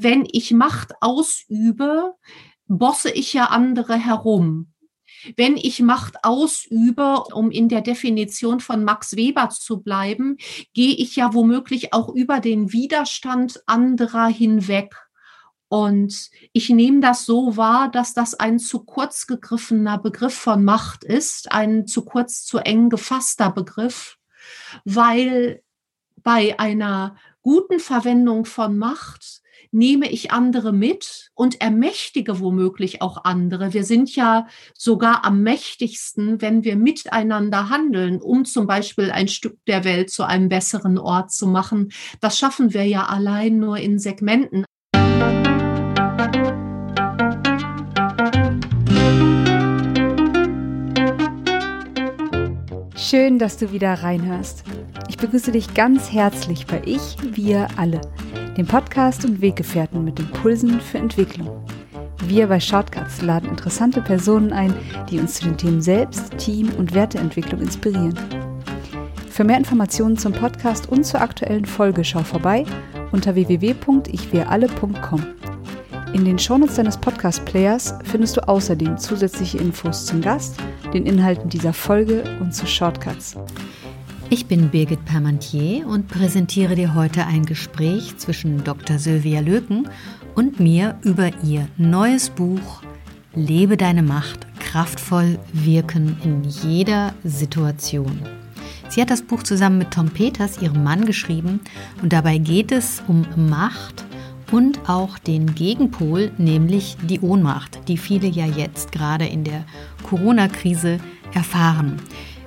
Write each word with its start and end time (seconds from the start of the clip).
Wenn 0.00 0.28
ich 0.30 0.52
Macht 0.52 0.92
ausübe, 1.00 2.14
bosse 2.68 3.10
ich 3.10 3.32
ja 3.32 3.46
andere 3.46 3.96
herum. 3.96 4.72
Wenn 5.36 5.56
ich 5.56 5.82
Macht 5.82 6.22
ausübe, 6.22 7.24
um 7.32 7.50
in 7.50 7.68
der 7.68 7.80
Definition 7.80 8.60
von 8.60 8.84
Max 8.84 9.16
Weber 9.16 9.48
zu 9.50 9.80
bleiben, 9.80 10.36
gehe 10.72 10.94
ich 10.94 11.16
ja 11.16 11.34
womöglich 11.34 11.92
auch 11.92 12.08
über 12.14 12.38
den 12.38 12.72
Widerstand 12.72 13.60
anderer 13.66 14.28
hinweg. 14.28 14.94
Und 15.66 16.30
ich 16.52 16.70
nehme 16.70 17.00
das 17.00 17.26
so 17.26 17.56
wahr, 17.56 17.90
dass 17.90 18.14
das 18.14 18.34
ein 18.34 18.60
zu 18.60 18.84
kurz 18.84 19.26
gegriffener 19.26 19.98
Begriff 19.98 20.34
von 20.34 20.64
Macht 20.64 21.02
ist, 21.02 21.50
ein 21.50 21.88
zu 21.88 22.04
kurz, 22.04 22.44
zu 22.44 22.58
eng 22.58 22.88
gefasster 22.88 23.50
Begriff, 23.50 24.16
weil 24.84 25.60
bei 26.22 26.56
einer 26.60 27.16
guten 27.42 27.80
Verwendung 27.80 28.44
von 28.44 28.78
Macht 28.78 29.42
nehme 29.70 30.10
ich 30.10 30.30
andere 30.30 30.72
mit 30.72 31.30
und 31.34 31.60
ermächtige 31.60 32.40
womöglich 32.40 33.02
auch 33.02 33.24
andere. 33.24 33.72
Wir 33.72 33.84
sind 33.84 34.14
ja 34.14 34.46
sogar 34.76 35.24
am 35.24 35.42
mächtigsten, 35.42 36.40
wenn 36.40 36.64
wir 36.64 36.76
miteinander 36.76 37.68
handeln, 37.68 38.20
um 38.20 38.44
zum 38.44 38.66
Beispiel 38.66 39.10
ein 39.10 39.28
Stück 39.28 39.58
der 39.66 39.84
Welt 39.84 40.10
zu 40.10 40.24
einem 40.24 40.48
besseren 40.48 40.98
Ort 40.98 41.32
zu 41.32 41.46
machen. 41.46 41.90
Das 42.20 42.38
schaffen 42.38 42.74
wir 42.74 42.84
ja 42.84 43.06
allein 43.06 43.58
nur 43.58 43.78
in 43.78 43.98
Segmenten. 43.98 44.64
Schön, 53.10 53.38
dass 53.38 53.56
du 53.56 53.72
wieder 53.72 53.94
reinhörst. 53.94 54.64
Ich 55.08 55.16
begrüße 55.16 55.50
dich 55.50 55.72
ganz 55.72 56.12
herzlich 56.12 56.66
bei 56.66 56.82
Ich, 56.84 57.16
wir 57.22 57.68
alle, 57.78 58.02
dem 58.58 58.66
Podcast 58.66 59.24
und 59.24 59.40
Weggefährten 59.40 60.04
mit 60.04 60.18
Impulsen 60.18 60.80
für 60.80 60.98
Entwicklung. 60.98 61.64
Wir 62.26 62.48
bei 62.48 62.58
Shortcuts 62.58 63.22
laden 63.22 63.50
interessante 63.50 64.02
Personen 64.02 64.52
ein, 64.52 64.74
die 65.08 65.20
uns 65.20 65.34
zu 65.34 65.44
den 65.44 65.56
Themen 65.56 65.80
Selbst, 65.80 66.36
Team 66.38 66.68
und 66.76 66.92
Werteentwicklung 66.92 67.60
inspirieren. 67.60 68.18
Für 69.30 69.44
mehr 69.44 69.58
Informationen 69.58 70.18
zum 70.18 70.32
Podcast 70.32 70.88
und 70.88 71.04
zur 71.04 71.20
aktuellen 71.20 71.66
Folge 71.66 72.02
schau 72.02 72.24
vorbei 72.24 72.64
unter 73.12 73.36
www.ichwiralle.com. 73.36 75.24
In 76.12 76.24
den 76.24 76.38
Shownotes 76.38 76.74
deines 76.74 76.96
Podcast-Players 76.96 77.94
findest 78.02 78.38
du 78.38 78.48
außerdem 78.48 78.98
zusätzliche 78.98 79.58
Infos 79.58 80.04
zum 80.04 80.20
Gast, 80.20 80.56
den 80.92 81.06
Inhalten 81.06 81.48
dieser 81.48 81.72
Folge 81.72 82.24
und 82.40 82.52
zu 82.52 82.66
Shortcuts. 82.66 83.36
Ich 84.30 84.44
bin 84.44 84.68
Birgit 84.68 85.06
Permantier 85.06 85.86
und 85.86 86.06
präsentiere 86.06 86.74
dir 86.74 86.94
heute 86.94 87.24
ein 87.24 87.46
Gespräch 87.46 88.18
zwischen 88.18 88.62
Dr. 88.62 88.98
Sylvia 88.98 89.40
Löken 89.40 89.88
und 90.34 90.60
mir 90.60 90.98
über 91.02 91.30
ihr 91.42 91.66
neues 91.78 92.28
Buch 92.28 92.82
Lebe 93.34 93.78
deine 93.78 94.02
Macht, 94.02 94.46
kraftvoll 94.58 95.38
wirken 95.54 96.18
in 96.22 96.44
jeder 96.44 97.14
Situation. 97.24 98.20
Sie 98.90 99.00
hat 99.00 99.08
das 99.08 99.22
Buch 99.22 99.44
zusammen 99.44 99.78
mit 99.78 99.92
Tom 99.92 100.10
Peters, 100.10 100.60
ihrem 100.60 100.84
Mann, 100.84 101.06
geschrieben 101.06 101.60
und 102.02 102.12
dabei 102.12 102.36
geht 102.36 102.70
es 102.70 103.02
um 103.08 103.24
Macht 103.48 104.04
und 104.52 104.90
auch 104.90 105.18
den 105.18 105.54
Gegenpol, 105.54 106.32
nämlich 106.36 106.98
die 107.02 107.20
Ohnmacht, 107.20 107.80
die 107.88 107.96
viele 107.96 108.28
ja 108.28 108.44
jetzt 108.44 108.92
gerade 108.92 109.24
in 109.24 109.44
der 109.44 109.64
Corona-Krise 110.02 110.98
erfahren. 111.32 111.96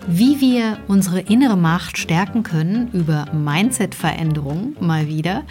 Wie 0.07 0.41
wir 0.41 0.77
unsere 0.87 1.19
innere 1.19 1.57
Macht 1.57 1.97
stärken 1.97 2.43
können 2.43 2.89
über 2.91 3.25
Mindset-Veränderung 3.33 4.75
mal 4.79 5.07
wieder 5.07 5.43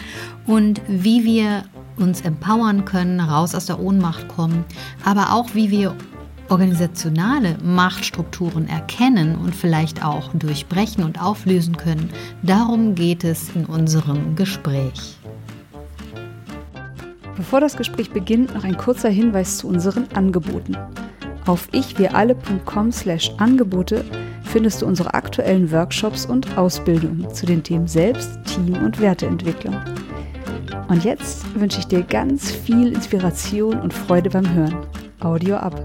und 0.45 0.81
wie 0.87 1.23
wir 1.23 1.63
uns 1.97 2.21
empowern 2.21 2.85
können, 2.85 3.19
raus 3.19 3.55
aus 3.55 3.67
der 3.67 3.79
Ohnmacht 3.79 4.27
kommen, 4.27 4.65
aber 5.05 5.33
auch 5.33 5.53
wie 5.53 5.71
wir 5.71 5.95
organisationale 6.49 7.57
Machtstrukturen 7.63 8.67
erkennen 8.67 9.35
und 9.35 9.55
vielleicht 9.55 10.03
auch 10.03 10.33
durchbrechen 10.33 11.05
und 11.05 11.21
auflösen 11.21 11.77
können. 11.77 12.09
Darum 12.43 12.93
geht 12.93 13.23
es 13.23 13.55
in 13.55 13.65
unserem 13.65 14.35
Gespräch. 14.35 15.17
Bevor 17.37 17.61
das 17.61 17.77
Gespräch 17.77 18.11
beginnt, 18.11 18.53
noch 18.53 18.65
ein 18.65 18.75
kurzer 18.75 19.09
Hinweis 19.09 19.59
zu 19.59 19.67
unseren 19.67 20.07
Angeboten. 20.13 20.75
Auf 21.45 21.69
ichwiralle.com 21.71 22.91
slash 22.91 23.31
Angebote 23.37 24.03
findest 24.51 24.81
du 24.81 24.85
unsere 24.85 25.13
aktuellen 25.13 25.71
Workshops 25.71 26.25
und 26.25 26.57
Ausbildungen 26.57 27.33
zu 27.33 27.45
den 27.45 27.63
Themen 27.63 27.87
Selbst, 27.87 28.37
Team 28.43 28.73
und 28.83 28.99
Werteentwicklung. 28.99 29.77
Und 30.89 31.05
jetzt 31.05 31.45
wünsche 31.57 31.79
ich 31.79 31.87
dir 31.87 32.01
ganz 32.01 32.51
viel 32.51 32.91
Inspiration 32.91 33.79
und 33.79 33.93
Freude 33.93 34.29
beim 34.29 34.53
Hören. 34.53 34.75
Audio 35.21 35.55
ab. 35.55 35.79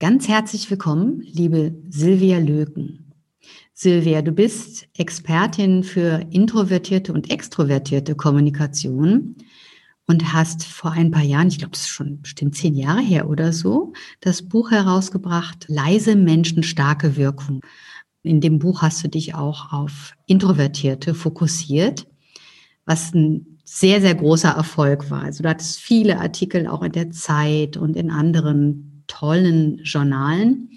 Ganz 0.00 0.28
herzlich 0.28 0.70
willkommen, 0.70 1.22
liebe 1.22 1.74
Silvia 1.88 2.38
Löken. 2.38 3.14
Silvia, 3.72 4.20
du 4.20 4.32
bist 4.32 4.86
Expertin 4.98 5.82
für 5.82 6.26
introvertierte 6.30 7.14
und 7.14 7.30
extrovertierte 7.30 8.16
Kommunikation 8.16 9.36
und 10.08 10.32
hast 10.32 10.64
vor 10.64 10.92
ein 10.92 11.10
paar 11.10 11.22
Jahren, 11.22 11.48
ich 11.48 11.58
glaube, 11.58 11.74
es 11.74 11.82
ist 11.82 11.88
schon 11.88 12.22
bestimmt 12.22 12.56
zehn 12.56 12.74
Jahre 12.74 13.02
her 13.02 13.28
oder 13.28 13.52
so, 13.52 13.92
das 14.20 14.42
Buch 14.42 14.70
herausgebracht, 14.70 15.66
Leise 15.68 16.16
Menschen, 16.16 16.62
starke 16.62 17.16
Wirkung. 17.16 17.60
In 18.22 18.40
dem 18.40 18.58
Buch 18.58 18.82
hast 18.82 19.04
du 19.04 19.08
dich 19.08 19.34
auch 19.34 19.72
auf 19.72 20.14
Introvertierte 20.26 21.14
fokussiert, 21.14 22.08
was 22.86 23.14
ein 23.14 23.58
sehr, 23.64 24.00
sehr 24.00 24.14
großer 24.14 24.48
Erfolg 24.48 25.10
war. 25.10 25.22
Also 25.22 25.42
du 25.42 25.48
hattest 25.50 25.78
viele 25.78 26.18
Artikel 26.18 26.66
auch 26.66 26.82
in 26.82 26.92
der 26.92 27.10
Zeit 27.10 27.76
und 27.76 27.94
in 27.94 28.10
anderen 28.10 29.04
tollen 29.08 29.78
Journalen. 29.84 30.70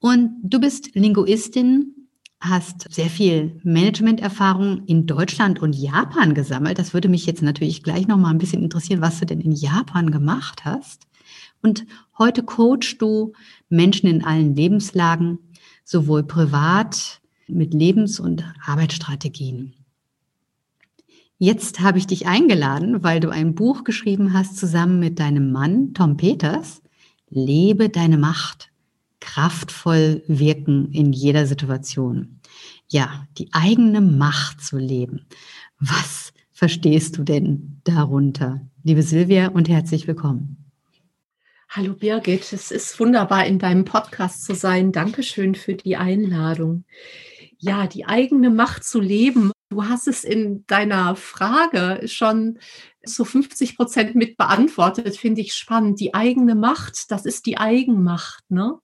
Und 0.00 0.32
du 0.42 0.58
bist 0.58 0.94
Linguistin 0.94 1.94
hast 2.40 2.86
sehr 2.92 3.10
viel 3.10 3.60
Managementerfahrung 3.64 4.84
in 4.86 5.06
Deutschland 5.06 5.60
und 5.60 5.74
Japan 5.74 6.34
gesammelt. 6.34 6.78
Das 6.78 6.94
würde 6.94 7.08
mich 7.08 7.26
jetzt 7.26 7.42
natürlich 7.42 7.82
gleich 7.82 8.06
noch 8.06 8.16
mal 8.16 8.30
ein 8.30 8.38
bisschen 8.38 8.62
interessieren, 8.62 9.00
was 9.00 9.18
du 9.18 9.26
denn 9.26 9.40
in 9.40 9.52
Japan 9.52 10.10
gemacht 10.10 10.64
hast. 10.64 11.06
Und 11.62 11.84
heute 12.16 12.42
coachst 12.44 13.02
du 13.02 13.32
Menschen 13.68 14.08
in 14.08 14.24
allen 14.24 14.54
Lebenslagen, 14.54 15.38
sowohl 15.84 16.22
privat 16.22 17.20
mit 17.48 17.74
Lebens- 17.74 18.20
und 18.20 18.44
Arbeitsstrategien. 18.64 19.74
Jetzt 21.38 21.80
habe 21.80 21.98
ich 21.98 22.06
dich 22.06 22.26
eingeladen, 22.26 23.02
weil 23.02 23.20
du 23.20 23.30
ein 23.30 23.54
Buch 23.54 23.84
geschrieben 23.84 24.32
hast 24.32 24.56
zusammen 24.56 24.98
mit 24.98 25.18
deinem 25.18 25.52
Mann 25.52 25.94
Tom 25.94 26.16
Peters. 26.16 26.82
Lebe 27.30 27.88
deine 27.88 28.18
Macht 28.18 28.67
kraftvoll 29.20 30.22
wirken 30.26 30.92
in 30.92 31.12
jeder 31.12 31.46
Situation. 31.46 32.40
Ja, 32.88 33.26
die 33.36 33.48
eigene 33.52 34.00
Macht 34.00 34.62
zu 34.62 34.78
leben. 34.78 35.26
Was 35.78 36.32
verstehst 36.52 37.18
du 37.18 37.24
denn 37.24 37.80
darunter? 37.84 38.60
Liebe 38.82 39.02
Silvia 39.02 39.48
und 39.48 39.68
herzlich 39.68 40.06
willkommen. 40.06 40.70
Hallo 41.68 41.92
Birgit, 41.92 42.52
es 42.52 42.70
ist 42.70 42.98
wunderbar, 42.98 43.46
in 43.46 43.58
deinem 43.58 43.84
Podcast 43.84 44.44
zu 44.44 44.54
sein. 44.54 44.90
Dankeschön 44.90 45.54
für 45.54 45.74
die 45.74 45.96
Einladung. 45.96 46.84
Ja, 47.58 47.86
die 47.86 48.06
eigene 48.06 48.48
Macht 48.48 48.84
zu 48.84 49.00
leben. 49.00 49.52
Du 49.70 49.84
hast 49.84 50.08
es 50.08 50.24
in 50.24 50.66
deiner 50.66 51.14
Frage 51.14 52.00
schon 52.08 52.58
so 53.04 53.24
50 53.24 53.76
Prozent 53.76 54.14
mit 54.14 54.38
beantwortet, 54.38 55.16
finde 55.16 55.42
ich 55.42 55.54
spannend. 55.54 56.00
Die 56.00 56.14
eigene 56.14 56.54
Macht, 56.54 57.10
das 57.10 57.26
ist 57.26 57.44
die 57.44 57.58
Eigenmacht. 57.58 58.50
Ne? 58.50 58.78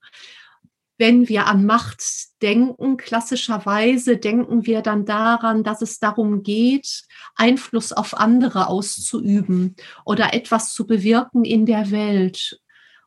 Wenn 0.98 1.26
wir 1.28 1.46
an 1.46 1.64
Macht 1.64 2.02
denken, 2.42 2.98
klassischerweise 2.98 4.18
denken 4.18 4.66
wir 4.66 4.82
dann 4.82 5.06
daran, 5.06 5.64
dass 5.64 5.80
es 5.80 6.00
darum 6.00 6.42
geht, 6.42 7.04
Einfluss 7.34 7.92
auf 7.92 8.18
andere 8.18 8.68
auszuüben 8.68 9.76
oder 10.04 10.34
etwas 10.34 10.74
zu 10.74 10.86
bewirken 10.86 11.46
in 11.46 11.64
der 11.64 11.90
Welt. 11.92 12.60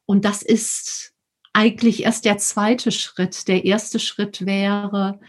Und 0.06 0.26
das 0.26 0.42
ist 0.42 1.14
eigentlich 1.54 2.04
erst 2.04 2.26
der 2.26 2.40
zweite 2.40 2.92
Schritt. 2.92 3.48
Der 3.48 3.66
erste 3.66 4.00
Schritt 4.00 4.46
wäre, 4.48 5.20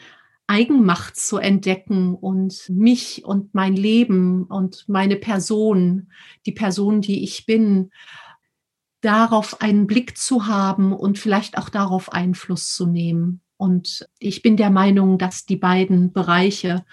Eigenmacht 0.49 1.17
zu 1.17 1.37
entdecken 1.37 2.15
und 2.15 2.69
mich 2.71 3.25
und 3.25 3.55
mein 3.55 3.77
Leben 3.77 4.45
und 4.45 4.89
meine 4.89 5.17
Person, 5.17 6.11
die 6.47 6.53
Person, 6.53 7.03
die 7.03 7.23
ich 7.23 7.47
bin, 7.47 7.91
darauf 9.03 9.61
einen 9.61 9.87
Blick 9.87 10.17
zu 10.17 10.47
haben 10.47 10.93
und 10.93 11.19
vielleicht 11.19 11.59
auch 11.59 11.69
darauf 11.69 12.13
Einfluss 12.13 12.75
zu 12.75 12.87
nehmen. 12.87 13.43
Und 13.59 14.09
ich 14.19 14.41
bin 14.41 14.57
der 14.57 14.71
Meinung, 14.71 15.19
dass 15.19 15.45
die 15.45 15.57
beiden 15.57 16.13
Bereiche 16.13 16.85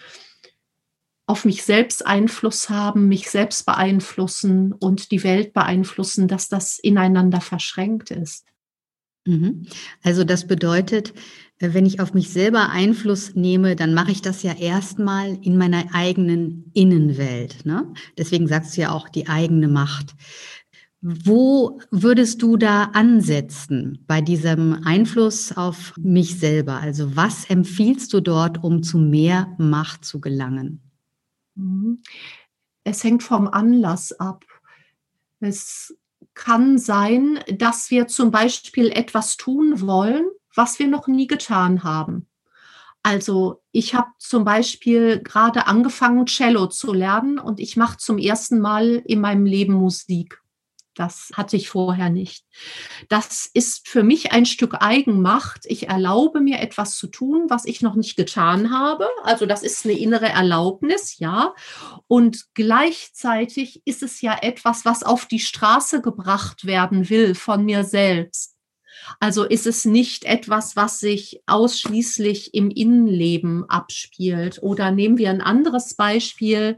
auf 1.25 1.45
mich 1.45 1.63
selbst 1.63 2.05
Einfluss 2.05 2.69
haben, 2.69 3.07
mich 3.07 3.29
selbst 3.29 3.65
beeinflussen 3.65 4.73
und 4.73 5.11
die 5.11 5.23
Welt 5.23 5.53
beeinflussen, 5.53 6.27
dass 6.27 6.49
das 6.49 6.77
ineinander 6.77 7.41
verschränkt 7.41 8.11
ist. 8.11 8.45
Mhm. 9.25 9.65
Also 10.03 10.23
das 10.23 10.45
bedeutet, 10.45 11.13
wenn 11.59 11.85
ich 11.85 11.99
auf 11.99 12.13
mich 12.13 12.29
selber 12.29 12.69
Einfluss 12.69 13.35
nehme, 13.35 13.75
dann 13.75 13.93
mache 13.93 14.11
ich 14.11 14.21
das 14.21 14.43
ja 14.43 14.53
erstmal 14.53 15.37
in 15.41 15.57
meiner 15.57 15.85
eigenen 15.93 16.69
Innenwelt. 16.73 17.65
Ne? 17.65 17.93
Deswegen 18.17 18.47
sagst 18.47 18.75
du 18.75 18.81
ja 18.81 18.91
auch 18.91 19.07
die 19.07 19.27
eigene 19.27 19.67
Macht. 19.67 20.15
Wo 21.01 21.79
würdest 21.91 22.41
du 22.41 22.57
da 22.57 22.85
ansetzen 22.93 24.03
bei 24.07 24.21
diesem 24.21 24.81
Einfluss 24.85 25.55
auf 25.55 25.93
mich 25.97 26.39
selber? 26.39 26.77
Also 26.81 27.15
was 27.15 27.45
empfiehlst 27.49 28.11
du 28.11 28.21
dort, 28.21 28.63
um 28.63 28.81
zu 28.81 28.97
mehr 28.97 29.55
Macht 29.57 30.03
zu 30.03 30.19
gelangen? 30.19 30.81
Mhm. 31.55 32.01
Es 32.83 33.03
hängt 33.03 33.23
vom 33.23 33.47
Anlass 33.47 34.11
ab. 34.13 34.43
Es 35.39 35.95
kann 36.33 36.77
sein, 36.77 37.39
dass 37.55 37.91
wir 37.91 38.07
zum 38.07 38.31
Beispiel 38.31 38.89
etwas 38.89 39.37
tun 39.37 39.81
wollen, 39.81 40.25
was 40.55 40.79
wir 40.79 40.87
noch 40.87 41.07
nie 41.07 41.27
getan 41.27 41.83
haben. 41.83 42.27
Also 43.03 43.61
ich 43.71 43.93
habe 43.93 44.07
zum 44.17 44.45
Beispiel 44.45 45.21
gerade 45.21 45.67
angefangen, 45.67 46.25
Cello 46.25 46.65
zu 46.67 46.91
lernen 46.91 47.37
und 47.37 47.59
ich 47.59 47.77
mache 47.77 47.97
zum 47.97 48.17
ersten 48.17 48.59
Mal 48.59 49.03
in 49.05 49.21
meinem 49.21 49.45
Leben 49.45 49.73
Musik. 49.73 50.41
Das 50.95 51.29
hatte 51.35 51.57
ich 51.57 51.69
vorher 51.69 52.09
nicht. 52.09 52.45
Das 53.09 53.49
ist 53.53 53.87
für 53.87 54.01
mich 54.01 54.31
ein 54.31 54.45
Stück 54.45 54.75
Eigenmacht. 54.81 55.65
Ich 55.65 55.89
erlaube 55.89 56.39
mir 56.39 56.61
etwas 56.61 56.95
zu 56.97 57.07
tun, 57.07 57.45
was 57.49 57.65
ich 57.65 57.81
noch 57.81 57.95
nicht 57.95 58.15
getan 58.15 58.71
habe. 58.71 59.07
Also 59.23 59.45
das 59.45 59.61
ist 59.61 59.85
eine 59.85 59.99
innere 59.99 60.29
Erlaubnis, 60.29 61.19
ja. 61.19 61.53
Und 62.07 62.45
gleichzeitig 62.53 63.81
ist 63.85 64.03
es 64.03 64.21
ja 64.21 64.37
etwas, 64.41 64.85
was 64.85 65.03
auf 65.03 65.25
die 65.25 65.39
Straße 65.41 66.01
gebracht 66.01 66.65
werden 66.65 67.09
will 67.09 67.35
von 67.35 67.65
mir 67.65 67.83
selbst. 67.83 68.54
Also 69.19 69.43
ist 69.43 69.67
es 69.67 69.85
nicht 69.85 70.25
etwas, 70.25 70.75
was 70.75 70.99
sich 70.99 71.41
ausschließlich 71.45 72.53
im 72.53 72.69
Innenleben 72.69 73.69
abspielt. 73.69 74.59
Oder 74.61 74.91
nehmen 74.91 75.17
wir 75.17 75.29
ein 75.29 75.41
anderes 75.41 75.95
Beispiel 75.95 76.77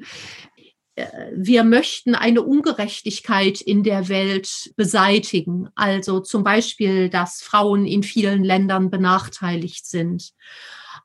wir 1.31 1.63
möchten 1.63 2.15
eine 2.15 2.41
Ungerechtigkeit 2.41 3.61
in 3.61 3.83
der 3.83 4.09
Welt 4.09 4.71
beseitigen. 4.75 5.69
Also 5.75 6.19
zum 6.21 6.43
Beispiel, 6.43 7.09
dass 7.09 7.41
Frauen 7.41 7.85
in 7.85 8.01
vielen 8.01 8.43
Ländern 8.43 8.89
benachteiligt 8.89 9.85
sind. 9.85 10.33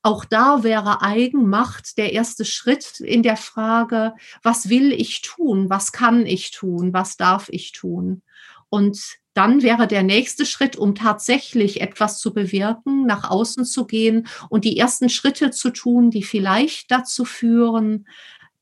Auch 0.02 0.24
da 0.24 0.64
wäre 0.64 1.02
Eigenmacht 1.02 1.98
der 1.98 2.12
erste 2.12 2.44
Schritt 2.44 3.00
in 3.00 3.22
der 3.22 3.36
Frage, 3.36 4.14
was 4.42 4.68
will 4.68 4.92
ich 4.92 5.20
tun? 5.20 5.68
Was 5.70 5.92
kann 5.92 6.26
ich 6.26 6.50
tun? 6.50 6.92
Was 6.92 7.16
darf 7.16 7.48
ich 7.50 7.72
tun? 7.72 8.22
Und 8.72 9.18
dann 9.34 9.62
wäre 9.62 9.86
der 9.86 10.02
nächste 10.02 10.46
Schritt, 10.46 10.76
um 10.76 10.94
tatsächlich 10.94 11.82
etwas 11.82 12.18
zu 12.18 12.32
bewirken, 12.32 13.04
nach 13.04 13.28
außen 13.28 13.66
zu 13.66 13.86
gehen 13.86 14.26
und 14.48 14.64
die 14.64 14.78
ersten 14.78 15.10
Schritte 15.10 15.50
zu 15.50 15.68
tun, 15.70 16.10
die 16.10 16.22
vielleicht 16.22 16.90
dazu 16.90 17.26
führen, 17.26 18.08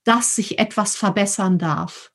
dass 0.02 0.34
sich 0.34 0.58
etwas 0.58 0.96
verbessern 0.96 1.58
darf. 1.60 2.09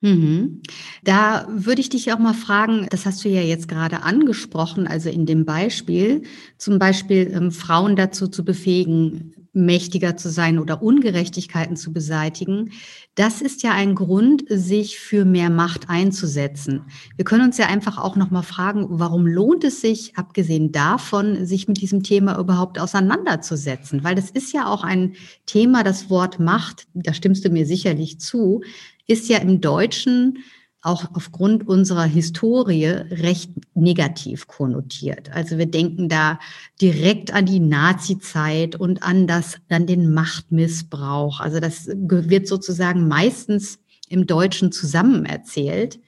Mhm. 0.00 0.62
Da 1.02 1.48
würde 1.50 1.80
ich 1.80 1.88
dich 1.88 2.12
auch 2.12 2.20
mal 2.20 2.34
fragen, 2.34 2.86
das 2.90 3.04
hast 3.04 3.24
du 3.24 3.28
ja 3.28 3.40
jetzt 3.40 3.66
gerade 3.66 4.04
angesprochen, 4.04 4.86
also 4.86 5.10
in 5.10 5.26
dem 5.26 5.44
Beispiel, 5.44 6.22
zum 6.56 6.78
Beispiel 6.78 7.32
ähm, 7.34 7.50
Frauen 7.50 7.96
dazu 7.96 8.28
zu 8.28 8.44
befähigen, 8.44 9.34
mächtiger 9.52 10.16
zu 10.16 10.30
sein 10.30 10.60
oder 10.60 10.82
Ungerechtigkeiten 10.82 11.74
zu 11.76 11.92
beseitigen, 11.92 12.70
das 13.16 13.42
ist 13.42 13.64
ja 13.64 13.72
ein 13.72 13.96
Grund, 13.96 14.44
sich 14.48 15.00
für 15.00 15.24
mehr 15.24 15.50
Macht 15.50 15.90
einzusetzen. 15.90 16.82
Wir 17.16 17.24
können 17.24 17.44
uns 17.44 17.58
ja 17.58 17.66
einfach 17.66 17.98
auch 17.98 18.14
noch 18.14 18.30
mal 18.30 18.42
fragen, 18.42 18.86
warum 18.88 19.26
lohnt 19.26 19.64
es 19.64 19.80
sich, 19.80 20.16
abgesehen 20.16 20.70
davon, 20.70 21.44
sich 21.44 21.66
mit 21.66 21.80
diesem 21.80 22.04
Thema 22.04 22.38
überhaupt 22.38 22.78
auseinanderzusetzen? 22.78 24.04
Weil 24.04 24.14
das 24.14 24.30
ist 24.30 24.52
ja 24.52 24.66
auch 24.66 24.84
ein 24.84 25.14
Thema, 25.46 25.82
das 25.82 26.08
Wort 26.08 26.38
Macht, 26.38 26.86
da 26.94 27.12
stimmst 27.12 27.44
du 27.44 27.50
mir 27.50 27.66
sicherlich 27.66 28.20
zu, 28.20 28.60
ist 29.08 29.28
ja 29.28 29.38
im 29.38 29.60
Deutschen 29.60 30.38
auch 30.82 31.06
aufgrund 31.14 31.66
unserer 31.66 32.04
Historie 32.04 32.86
recht 32.86 33.50
negativ 33.74 34.46
konnotiert. 34.46 35.30
Also 35.32 35.58
wir 35.58 35.66
denken 35.66 36.08
da 36.08 36.38
direkt 36.80 37.34
an 37.34 37.46
die 37.46 37.58
Nazi-Zeit 37.58 38.76
und 38.76 39.02
an 39.02 39.26
das, 39.26 39.56
an 39.68 39.86
den 39.86 40.14
Machtmissbrauch. 40.14 41.40
Also 41.40 41.58
das 41.58 41.88
wird 41.88 42.46
sozusagen 42.46 43.08
meistens 43.08 43.80
im 44.08 44.26
Deutschen 44.26 44.70
zusammen 44.70 45.24
erzählt. 45.26 45.98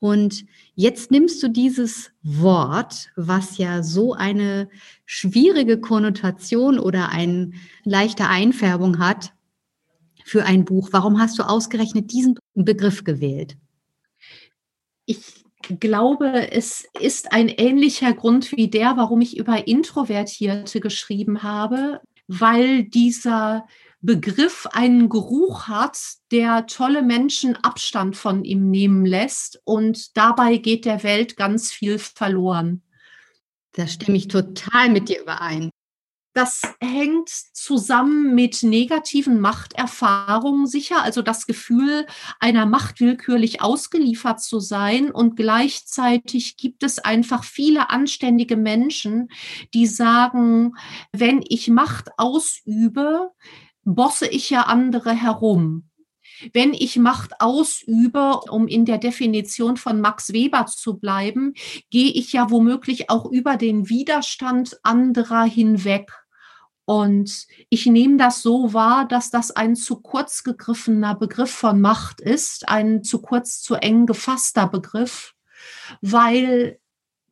Und 0.00 0.44
jetzt 0.74 1.10
nimmst 1.10 1.42
du 1.42 1.48
dieses 1.48 2.10
Wort, 2.22 3.10
was 3.14 3.58
ja 3.58 3.82
so 3.82 4.14
eine 4.14 4.68
schwierige 5.06 5.78
Konnotation 5.78 6.78
oder 6.80 7.10
eine 7.10 7.52
leichte 7.84 8.26
Einfärbung 8.26 8.98
hat, 8.98 9.32
für 10.30 10.44
ein 10.44 10.64
Buch. 10.64 10.90
Warum 10.92 11.20
hast 11.20 11.38
du 11.38 11.42
ausgerechnet 11.42 12.12
diesen 12.12 12.38
Begriff 12.54 13.04
gewählt? 13.04 13.56
ich 15.10 15.44
glaube, 15.80 16.52
es 16.52 16.86
ist 17.00 17.32
ein 17.32 17.48
ähnlicher 17.48 18.12
Grund 18.12 18.52
wie 18.52 18.68
der, 18.68 18.96
warum 18.96 19.20
ich 19.20 19.36
über 19.36 19.66
Introvertierte 19.66 20.80
geschrieben 20.80 21.42
habe, 21.42 22.00
weil 22.28 22.84
dieser 22.84 23.66
Begriff 24.00 24.66
einen 24.72 25.08
Geruch 25.08 25.66
hat, 25.66 25.98
der 26.30 26.66
tolle 26.66 27.02
Menschen 27.02 27.56
Abstand 27.56 28.16
von 28.16 28.44
ihm 28.44 28.70
nehmen 28.70 29.04
lässt 29.04 29.60
und 29.64 30.16
dabei 30.16 30.56
geht 30.56 30.84
der 30.84 31.02
Welt 31.02 31.36
ganz 31.36 31.72
viel 31.72 31.98
verloren. 31.98 32.82
Da 33.72 33.86
stimme 33.86 34.16
ich 34.16 34.28
total 34.28 34.90
mit 34.90 35.08
dir 35.08 35.20
überein. 35.20 35.70
Das 36.32 36.62
hängt 36.80 37.28
zusammen 37.28 38.36
mit 38.36 38.62
negativen 38.62 39.40
Machterfahrungen 39.40 40.68
sicher, 40.68 41.02
also 41.02 41.22
das 41.22 41.44
Gefühl, 41.46 42.06
einer 42.38 42.66
Macht 42.66 43.00
willkürlich 43.00 43.62
ausgeliefert 43.62 44.40
zu 44.40 44.60
sein. 44.60 45.10
Und 45.10 45.34
gleichzeitig 45.34 46.56
gibt 46.56 46.84
es 46.84 47.00
einfach 47.00 47.42
viele 47.42 47.90
anständige 47.90 48.56
Menschen, 48.56 49.28
die 49.74 49.86
sagen, 49.86 50.74
wenn 51.12 51.42
ich 51.48 51.68
Macht 51.68 52.10
ausübe, 52.16 53.30
bosse 53.82 54.28
ich 54.28 54.50
ja 54.50 54.62
andere 54.62 55.12
herum. 55.12 55.90
Wenn 56.52 56.74
ich 56.74 56.96
Macht 56.96 57.40
ausübe, 57.40 58.40
um 58.50 58.66
in 58.66 58.84
der 58.84 58.98
Definition 58.98 59.76
von 59.76 60.00
Max 60.00 60.32
Weber 60.32 60.66
zu 60.66 60.98
bleiben, 60.98 61.54
gehe 61.90 62.10
ich 62.10 62.32
ja 62.32 62.50
womöglich 62.50 63.10
auch 63.10 63.30
über 63.30 63.56
den 63.56 63.88
Widerstand 63.88 64.78
anderer 64.82 65.44
hinweg. 65.44 66.10
Und 66.90 67.46
ich 67.68 67.86
nehme 67.86 68.16
das 68.16 68.42
so 68.42 68.72
wahr, 68.72 69.06
dass 69.06 69.30
das 69.30 69.52
ein 69.52 69.76
zu 69.76 70.00
kurz 70.00 70.42
gegriffener 70.42 71.14
Begriff 71.14 71.52
von 71.52 71.80
Macht 71.80 72.20
ist, 72.20 72.68
ein 72.68 73.04
zu 73.04 73.22
kurz, 73.22 73.62
zu 73.62 73.76
eng 73.76 74.06
gefasster 74.06 74.66
Begriff, 74.66 75.36
weil 76.00 76.80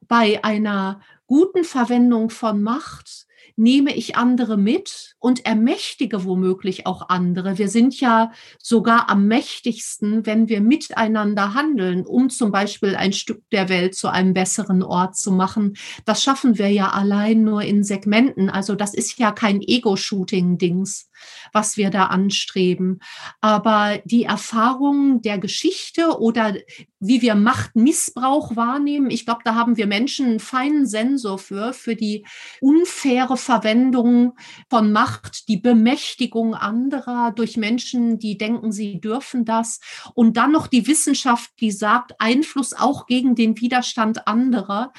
bei 0.02 0.44
einer 0.44 1.00
guten 1.26 1.64
Verwendung 1.64 2.30
von 2.30 2.62
Macht 2.62 3.26
nehme 3.58 3.94
ich 3.94 4.16
andere 4.16 4.56
mit 4.56 5.16
und 5.18 5.44
ermächtige 5.44 6.24
womöglich 6.24 6.86
auch 6.86 7.08
andere. 7.08 7.58
Wir 7.58 7.68
sind 7.68 8.00
ja 8.00 8.30
sogar 8.62 9.10
am 9.10 9.26
mächtigsten, 9.26 10.24
wenn 10.26 10.48
wir 10.48 10.60
miteinander 10.60 11.54
handeln, 11.54 12.06
um 12.06 12.30
zum 12.30 12.52
Beispiel 12.52 12.94
ein 12.94 13.12
Stück 13.12 13.42
der 13.50 13.68
Welt 13.68 13.96
zu 13.96 14.08
einem 14.08 14.32
besseren 14.32 14.84
Ort 14.84 15.16
zu 15.16 15.32
machen. 15.32 15.76
Das 16.04 16.22
schaffen 16.22 16.56
wir 16.56 16.70
ja 16.70 16.90
allein 16.90 17.42
nur 17.42 17.62
in 17.62 17.82
Segmenten. 17.82 18.48
Also 18.48 18.76
das 18.76 18.94
ist 18.94 19.18
ja 19.18 19.32
kein 19.32 19.60
Ego-Shooting-Dings, 19.60 21.10
was 21.52 21.76
wir 21.76 21.90
da 21.90 22.06
anstreben. 22.06 23.00
Aber 23.40 23.98
die 24.04 24.22
Erfahrung 24.22 25.20
der 25.22 25.38
Geschichte 25.38 26.20
oder 26.20 26.54
wie 27.00 27.22
wir 27.22 27.34
Machtmissbrauch 27.34 28.56
wahrnehmen, 28.56 29.10
ich 29.10 29.24
glaube, 29.24 29.42
da 29.44 29.54
haben 29.54 29.76
wir 29.76 29.86
Menschen 29.86 30.26
einen 30.26 30.40
feinen 30.40 30.86
Sensor 30.86 31.38
für, 31.38 31.72
für 31.72 31.94
die 31.94 32.26
unfaire 32.60 33.36
Verwendung 33.36 34.36
von 34.68 34.92
Macht, 34.92 35.48
die 35.48 35.58
Bemächtigung 35.58 36.54
anderer 36.54 37.32
durch 37.32 37.56
Menschen, 37.56 38.18
die 38.18 38.36
denken, 38.36 38.72
sie 38.72 39.00
dürfen 39.00 39.44
das. 39.44 39.80
Und 40.14 40.36
dann 40.36 40.52
noch 40.52 40.66
die 40.66 40.86
Wissenschaft, 40.86 41.50
die 41.60 41.70
sagt, 41.70 42.14
Einfluss 42.18 42.72
auch 42.72 43.06
gegen 43.06 43.34
den 43.34 43.60
Widerstand 43.60 44.26
anderer. 44.26 44.92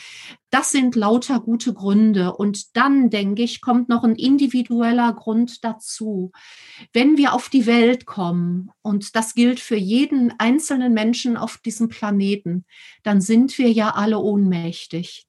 Das 0.52 0.72
sind 0.72 0.96
lauter 0.96 1.40
gute 1.40 1.74
Gründe. 1.74 2.36
Und 2.36 2.76
dann, 2.76 3.10
denke 3.10 3.44
ich, 3.44 3.62
kommt 3.62 3.88
noch 3.88 4.04
ein 4.04 4.16
individueller 4.16 5.14
Grund 5.14 5.64
dazu. 5.64 6.32
Wenn 6.92 7.18
wir 7.18 7.34
auf 7.34 7.50
die 7.50 7.66
Welt 7.66 8.06
kommen, 8.06 8.72
und 8.82 9.16
das 9.16 9.36
gilt 9.36 9.60
für 9.60 9.76
jeden 9.76 10.34
einzelnen 10.40 10.94
Menschen 10.94 11.38
auf 11.38 11.58
diesem 11.58 11.88
Planeten, 11.88 12.66
dann 13.04 13.22
sind 13.22 13.58
wir 13.58 13.72
ja 13.72 13.92
alle 13.92 14.20
ohnmächtig. 14.20 15.29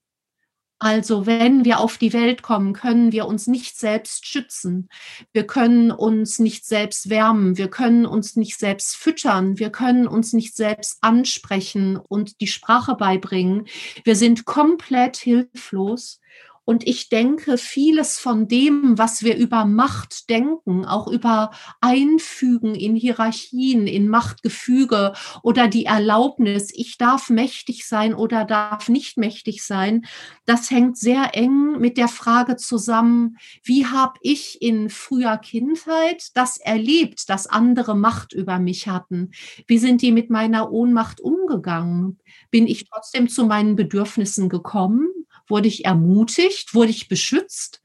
Also 0.83 1.27
wenn 1.27 1.63
wir 1.63 1.79
auf 1.79 1.99
die 1.99 2.11
Welt 2.11 2.41
kommen, 2.41 2.73
können 2.73 3.11
wir 3.11 3.27
uns 3.27 3.45
nicht 3.45 3.77
selbst 3.77 4.25
schützen. 4.25 4.89
Wir 5.31 5.45
können 5.45 5.91
uns 5.91 6.39
nicht 6.39 6.65
selbst 6.65 7.11
wärmen. 7.11 7.55
Wir 7.55 7.69
können 7.69 8.07
uns 8.07 8.35
nicht 8.35 8.57
selbst 8.57 8.95
füttern. 8.95 9.59
Wir 9.59 9.69
können 9.69 10.07
uns 10.07 10.33
nicht 10.33 10.55
selbst 10.55 10.97
ansprechen 11.01 11.97
und 11.97 12.41
die 12.41 12.47
Sprache 12.47 12.95
beibringen. 12.95 13.67
Wir 14.03 14.15
sind 14.15 14.45
komplett 14.45 15.17
hilflos. 15.17 16.19
Und 16.63 16.87
ich 16.87 17.09
denke, 17.09 17.57
vieles 17.57 18.19
von 18.19 18.47
dem, 18.47 18.97
was 18.97 19.23
wir 19.23 19.35
über 19.35 19.65
Macht 19.65 20.29
denken, 20.29 20.85
auch 20.85 21.07
über 21.07 21.51
Einfügen 21.81 22.75
in 22.75 22.95
Hierarchien, 22.95 23.87
in 23.87 24.07
Machtgefüge 24.07 25.13
oder 25.41 25.67
die 25.67 25.85
Erlaubnis, 25.85 26.69
ich 26.73 26.97
darf 26.97 27.29
mächtig 27.29 27.87
sein 27.87 28.13
oder 28.13 28.45
darf 28.45 28.89
nicht 28.89 29.17
mächtig 29.17 29.65
sein, 29.65 30.05
das 30.45 30.69
hängt 30.69 30.97
sehr 30.97 31.35
eng 31.35 31.79
mit 31.79 31.97
der 31.97 32.07
Frage 32.07 32.57
zusammen, 32.57 33.37
wie 33.63 33.87
habe 33.87 34.13
ich 34.21 34.61
in 34.61 34.89
früher 34.89 35.37
Kindheit 35.37 36.29
das 36.35 36.57
erlebt, 36.57 37.29
dass 37.29 37.47
andere 37.47 37.95
Macht 37.95 38.33
über 38.33 38.59
mich 38.59 38.87
hatten? 38.87 39.31
Wie 39.67 39.79
sind 39.79 40.01
die 40.01 40.11
mit 40.11 40.29
meiner 40.29 40.71
Ohnmacht 40.71 41.21
umgegangen? 41.21 42.19
Bin 42.51 42.67
ich 42.67 42.85
trotzdem 42.89 43.29
zu 43.29 43.45
meinen 43.45 43.75
Bedürfnissen 43.75 44.47
gekommen? 44.47 45.07
Wurde 45.47 45.67
ich 45.67 45.85
ermutigt? 45.85 46.73
Wurde 46.73 46.91
ich 46.91 47.07
beschützt? 47.07 47.81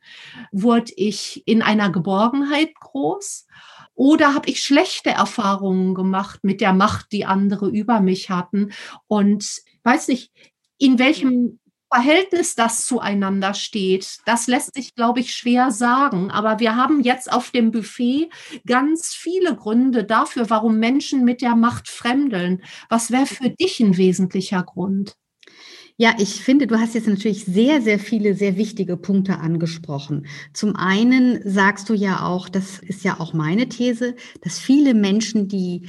Wurde 0.53 0.93
ich 0.97 1.43
in 1.47 1.63
einer 1.63 1.91
Geborgenheit 1.91 2.75
groß? 2.75 3.47
Oder 3.95 4.35
habe 4.35 4.49
ich 4.51 4.63
schlechte 4.63 5.11
Erfahrungen 5.11 5.95
gemacht 5.95 6.41
mit 6.43 6.61
der 6.61 6.75
Macht, 6.75 7.13
die 7.13 7.25
andere 7.25 7.69
über 7.69 8.01
mich 8.01 8.31
hatten? 8.31 8.73
Und 9.09 9.63
weiß 9.85 10.09
nicht, 10.09 10.31
in 10.79 10.99
welchem 10.99 11.59
Verhältnis 11.93 12.55
das 12.55 12.85
zueinander 12.85 13.55
steht, 13.55 14.19
das 14.27 14.49
lässt 14.49 14.75
sich, 14.75 14.95
glaube 14.95 15.21
ich, 15.21 15.35
schwer 15.35 15.71
sagen. 15.71 16.31
Aber 16.31 16.59
wir 16.59 16.77
haben 16.77 17.01
jetzt 17.03 17.33
auf 17.33 17.51
dem 17.51 17.71
Buffet 17.71 18.29
ganz 18.67 19.15
viele 19.15 19.57
Gründe 19.57 20.05
dafür, 20.05 20.51
warum 20.51 20.79
Menschen 20.79 21.25
mit 21.25 21.41
der 21.43 21.57
Macht 21.57 21.89
fremdeln. 21.89 22.63
Was 22.89 23.11
wäre 23.11 23.27
für 23.27 23.51
dich 23.51 23.81
ein 23.81 23.97
wesentlicher 23.97 24.63
Grund? 24.63 25.17
Ja, 25.99 26.15
ich 26.19 26.43
finde, 26.43 26.67
du 26.67 26.79
hast 26.79 26.95
jetzt 26.95 27.09
natürlich 27.09 27.47
sehr, 27.47 27.81
sehr 27.81 27.99
viele 27.99 28.35
sehr 28.35 28.57
wichtige 28.59 28.97
Punkte 28.99 29.39
angesprochen. 29.39 30.27
Zum 30.53 30.77
einen 30.77 31.41
sagst 31.49 31.89
du 31.89 31.95
ja 31.95 32.27
auch, 32.27 32.49
das 32.51 32.79
ist 32.81 33.03
ja 33.03 33.19
auch 33.19 33.33
meine 33.33 33.69
These, 33.71 34.15
dass 34.43 34.59
viele 34.59 34.93
Menschen, 34.93 35.49
die 35.49 35.89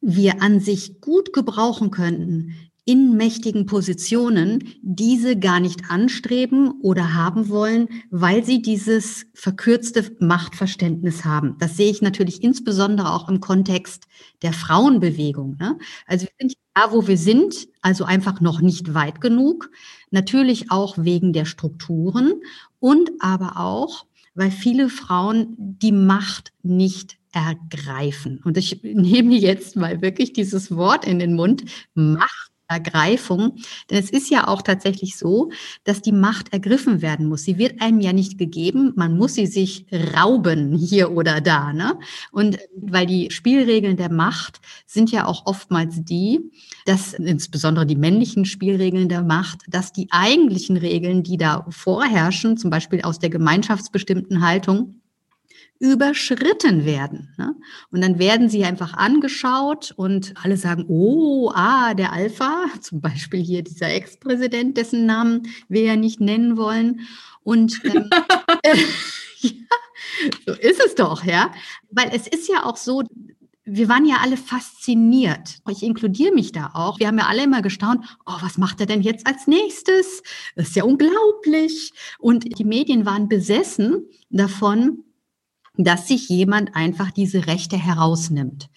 wir 0.00 0.42
an 0.42 0.58
sich 0.60 1.00
gut 1.00 1.32
gebrauchen 1.32 1.90
könnten, 1.92 2.54
in 2.86 3.16
mächtigen 3.16 3.64
Positionen 3.64 4.74
diese 4.82 5.38
gar 5.38 5.58
nicht 5.58 5.90
anstreben 5.90 6.72
oder 6.82 7.14
haben 7.14 7.48
wollen, 7.48 7.88
weil 8.10 8.44
sie 8.44 8.60
dieses 8.60 9.26
verkürzte 9.32 10.14
Machtverständnis 10.20 11.24
haben. 11.24 11.56
Das 11.60 11.76
sehe 11.76 11.90
ich 11.90 12.02
natürlich 12.02 12.42
insbesondere 12.42 13.12
auch 13.12 13.28
im 13.28 13.40
Kontext 13.40 14.04
der 14.42 14.52
Frauenbewegung. 14.52 15.56
Ne? 15.58 15.78
Also 16.06 16.26
wir 16.26 16.32
sind 16.38 16.54
da, 16.74 16.92
wo 16.92 17.06
wir 17.06 17.16
sind, 17.16 17.68
also 17.80 18.04
einfach 18.04 18.40
noch 18.40 18.60
nicht 18.60 18.92
weit 18.92 19.20
genug. 19.20 19.70
Natürlich 20.10 20.70
auch 20.70 20.98
wegen 20.98 21.32
der 21.32 21.46
Strukturen 21.46 22.34
und 22.80 23.10
aber 23.20 23.58
auch, 23.58 24.04
weil 24.34 24.50
viele 24.50 24.90
Frauen 24.90 25.54
die 25.58 25.92
Macht 25.92 26.52
nicht 26.62 27.16
ergreifen. 27.32 28.40
Und 28.44 28.58
ich 28.58 28.82
nehme 28.82 29.34
jetzt 29.34 29.74
mal 29.76 30.02
wirklich 30.02 30.32
dieses 30.32 30.76
Wort 30.76 31.06
in 31.06 31.18
den 31.18 31.34
Mund, 31.34 31.64
Macht 31.94 32.53
Ergreifung. 32.68 33.56
Denn 33.90 33.98
es 33.98 34.10
ist 34.10 34.30
ja 34.30 34.48
auch 34.48 34.62
tatsächlich 34.62 35.16
so, 35.16 35.50
dass 35.84 36.02
die 36.02 36.12
Macht 36.12 36.52
ergriffen 36.52 37.02
werden 37.02 37.26
muss. 37.26 37.44
Sie 37.44 37.58
wird 37.58 37.80
einem 37.80 38.00
ja 38.00 38.12
nicht 38.12 38.38
gegeben. 38.38 38.92
Man 38.96 39.16
muss 39.16 39.34
sie 39.34 39.46
sich 39.46 39.86
rauben 40.14 40.74
hier 40.76 41.12
oder 41.12 41.40
da. 41.40 41.72
Ne? 41.72 41.98
Und 42.32 42.58
weil 42.76 43.06
die 43.06 43.30
Spielregeln 43.30 43.96
der 43.96 44.10
Macht 44.10 44.60
sind 44.86 45.10
ja 45.10 45.26
auch 45.26 45.46
oftmals 45.46 46.02
die, 46.04 46.40
dass 46.86 47.14
insbesondere 47.14 47.86
die 47.86 47.96
männlichen 47.96 48.44
Spielregeln 48.44 49.08
der 49.08 49.22
Macht, 49.22 49.62
dass 49.68 49.92
die 49.92 50.08
eigentlichen 50.10 50.76
Regeln, 50.76 51.22
die 51.22 51.36
da 51.36 51.66
vorherrschen, 51.68 52.56
zum 52.56 52.70
Beispiel 52.70 53.02
aus 53.02 53.18
der 53.18 53.30
gemeinschaftsbestimmten 53.30 54.40
Haltung, 54.40 55.00
überschritten 55.78 56.84
werden. 56.84 57.34
Ne? 57.36 57.54
Und 57.90 58.00
dann 58.00 58.18
werden 58.18 58.48
sie 58.48 58.64
einfach 58.64 58.94
angeschaut 58.94 59.92
und 59.96 60.34
alle 60.42 60.56
sagen, 60.56 60.84
oh, 60.88 61.50
ah, 61.54 61.94
der 61.94 62.12
Alpha, 62.12 62.66
zum 62.80 63.00
Beispiel 63.00 63.42
hier 63.42 63.62
dieser 63.62 63.90
Ex-Präsident, 63.90 64.76
dessen 64.76 65.06
Namen 65.06 65.48
wir 65.68 65.82
ja 65.82 65.96
nicht 65.96 66.20
nennen 66.20 66.56
wollen. 66.56 67.00
Und 67.42 67.80
ähm, 67.84 68.08
äh, 68.62 68.76
ja, 69.40 69.52
so 70.46 70.54
ist 70.54 70.80
es 70.84 70.94
doch, 70.94 71.24
ja. 71.24 71.52
Weil 71.90 72.10
es 72.12 72.26
ist 72.26 72.48
ja 72.48 72.64
auch 72.64 72.76
so, 72.76 73.02
wir 73.66 73.88
waren 73.88 74.06
ja 74.06 74.16
alle 74.22 74.36
fasziniert. 74.36 75.60
Ich 75.70 75.82
inkludiere 75.82 76.34
mich 76.34 76.52
da 76.52 76.70
auch. 76.74 76.98
Wir 76.98 77.08
haben 77.08 77.18
ja 77.18 77.26
alle 77.26 77.44
immer 77.44 77.62
gestaunt, 77.62 78.04
oh, 78.26 78.36
was 78.40 78.58
macht 78.58 78.80
er 78.80 78.86
denn 78.86 79.00
jetzt 79.00 79.26
als 79.26 79.46
nächstes? 79.46 80.22
Das 80.54 80.68
ist 80.68 80.76
ja 80.76 80.84
unglaublich. 80.84 81.92
Und 82.18 82.58
die 82.58 82.64
Medien 82.64 83.06
waren 83.06 83.28
besessen 83.28 84.06
davon, 84.30 85.03
dass 85.76 86.08
sich 86.08 86.28
jemand 86.28 86.74
einfach 86.74 87.10
diese 87.10 87.46
Rechte 87.46 87.76
herausnimmt. 87.76 88.68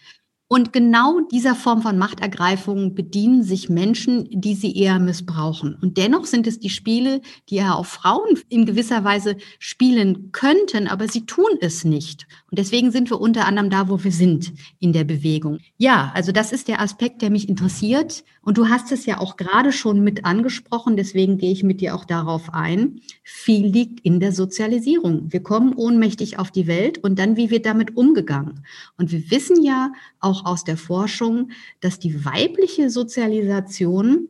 Und 0.50 0.72
genau 0.72 1.20
dieser 1.30 1.56
Form 1.56 1.82
von 1.82 1.98
Machtergreifung 1.98 2.96
bedienen 2.96 3.44
sich 3.44 3.68
Menschen, 3.68 4.30
die 4.32 4.56
sie 4.56 4.78
eher 4.78 4.98
missbrauchen. 4.98 5.76
Und 5.82 5.98
dennoch 5.98 6.26
sind 6.26 6.48
es 6.48 6.58
die 6.60 6.70
Spiele, 6.70 7.20
die 7.50 7.56
ja 7.56 7.76
auch 7.76 7.86
Frauen 7.86 8.40
in 8.48 8.66
gewisser 8.66 9.04
Weise 9.04 9.36
spielen 9.60 10.32
könnten, 10.32 10.88
aber 10.88 11.10
sie 11.10 11.26
tun 11.26 11.58
es 11.60 11.84
nicht. 11.84 12.28
Und 12.50 12.60
deswegen 12.60 12.92
sind 12.92 13.10
wir 13.10 13.20
unter 13.20 13.46
anderem 13.46 13.70
da, 13.70 13.90
wo 13.90 14.02
wir 14.02 14.12
sind 14.12 14.54
in 14.80 14.94
der 14.94 15.04
Bewegung. 15.04 15.60
Ja, 15.78 16.12
also 16.14 16.32
das 16.32 16.54
ist 16.54 16.70
der 16.70 16.80
Aspekt, 16.80 17.22
der 17.22 17.30
mich 17.30 17.50
interessiert. 17.50 18.24
Und 18.42 18.58
du 18.58 18.70
hast 18.70 18.94
es 18.94 19.06
ja 19.06 19.20
auch 19.20 19.36
gerade 19.36 19.74
schon 19.74 20.02
mit 20.02 20.24
angesprochen, 20.24 20.96
deswegen 20.96 21.38
gehe 21.38 21.52
ich 21.52 21.64
mit 21.64 21.82
dir 21.82 21.94
auch 21.94 22.06
darauf 22.06 22.54
ein. 22.54 23.02
Viel 23.24 23.68
liegt 23.68 24.00
in 24.00 24.22
der 24.22 24.32
Sozialisierung. 24.32 25.34
Wir 25.34 25.44
kommen 25.44 25.74
ohnmächtig 25.74 26.40
auf 26.40 26.50
die 26.50 26.68
Welt 26.68 27.00
und 27.00 27.20
dann, 27.20 27.36
wie 27.36 27.52
wird 27.52 27.66
damit 27.66 27.98
umgegangen? 27.98 28.64
Und 28.98 29.12
wir 29.12 29.30
wissen 29.30 29.62
ja 29.62 29.92
auch 30.22 30.46
aus 30.46 30.64
der 30.64 30.78
Forschung, 30.78 31.52
dass 31.82 32.00
die 32.00 32.24
weibliche 32.24 32.90
Sozialisation 32.90 34.30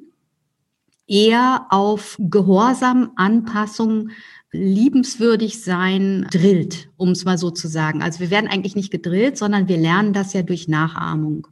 eher 1.08 1.68
auf 1.70 2.18
Gehorsam, 2.20 3.12
Anpassung, 3.16 4.10
liebenswürdig 4.52 5.62
sein 5.62 6.28
drillt, 6.32 6.90
um 6.96 7.10
es 7.10 7.26
mal 7.26 7.38
so 7.38 7.52
zu 7.52 7.68
sagen. 7.68 8.02
Also 8.02 8.20
wir 8.20 8.30
werden 8.30 8.50
eigentlich 8.50 8.76
nicht 8.76 8.92
gedrillt, 8.92 9.38
sondern 9.38 9.68
wir 9.68 9.78
lernen 9.78 10.14
das 10.14 10.34
ja 10.34 10.42
durch 10.42 10.68
Nachahmung. 10.68 11.48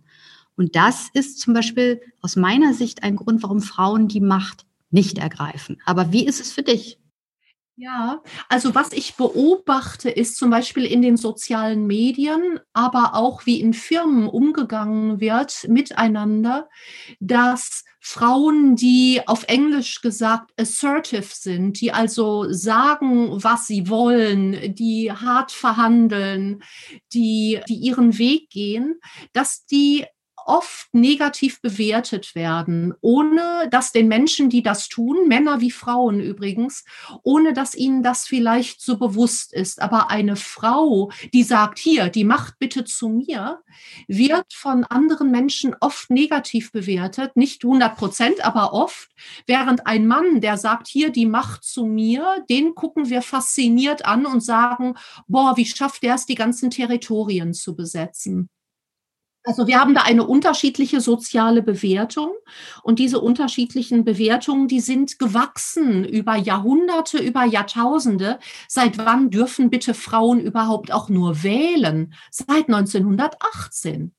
Und 0.55 0.75
das 0.75 1.09
ist 1.13 1.39
zum 1.39 1.53
Beispiel 1.53 2.01
aus 2.21 2.35
meiner 2.35 2.73
Sicht 2.73 3.03
ein 3.03 3.17
Grund, 3.17 3.43
warum 3.43 3.61
Frauen 3.61 4.07
die 4.07 4.21
Macht 4.21 4.65
nicht 4.89 5.17
ergreifen. 5.17 5.81
Aber 5.85 6.13
wie 6.13 6.25
ist 6.25 6.39
es 6.39 6.51
für 6.51 6.63
dich? 6.63 6.97
Ja, 7.77 8.21
also 8.47 8.73
was 8.73 8.93
ich 8.93 9.15
beobachte, 9.15 10.09
ist 10.09 10.37
zum 10.37 10.49
Beispiel 10.49 10.85
in 10.85 11.01
den 11.01 11.17
sozialen 11.17 11.85
Medien, 11.85 12.61
aber 12.71 13.15
auch 13.15 13.45
wie 13.45 13.59
in 13.59 13.73
Firmen 13.73 14.27
umgegangen 14.29 15.19
wird 15.19 15.67
miteinander, 15.67 16.69
dass 17.19 17.83
Frauen, 17.99 18.77
die 18.77 19.23
auf 19.25 19.43
Englisch 19.49 19.99
gesagt 19.99 20.53
assertive 20.57 21.27
sind, 21.33 21.81
die 21.81 21.91
also 21.91 22.45
sagen, 22.49 23.43
was 23.43 23.67
sie 23.67 23.89
wollen, 23.89 24.73
die 24.73 25.11
hart 25.11 25.51
verhandeln, 25.51 26.63
die, 27.13 27.59
die 27.67 27.75
ihren 27.75 28.17
Weg 28.17 28.51
gehen, 28.51 29.01
dass 29.33 29.65
die 29.65 30.05
oft 30.45 30.93
negativ 30.93 31.61
bewertet 31.61 32.35
werden, 32.35 32.93
ohne 33.01 33.67
dass 33.71 33.91
den 33.91 34.07
Menschen, 34.07 34.49
die 34.49 34.63
das 34.63 34.87
tun, 34.87 35.27
Männer 35.27 35.59
wie 35.59 35.71
Frauen 35.71 36.19
übrigens, 36.19 36.85
ohne 37.23 37.53
dass 37.53 37.75
ihnen 37.75 38.03
das 38.03 38.27
vielleicht 38.27 38.81
so 38.81 38.97
bewusst 38.97 39.53
ist. 39.53 39.81
Aber 39.81 40.09
eine 40.09 40.35
Frau, 40.35 41.11
die 41.33 41.43
sagt, 41.43 41.79
hier, 41.79 42.09
die 42.09 42.23
Macht 42.23 42.59
bitte 42.59 42.85
zu 42.85 43.09
mir, 43.09 43.59
wird 44.07 44.53
von 44.53 44.83
anderen 44.83 45.31
Menschen 45.31 45.75
oft 45.81 46.09
negativ 46.09 46.71
bewertet, 46.71 47.35
nicht 47.35 47.63
100 47.63 47.97
Prozent, 47.97 48.45
aber 48.45 48.73
oft, 48.73 49.09
während 49.47 49.87
ein 49.87 50.07
Mann, 50.07 50.41
der 50.41 50.57
sagt, 50.57 50.87
hier, 50.87 51.09
die 51.09 51.25
Macht 51.25 51.63
zu 51.63 51.85
mir, 51.85 52.45
den 52.49 52.75
gucken 52.75 53.09
wir 53.09 53.21
fasziniert 53.21 54.05
an 54.05 54.25
und 54.25 54.41
sagen, 54.41 54.95
boah, 55.27 55.57
wie 55.57 55.65
schafft 55.65 56.03
der 56.03 56.15
es, 56.15 56.25
die 56.25 56.35
ganzen 56.35 56.69
Territorien 56.69 57.53
zu 57.53 57.75
besetzen? 57.75 58.49
Also 59.45 59.67
wir 59.67 59.79
haben 59.79 59.93
da 59.93 60.01
eine 60.01 60.25
unterschiedliche 60.25 60.99
soziale 61.01 61.61
Bewertung 61.61 62.31
und 62.81 62.97
diese 62.97 63.19
unterschiedlichen 63.19 64.03
Bewertungen, 64.03 64.67
die 64.67 64.79
sind 64.79 65.19
gewachsen 65.19 66.03
über 66.03 66.35
Jahrhunderte, 66.35 67.19
über 67.19 67.45
Jahrtausende. 67.45 68.39
Seit 68.67 68.97
wann 68.97 69.29
dürfen 69.29 69.69
bitte 69.69 69.93
Frauen 69.93 70.39
überhaupt 70.39 70.91
auch 70.91 71.09
nur 71.09 71.43
wählen? 71.43 72.15
Seit 72.31 72.69
1918. 72.69 74.15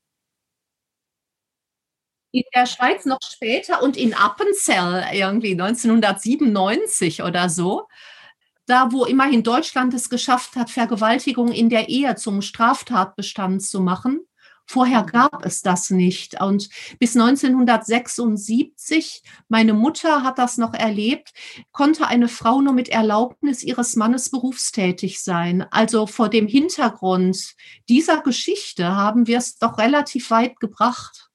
In 2.31 2.45
der 2.55 2.67
Schweiz 2.67 3.05
noch 3.05 3.19
später 3.29 3.83
und 3.83 3.97
in 3.97 4.15
Appenzell 4.15 5.07
irgendwie 5.13 5.53
1997 5.61 7.25
oder 7.25 7.49
so. 7.49 7.89
Da, 8.67 8.93
wo 8.93 9.05
immerhin 9.05 9.43
Deutschland 9.43 9.93
es 9.93 10.09
geschafft 10.09 10.55
hat, 10.55 10.71
Vergewaltigung 10.71 11.51
in 11.51 11.69
der 11.69 11.89
Ehe 11.89 12.15
zum 12.15 12.43
Straftatbestand 12.43 13.63
zu 13.63 13.81
machen 13.81 14.21
Vorher 14.67 15.05
gab 15.05 15.47
es 15.47 15.63
das 15.63 15.91
nicht. 15.91 16.41
Und 16.41 16.69
bis 16.99 17.17
1976, 17.17 19.23
meine 19.49 19.75
Mutter 19.75 20.23
hat 20.23 20.39
das 20.39 20.59
noch 20.59 20.75
erlebt, 20.75 21.33
konnte 21.73 22.07
eine 22.09 22.29
Frau 22.29 22.61
nur 22.61 22.73
mit 22.73 22.89
Erlaubnis 22.89 23.63
ihres 23.63 23.95
Mannes 23.97 24.31
berufstätig 24.31 25.23
sein. 25.23 25.67
Also 25.71 26.07
vor 26.07 26.29
dem 26.29 26.49
Hintergrund 26.49 27.55
dieser 27.89 28.21
Geschichte 28.23 28.95
haben 28.95 29.27
wir 29.27 29.39
es 29.39 29.59
doch 29.59 29.79
relativ 29.79 30.31
weit 30.31 30.61
gebracht. 30.61 31.26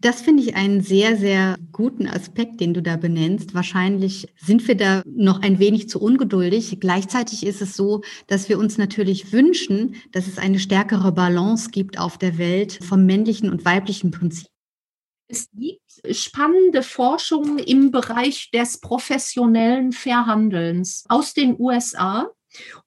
Das 0.00 0.20
finde 0.20 0.42
ich 0.42 0.54
einen 0.54 0.80
sehr, 0.80 1.16
sehr 1.16 1.56
guten 1.72 2.06
Aspekt, 2.06 2.60
den 2.60 2.74
du 2.74 2.82
da 2.82 2.96
benennst. 2.96 3.54
Wahrscheinlich 3.54 4.28
sind 4.36 4.66
wir 4.68 4.76
da 4.76 5.02
noch 5.04 5.42
ein 5.42 5.58
wenig 5.58 5.88
zu 5.88 6.00
ungeduldig. 6.00 6.78
Gleichzeitig 6.80 7.44
ist 7.44 7.60
es 7.62 7.74
so, 7.74 8.02
dass 8.28 8.48
wir 8.48 8.58
uns 8.58 8.78
natürlich 8.78 9.32
wünschen, 9.32 9.96
dass 10.12 10.28
es 10.28 10.38
eine 10.38 10.58
stärkere 10.58 11.12
Balance 11.12 11.70
gibt 11.70 11.98
auf 11.98 12.18
der 12.18 12.38
Welt 12.38 12.78
vom 12.84 13.04
männlichen 13.06 13.50
und 13.50 13.64
weiblichen 13.64 14.10
Prinzip. 14.10 14.46
Es 15.28 15.48
gibt 15.52 15.80
spannende 16.12 16.84
Forschungen 16.84 17.58
im 17.58 17.90
Bereich 17.90 18.50
des 18.52 18.78
professionellen 18.78 19.90
Verhandelns 19.90 21.04
aus 21.08 21.34
den 21.34 21.56
USA. 21.58 22.30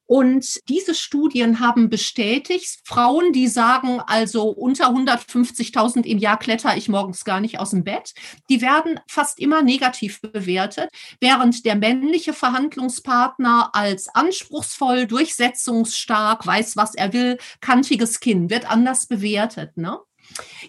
Und 0.06 0.68
diese 0.68 0.96
Studien 0.96 1.60
haben 1.60 1.90
bestätigt, 1.90 2.80
Frauen, 2.84 3.32
die 3.32 3.48
sagen, 3.48 4.02
also 4.08 4.50
unter 4.50 4.88
150.000 4.88 6.04
im 6.04 6.18
Jahr 6.18 6.40
kletter 6.40 6.76
ich 6.76 6.90
morgens 6.90 7.24
gar 7.26 7.40
nicht 7.40 7.60
aus 7.60 7.70
dem 7.72 7.84
Bett, 7.84 8.14
die 8.50 8.62
werden 8.62 9.00
fast 9.08 9.40
immer 9.40 9.62
negativ 9.62 10.20
bewertet, 10.22 10.90
während 11.20 11.64
der 11.64 11.76
männliche 11.76 12.34
Verhandlungspartner 12.34 13.70
als 13.74 14.08
anspruchsvoll, 14.08 15.06
durchsetzungsstark, 15.06 16.44
weiß, 16.44 16.76
was 16.76 16.96
er 16.96 17.14
will, 17.14 17.38
kantiges 17.62 18.20
Kinn 18.20 18.50
wird 18.50 18.70
anders 18.70 19.06
bewertet. 19.06 19.78
Ne? 19.78 20.00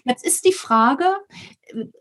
Jetzt 0.03 0.23
ist 0.23 0.45
die 0.45 0.53
Frage, 0.53 1.15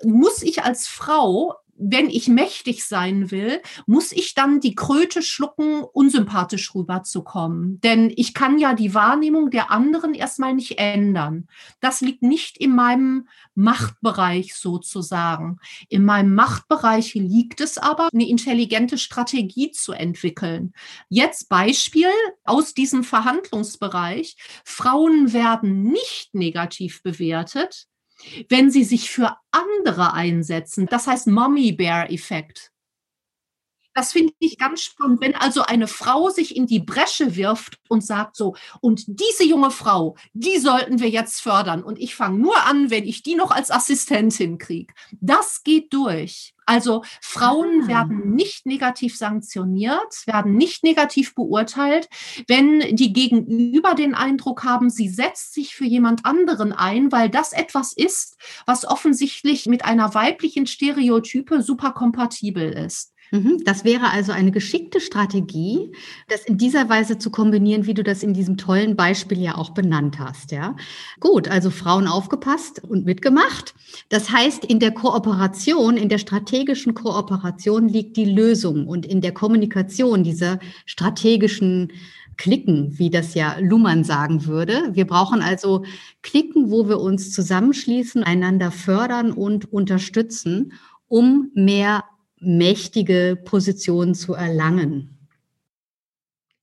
muss 0.04 0.42
ich 0.42 0.62
als 0.62 0.86
Frau 0.86 1.54
wenn 1.80 2.10
ich 2.10 2.28
mächtig 2.28 2.84
sein 2.84 3.30
will, 3.30 3.60
muss 3.86 4.12
ich 4.12 4.34
dann 4.34 4.60
die 4.60 4.74
Kröte 4.74 5.22
schlucken, 5.22 5.82
unsympathisch 5.82 6.74
rüberzukommen. 6.74 7.80
Denn 7.80 8.12
ich 8.14 8.34
kann 8.34 8.58
ja 8.58 8.74
die 8.74 8.94
Wahrnehmung 8.94 9.50
der 9.50 9.70
anderen 9.70 10.14
erstmal 10.14 10.54
nicht 10.54 10.78
ändern. 10.78 11.48
Das 11.80 12.00
liegt 12.00 12.22
nicht 12.22 12.58
in 12.58 12.74
meinem 12.74 13.28
Machtbereich 13.54 14.54
sozusagen. 14.54 15.58
In 15.88 16.04
meinem 16.04 16.34
Machtbereich 16.34 17.14
liegt 17.14 17.60
es 17.60 17.78
aber, 17.78 18.08
eine 18.12 18.28
intelligente 18.28 18.98
Strategie 18.98 19.70
zu 19.70 19.92
entwickeln. 19.92 20.72
Jetzt 21.08 21.48
Beispiel 21.48 22.10
aus 22.44 22.74
diesem 22.74 23.04
Verhandlungsbereich. 23.04 24.36
Frauen 24.64 25.32
werden 25.32 25.82
nicht 25.82 26.34
negativ 26.34 27.02
bewertet, 27.02 27.86
wenn 28.48 28.70
sie 28.70 28.84
sich 28.84 29.10
für 29.10 29.36
andere 29.50 30.12
einsetzen. 30.12 30.86
Das 30.86 31.06
heißt 31.06 31.26
Mommy 31.26 31.72
Bear 31.72 32.10
Effekt. 32.10 32.72
Das 33.94 34.12
finde 34.12 34.32
ich 34.38 34.56
ganz 34.58 34.82
spannend, 34.82 35.20
wenn 35.20 35.34
also 35.34 35.62
eine 35.62 35.88
Frau 35.88 36.30
sich 36.30 36.56
in 36.56 36.66
die 36.66 36.78
Bresche 36.78 37.34
wirft 37.36 37.78
und 37.88 38.04
sagt 38.04 38.36
so, 38.36 38.54
und 38.80 39.04
diese 39.06 39.44
junge 39.44 39.70
Frau, 39.70 40.16
die 40.32 40.58
sollten 40.58 41.00
wir 41.00 41.08
jetzt 41.08 41.40
fördern. 41.40 41.82
Und 41.82 41.98
ich 41.98 42.14
fange 42.14 42.38
nur 42.38 42.64
an, 42.64 42.90
wenn 42.90 43.04
ich 43.04 43.22
die 43.22 43.34
noch 43.34 43.50
als 43.50 43.70
Assistentin 43.70 44.58
kriege. 44.58 44.94
Das 45.20 45.62
geht 45.64 45.92
durch. 45.92 46.54
Also 46.66 47.02
Frauen 47.20 47.82
ah. 47.82 47.88
werden 47.88 48.36
nicht 48.36 48.64
negativ 48.64 49.16
sanktioniert, 49.16 50.24
werden 50.26 50.54
nicht 50.54 50.84
negativ 50.84 51.34
beurteilt, 51.34 52.08
wenn 52.46 52.94
die 52.94 53.12
Gegenüber 53.12 53.96
den 53.96 54.14
Eindruck 54.14 54.62
haben, 54.62 54.88
sie 54.88 55.08
setzt 55.08 55.52
sich 55.52 55.74
für 55.74 55.84
jemand 55.84 56.24
anderen 56.24 56.72
ein, 56.72 57.10
weil 57.10 57.28
das 57.28 57.52
etwas 57.52 57.92
ist, 57.92 58.36
was 58.66 58.86
offensichtlich 58.86 59.66
mit 59.66 59.84
einer 59.84 60.14
weiblichen 60.14 60.68
Stereotype 60.68 61.60
super 61.60 61.90
kompatibel 61.90 62.70
ist. 62.70 63.14
Mhm, 63.30 63.62
das 63.64 63.84
wäre 63.84 64.10
also 64.10 64.32
eine 64.32 64.50
geschickte 64.50 65.00
Strategie, 65.00 65.92
das 66.28 66.44
in 66.44 66.58
dieser 66.58 66.88
Weise 66.88 67.18
zu 67.18 67.30
kombinieren, 67.30 67.86
wie 67.86 67.94
du 67.94 68.02
das 68.02 68.22
in 68.22 68.34
diesem 68.34 68.56
tollen 68.56 68.96
Beispiel 68.96 69.40
ja 69.40 69.56
auch 69.56 69.70
benannt 69.70 70.18
hast. 70.18 70.50
Ja, 70.50 70.74
gut, 71.20 71.48
also 71.48 71.70
Frauen 71.70 72.08
aufgepasst 72.08 72.82
und 72.82 73.06
mitgemacht. 73.06 73.74
Das 74.08 74.30
heißt, 74.30 74.64
in 74.64 74.80
der 74.80 74.90
Kooperation, 74.90 75.96
in 75.96 76.08
der 76.08 76.18
strategischen 76.18 76.94
Kooperation 76.94 77.88
liegt 77.88 78.16
die 78.16 78.24
Lösung 78.24 78.88
und 78.88 79.06
in 79.06 79.20
der 79.20 79.32
Kommunikation 79.32 80.24
dieser 80.24 80.58
strategischen 80.84 81.92
Klicken, 82.36 82.98
wie 82.98 83.10
das 83.10 83.34
ja 83.34 83.58
Luhmann 83.60 84.02
sagen 84.02 84.46
würde. 84.46 84.88
Wir 84.92 85.06
brauchen 85.06 85.42
also 85.42 85.84
Klicken, 86.22 86.70
wo 86.70 86.88
wir 86.88 86.98
uns 86.98 87.32
zusammenschließen, 87.32 88.24
einander 88.24 88.70
fördern 88.70 89.30
und 89.30 89.70
unterstützen, 89.70 90.72
um 91.06 91.50
mehr 91.54 92.02
mächtige 92.40 93.40
Positionen 93.44 94.14
zu 94.14 94.34
erlangen. 94.34 95.28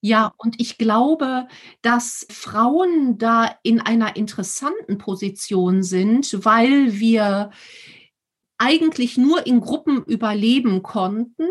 Ja, 0.01 0.33
und 0.37 0.59
ich 0.59 0.77
glaube, 0.77 1.47
dass 1.81 2.27
Frauen 2.29 3.17
da 3.17 3.55
in 3.63 3.81
einer 3.81 4.15
interessanten 4.15 4.97
Position 4.97 5.83
sind, 5.83 6.45
weil 6.45 6.99
wir 6.99 7.51
eigentlich 8.57 9.17
nur 9.17 9.45
in 9.47 9.59
Gruppen 9.59 10.03
überleben 10.03 10.83
konnten 10.83 11.47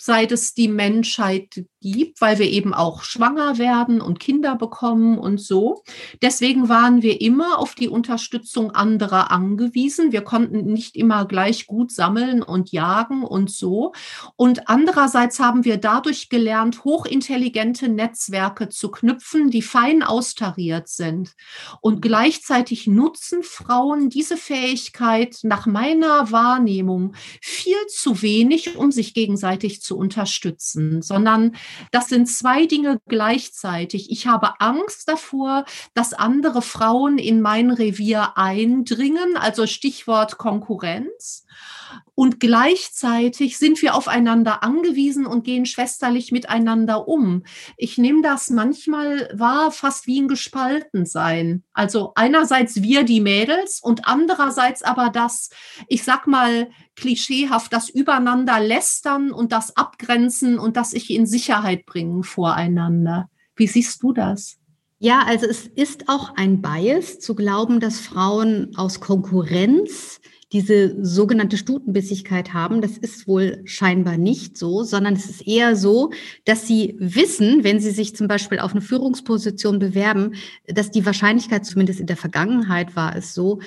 seit 0.00 0.32
es 0.32 0.54
die 0.54 0.68
Menschheit 0.68 1.64
gibt, 1.92 2.20
weil 2.20 2.38
wir 2.38 2.48
eben 2.48 2.72
auch 2.72 3.02
schwanger 3.02 3.58
werden 3.58 4.00
und 4.00 4.20
Kinder 4.20 4.54
bekommen 4.54 5.18
und 5.18 5.40
so. 5.40 5.82
Deswegen 6.22 6.68
waren 6.68 7.02
wir 7.02 7.20
immer 7.20 7.58
auf 7.58 7.74
die 7.74 7.88
Unterstützung 7.88 8.70
anderer 8.70 9.30
angewiesen. 9.32 10.12
Wir 10.12 10.22
konnten 10.22 10.72
nicht 10.72 10.96
immer 10.96 11.26
gleich 11.26 11.66
gut 11.66 11.90
sammeln 11.90 12.42
und 12.42 12.70
jagen 12.70 13.24
und 13.24 13.50
so. 13.50 13.92
Und 14.36 14.68
andererseits 14.68 15.40
haben 15.40 15.64
wir 15.64 15.76
dadurch 15.76 16.28
gelernt, 16.28 16.84
hochintelligente 16.84 17.88
Netzwerke 17.88 18.68
zu 18.68 18.90
knüpfen, 18.90 19.50
die 19.50 19.62
fein 19.62 20.02
austariert 20.04 20.88
sind. 20.88 21.34
Und 21.80 22.02
gleichzeitig 22.02 22.86
nutzen 22.86 23.42
Frauen 23.42 24.10
diese 24.10 24.36
Fähigkeit 24.36 25.38
nach 25.42 25.66
meiner 25.66 26.30
Wahrnehmung 26.30 27.14
viel 27.40 27.74
zu 27.88 28.22
wenig, 28.22 28.76
um 28.76 28.92
sich 28.92 29.12
gegenseitig 29.12 29.82
zu 29.82 29.88
zu 29.88 29.96
unterstützen, 29.96 31.00
sondern 31.00 31.56
das 31.90 32.08
sind 32.08 32.26
zwei 32.26 32.66
Dinge 32.66 33.00
gleichzeitig. 33.08 34.10
Ich 34.10 34.26
habe 34.26 34.60
Angst 34.60 35.08
davor, 35.08 35.64
dass 35.94 36.12
andere 36.12 36.62
Frauen 36.62 37.18
in 37.18 37.40
mein 37.40 37.70
Revier 37.70 38.36
eindringen, 38.36 39.36
also 39.36 39.66
Stichwort 39.66 40.38
Konkurrenz. 40.38 41.44
Und 42.14 42.40
gleichzeitig 42.40 43.58
sind 43.58 43.80
wir 43.80 43.94
aufeinander 43.94 44.62
angewiesen 44.62 45.24
und 45.26 45.44
gehen 45.44 45.66
schwesterlich 45.66 46.32
miteinander 46.32 47.06
um. 47.06 47.44
Ich 47.76 47.96
nehme 47.98 48.22
das 48.22 48.50
manchmal 48.50 49.30
wahr, 49.34 49.70
fast 49.70 50.06
wie 50.06 50.20
ein 50.20 50.28
Gespaltensein. 50.28 51.62
Also 51.72 52.12
einerseits 52.16 52.82
wir 52.82 53.04
die 53.04 53.20
Mädels 53.20 53.80
und 53.80 54.06
andererseits 54.06 54.82
aber 54.82 55.10
das, 55.10 55.50
ich 55.86 56.02
sag 56.02 56.26
mal, 56.26 56.70
klischeehaft, 56.96 57.72
das 57.72 57.88
Übereinander 57.88 58.58
lästern 58.60 59.30
und 59.30 59.52
das 59.52 59.76
Abgrenzen 59.76 60.58
und 60.58 60.76
das 60.76 60.90
sich 60.90 61.10
in 61.10 61.26
Sicherheit 61.26 61.86
bringen 61.86 62.24
voreinander. 62.24 63.30
Wie 63.54 63.66
siehst 63.66 64.02
du 64.02 64.12
das? 64.12 64.58
Ja, 65.00 65.22
also 65.24 65.46
es 65.46 65.66
ist 65.66 66.08
auch 66.08 66.34
ein 66.34 66.60
Bias 66.60 67.20
zu 67.20 67.36
glauben, 67.36 67.78
dass 67.78 68.00
Frauen 68.00 68.74
aus 68.76 68.98
Konkurrenz 68.98 70.20
diese 70.52 70.96
sogenannte 71.04 71.58
Stutenbissigkeit 71.58 72.54
haben. 72.54 72.80
Das 72.80 72.96
ist 72.96 73.28
wohl 73.28 73.60
scheinbar 73.64 74.16
nicht 74.16 74.56
so, 74.56 74.82
sondern 74.82 75.14
es 75.14 75.26
ist 75.26 75.46
eher 75.46 75.76
so, 75.76 76.10
dass 76.44 76.66
sie 76.66 76.96
wissen, 76.98 77.64
wenn 77.64 77.80
sie 77.80 77.90
sich 77.90 78.16
zum 78.16 78.28
Beispiel 78.28 78.58
auf 78.58 78.72
eine 78.72 78.80
Führungsposition 78.80 79.78
bewerben, 79.78 80.34
dass 80.66 80.90
die 80.90 81.04
Wahrscheinlichkeit, 81.04 81.66
zumindest 81.66 82.00
in 82.00 82.06
der 82.06 82.16
Vergangenheit 82.16 82.96
war 82.96 83.14
es 83.14 83.34
so, 83.34 83.60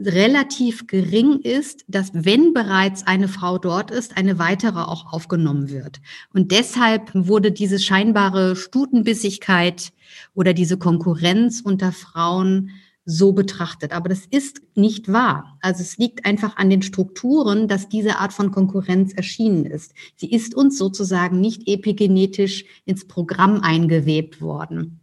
relativ 0.00 0.86
gering 0.86 1.40
ist, 1.40 1.84
dass 1.88 2.10
wenn 2.12 2.52
bereits 2.52 3.04
eine 3.06 3.26
Frau 3.26 3.58
dort 3.58 3.90
ist, 3.90 4.16
eine 4.16 4.38
weitere 4.38 4.78
auch 4.78 5.12
aufgenommen 5.12 5.70
wird. 5.70 6.00
Und 6.32 6.52
deshalb 6.52 7.10
wurde 7.14 7.50
diese 7.50 7.80
scheinbare 7.80 8.54
Stutenbissigkeit 8.54 9.92
oder 10.34 10.54
diese 10.54 10.78
Konkurrenz 10.78 11.60
unter 11.60 11.90
Frauen 11.90 12.70
so 13.10 13.32
betrachtet. 13.32 13.92
Aber 13.92 14.10
das 14.10 14.26
ist 14.26 14.60
nicht 14.74 15.10
wahr. 15.10 15.58
Also 15.62 15.82
es 15.82 15.96
liegt 15.96 16.26
einfach 16.26 16.58
an 16.58 16.68
den 16.68 16.82
Strukturen, 16.82 17.66
dass 17.66 17.88
diese 17.88 18.18
Art 18.18 18.34
von 18.34 18.50
Konkurrenz 18.50 19.14
erschienen 19.14 19.64
ist. 19.64 19.94
Sie 20.16 20.30
ist 20.30 20.54
uns 20.54 20.76
sozusagen 20.76 21.40
nicht 21.40 21.66
epigenetisch 21.66 22.66
ins 22.84 23.08
Programm 23.08 23.62
eingewebt 23.62 24.42
worden. 24.42 25.00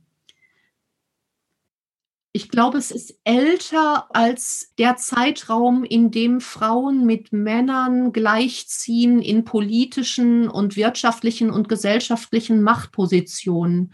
Ich 2.31 2.49
glaube, 2.49 2.77
es 2.77 2.91
ist 2.91 3.17
älter 3.23 4.13
als 4.13 4.73
der 4.77 4.97
Zeitraum, 4.97 5.83
in 5.83 6.11
dem 6.11 6.41
Frauen 6.41 7.05
mit 7.05 7.33
Männern 7.33 8.11
gleichziehen 8.11 9.19
in 9.19 9.45
politischen 9.45 10.47
und 10.47 10.75
wirtschaftlichen 10.75 11.49
und 11.49 11.69
gesellschaftlichen 11.69 12.61
Machtpositionen. 12.61 13.93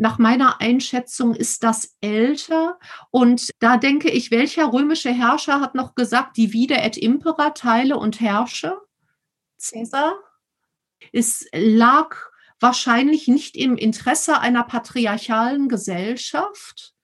Nach 0.00 0.18
meiner 0.18 0.60
Einschätzung 0.60 1.34
ist 1.34 1.64
das 1.64 1.96
älter. 2.00 2.78
Und 3.10 3.50
da 3.58 3.76
denke 3.76 4.08
ich, 4.08 4.30
welcher 4.30 4.72
römische 4.72 5.10
Herrscher 5.10 5.60
hat 5.60 5.74
noch 5.74 5.96
gesagt, 5.96 6.36
divide 6.36 6.76
et 6.76 6.96
impera, 6.96 7.50
teile 7.50 7.96
und 7.96 8.20
herrsche? 8.20 8.78
Cäsar? 9.58 10.14
Es 11.12 11.46
lag 11.52 12.14
wahrscheinlich 12.60 13.26
nicht 13.26 13.56
im 13.56 13.76
Interesse 13.76 14.38
einer 14.38 14.62
patriarchalen 14.62 15.68
Gesellschaft, 15.68 16.94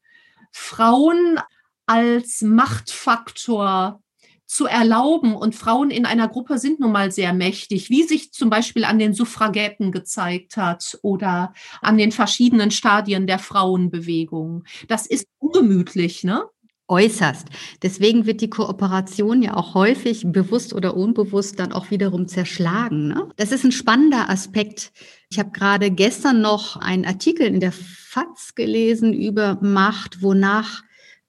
Frauen 0.53 1.41
als 1.87 2.43
Machtfaktor 2.43 4.04
zu 4.47 4.67
erlauben. 4.67 5.35
Und 5.35 5.55
Frauen 5.55 5.91
in 5.91 6.07
einer 6.07 6.29
Gruppe 6.29 6.59
sind 6.59 6.81
nun 6.81 6.93
mal 6.93 7.11
sehr 7.11 7.33
mächtig, 7.33 7.91
wie 7.91 8.03
sich 8.03 8.33
zum 8.33 8.51
Beispiel 8.51 8.85
an 8.85 8.99
den 8.99 9.15
Suffragetten 9.15 9.93
gezeigt 9.93 10.57
hat 10.57 10.99
oder 11.03 11.53
an 11.81 11.99
den 11.99 12.13
verschiedenen 12.13 12.71
Stadien 12.71 13.27
der 13.27 13.39
Frauenbewegung. 13.39 14.65
Das 14.89 15.07
ist 15.07 15.27
ungemütlich, 15.39 16.25
ne? 16.25 16.45
Äußerst. 16.87 17.49
Deswegen 17.83 18.27
wird 18.27 18.43
die 18.43 18.51
Kooperation 18.51 19.41
ja 19.41 19.57
auch 19.57 19.73
häufig 19.73 20.25
bewusst 20.27 20.75
oder 20.75 20.95
unbewusst 20.95 21.59
dann 21.59 21.73
auch 21.73 21.91
wiederum 21.91 22.29
zerschlagen. 22.29 23.09
Ne? 23.09 23.31
Das 23.37 23.53
ist 23.53 23.65
ein 23.65 23.73
spannender 23.73 24.29
Aspekt. 24.29 24.93
Ich 25.31 25.39
habe 25.39 25.51
gerade 25.51 25.91
gestern 25.91 26.43
noch 26.43 26.77
einen 26.77 27.07
Artikel 27.07 27.47
in 27.47 27.61
der 27.61 27.73
FAZ 27.73 28.55
gelesen 28.55 29.15
über 29.15 29.59
Macht, 29.63 30.21
wonach 30.21 30.83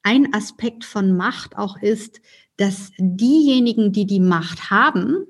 ein 0.04 0.34
Aspekt 0.34 0.84
von 0.84 1.16
Macht 1.16 1.58
auch 1.58 1.82
ist, 1.82 2.20
dass 2.58 2.92
diejenigen, 2.98 3.92
die 3.92 4.06
die 4.06 4.20
Macht 4.20 4.70
haben, 4.70 5.26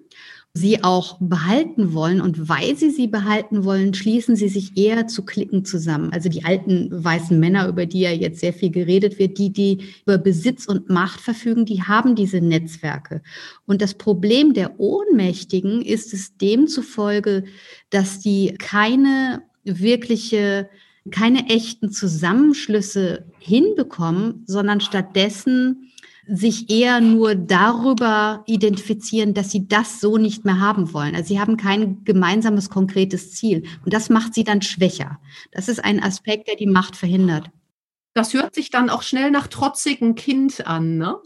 sie 0.56 0.84
auch 0.86 1.18
behalten 1.20 1.94
wollen. 1.94 2.22
Und 2.22 2.48
weil 2.48 2.78
sie 2.78 2.90
sie 2.90 3.08
behalten 3.08 3.66
wollen, 3.66 3.94
schließen 3.94 4.38
sie 4.38 4.48
sich 4.48 4.78
eher 4.78 5.06
zu 5.06 5.26
Klicken 5.26 5.66
zusammen. 5.66 6.14
Also 6.14 6.30
die 6.30 6.46
alten 6.46 6.90
weißen 6.92 7.38
Männer, 7.38 7.68
über 7.68 7.86
die 7.86 8.00
ja 8.00 8.12
jetzt 8.12 8.40
sehr 8.40 8.54
viel 8.54 8.72
geredet 8.72 9.20
wird, 9.20 9.38
die, 9.38 9.52
die 9.52 9.80
über 10.06 10.18
Besitz 10.18 10.66
und 10.66 10.90
Macht 10.90 11.20
verfügen, 11.20 11.66
die 11.66 11.84
haben 11.84 12.16
diese 12.16 12.40
Netzwerke. 12.40 13.22
Und 13.66 13.82
das 13.82 13.96
Problem 13.96 14.54
der 14.54 14.80
Ohnmächtigen 14.80 15.82
ist 15.82 16.14
es 16.14 16.38
demzufolge, 16.38 17.44
dass 17.90 18.20
die 18.20 18.56
keine 18.58 19.44
wirkliche 19.66 20.70
keine 21.12 21.50
echten 21.50 21.92
Zusammenschlüsse 21.92 23.26
hinbekommen, 23.38 24.44
sondern 24.48 24.82
stattdessen 24.82 25.92
sich 26.28 26.70
eher 26.70 27.02
nur 27.02 27.36
darüber 27.36 28.44
identifizieren, 28.48 29.34
dass 29.34 29.52
sie 29.52 29.68
das 29.68 30.00
so 30.02 30.18
nicht 30.18 30.46
mehr 30.46 30.60
haben 30.60 30.94
wollen. 30.94 31.16
Also 31.16 31.30
sie 31.30 31.40
haben 31.40 31.58
kein 31.58 32.04
gemeinsames, 32.04 32.70
konkretes 32.70 33.34
Ziel. 33.34 33.64
Und 33.84 33.94
das 33.94 34.10
macht 34.10 34.34
sie 34.34 34.44
dann 34.44 34.62
schwächer. 34.62 35.20
Das 35.52 35.68
ist 35.68 35.84
ein 35.84 36.02
Aspekt, 36.02 36.48
der 36.48 36.56
die 36.56 36.68
Macht 36.68 36.96
verhindert. 36.96 37.52
Das 38.14 38.34
hört 38.34 38.56
sich 38.56 38.70
dann 38.70 38.90
auch 38.90 39.02
schnell 39.02 39.30
nach 39.30 39.48
trotzigen 39.48 40.16
Kind 40.16 40.66
an, 40.66 40.98
ne? 40.98 41.18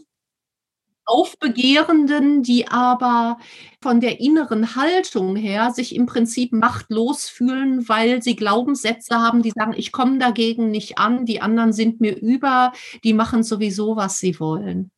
Aufbegehrenden, 1.10 2.42
die 2.42 2.68
aber 2.68 3.38
von 3.82 4.00
der 4.00 4.20
inneren 4.20 4.76
Haltung 4.76 5.34
her 5.36 5.72
sich 5.72 5.94
im 5.94 6.06
Prinzip 6.06 6.52
machtlos 6.52 7.28
fühlen, 7.28 7.88
weil 7.88 8.22
sie 8.22 8.36
Glaubenssätze 8.36 9.16
haben, 9.16 9.42
die 9.42 9.50
sagen, 9.50 9.74
ich 9.76 9.90
komme 9.90 10.18
dagegen 10.18 10.70
nicht 10.70 10.98
an, 10.98 11.26
die 11.26 11.40
anderen 11.40 11.72
sind 11.72 12.00
mir 12.00 12.16
über, 12.20 12.72
die 13.02 13.12
machen 13.12 13.42
sowieso, 13.42 13.96
was 13.96 14.18
sie 14.18 14.38
wollen. 14.38 14.90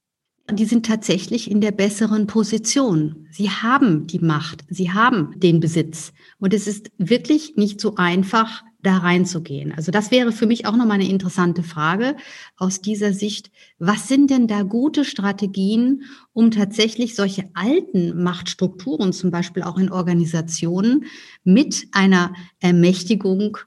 Die 0.50 0.64
sind 0.64 0.84
tatsächlich 0.84 1.50
in 1.50 1.60
der 1.60 1.70
besseren 1.70 2.26
Position. 2.26 3.28
Sie 3.30 3.48
haben 3.48 4.06
die 4.06 4.18
Macht, 4.18 4.64
sie 4.68 4.90
haben 4.90 5.32
den 5.38 5.60
Besitz. 5.60 6.12
Und 6.38 6.52
es 6.52 6.66
ist 6.66 6.90
wirklich 6.98 7.54
nicht 7.56 7.80
so 7.80 7.94
einfach, 7.94 8.62
da 8.82 8.98
reinzugehen. 8.98 9.72
Also 9.72 9.92
das 9.92 10.10
wäre 10.10 10.32
für 10.32 10.46
mich 10.46 10.66
auch 10.66 10.76
nochmal 10.76 11.00
eine 11.00 11.08
interessante 11.08 11.62
Frage 11.62 12.16
aus 12.56 12.80
dieser 12.80 13.12
Sicht. 13.12 13.50
Was 13.78 14.08
sind 14.08 14.30
denn 14.30 14.48
da 14.48 14.62
gute 14.62 15.04
Strategien, 15.04 16.02
um 16.32 16.50
tatsächlich 16.50 17.14
solche 17.14 17.48
alten 17.54 18.22
Machtstrukturen, 18.22 19.12
zum 19.12 19.30
Beispiel 19.30 19.62
auch 19.62 19.78
in 19.78 19.90
Organisationen, 19.90 21.04
mit 21.44 21.86
einer 21.92 22.34
Ermächtigung 22.60 23.58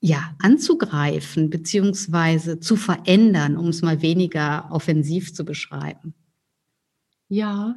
ja, 0.00 0.34
anzugreifen 0.38 1.50
beziehungsweise 1.50 2.60
zu 2.60 2.76
verändern, 2.76 3.56
um 3.56 3.68
es 3.68 3.82
mal 3.82 4.02
weniger 4.02 4.68
offensiv 4.70 5.34
zu 5.34 5.44
beschreiben? 5.44 6.14
Ja, 7.28 7.76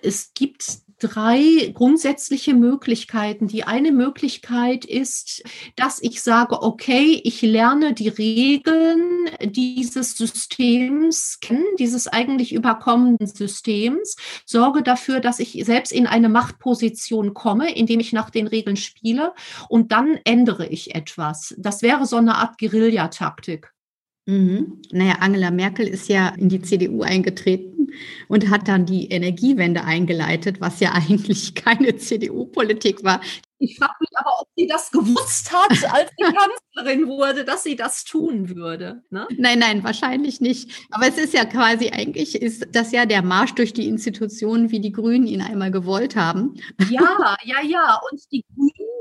es 0.00 0.32
gibt 0.32 0.82
drei 1.02 1.72
grundsätzliche 1.74 2.54
Möglichkeiten. 2.54 3.48
Die 3.48 3.64
eine 3.64 3.90
Möglichkeit 3.90 4.84
ist, 4.84 5.42
dass 5.76 6.00
ich 6.00 6.22
sage, 6.22 6.62
okay, 6.62 7.20
ich 7.24 7.42
lerne 7.42 7.92
die 7.92 8.08
Regeln 8.08 9.28
dieses 9.42 10.16
Systems 10.16 11.38
kennen, 11.40 11.64
dieses 11.78 12.06
eigentlich 12.06 12.52
überkommenen 12.52 13.26
Systems, 13.26 14.16
sorge 14.46 14.82
dafür, 14.82 15.20
dass 15.20 15.40
ich 15.40 15.60
selbst 15.64 15.92
in 15.92 16.06
eine 16.06 16.28
Machtposition 16.28 17.34
komme, 17.34 17.74
indem 17.74 17.98
ich 18.00 18.12
nach 18.12 18.30
den 18.30 18.46
Regeln 18.46 18.76
spiele 18.76 19.32
und 19.68 19.90
dann 19.90 20.18
ändere 20.24 20.66
ich 20.68 20.94
etwas. 20.94 21.54
Das 21.58 21.82
wäre 21.82 22.06
so 22.06 22.16
eine 22.16 22.36
Art 22.36 22.58
Guerillataktik. 22.58 23.71
Mhm. 24.26 24.80
Naja, 24.92 25.16
Angela 25.20 25.50
Merkel 25.50 25.88
ist 25.88 26.08
ja 26.08 26.28
in 26.28 26.48
die 26.48 26.62
CDU 26.62 27.02
eingetreten 27.02 27.88
und 28.28 28.50
hat 28.50 28.68
dann 28.68 28.86
die 28.86 29.10
Energiewende 29.10 29.84
eingeleitet, 29.84 30.60
was 30.60 30.80
ja 30.80 30.92
eigentlich 31.08 31.54
keine 31.54 31.96
CDU-Politik 31.96 33.02
war. 33.02 33.20
Ich 33.58 33.78
frage 33.78 33.94
mich 34.00 34.10
aber, 34.14 34.40
ob 34.40 34.48
sie 34.56 34.66
das 34.66 34.90
gewusst 34.90 35.52
hat, 35.52 35.70
als 35.92 36.10
sie 36.18 36.24
Kanzlerin 36.74 37.06
wurde, 37.06 37.44
dass 37.44 37.62
sie 37.62 37.76
das 37.76 38.04
tun 38.04 38.56
würde. 38.56 39.02
Ne? 39.10 39.26
Nein, 39.36 39.60
nein, 39.60 39.84
wahrscheinlich 39.84 40.40
nicht. 40.40 40.88
Aber 40.90 41.06
es 41.06 41.16
ist 41.16 41.32
ja 41.32 41.44
quasi, 41.44 41.90
eigentlich 41.90 42.40
ist 42.40 42.66
das 42.72 42.90
ja 42.90 43.06
der 43.06 43.22
Marsch 43.22 43.54
durch 43.54 43.72
die 43.72 43.86
Institutionen, 43.86 44.70
wie 44.70 44.80
die 44.80 44.90
Grünen 44.90 45.28
ihn 45.28 45.42
einmal 45.42 45.70
gewollt 45.70 46.16
haben. 46.16 46.54
Ja, 46.90 47.36
ja, 47.44 47.62
ja. 47.62 48.00
Und 48.10 48.20
die 48.32 48.44
Grünen 48.52 48.91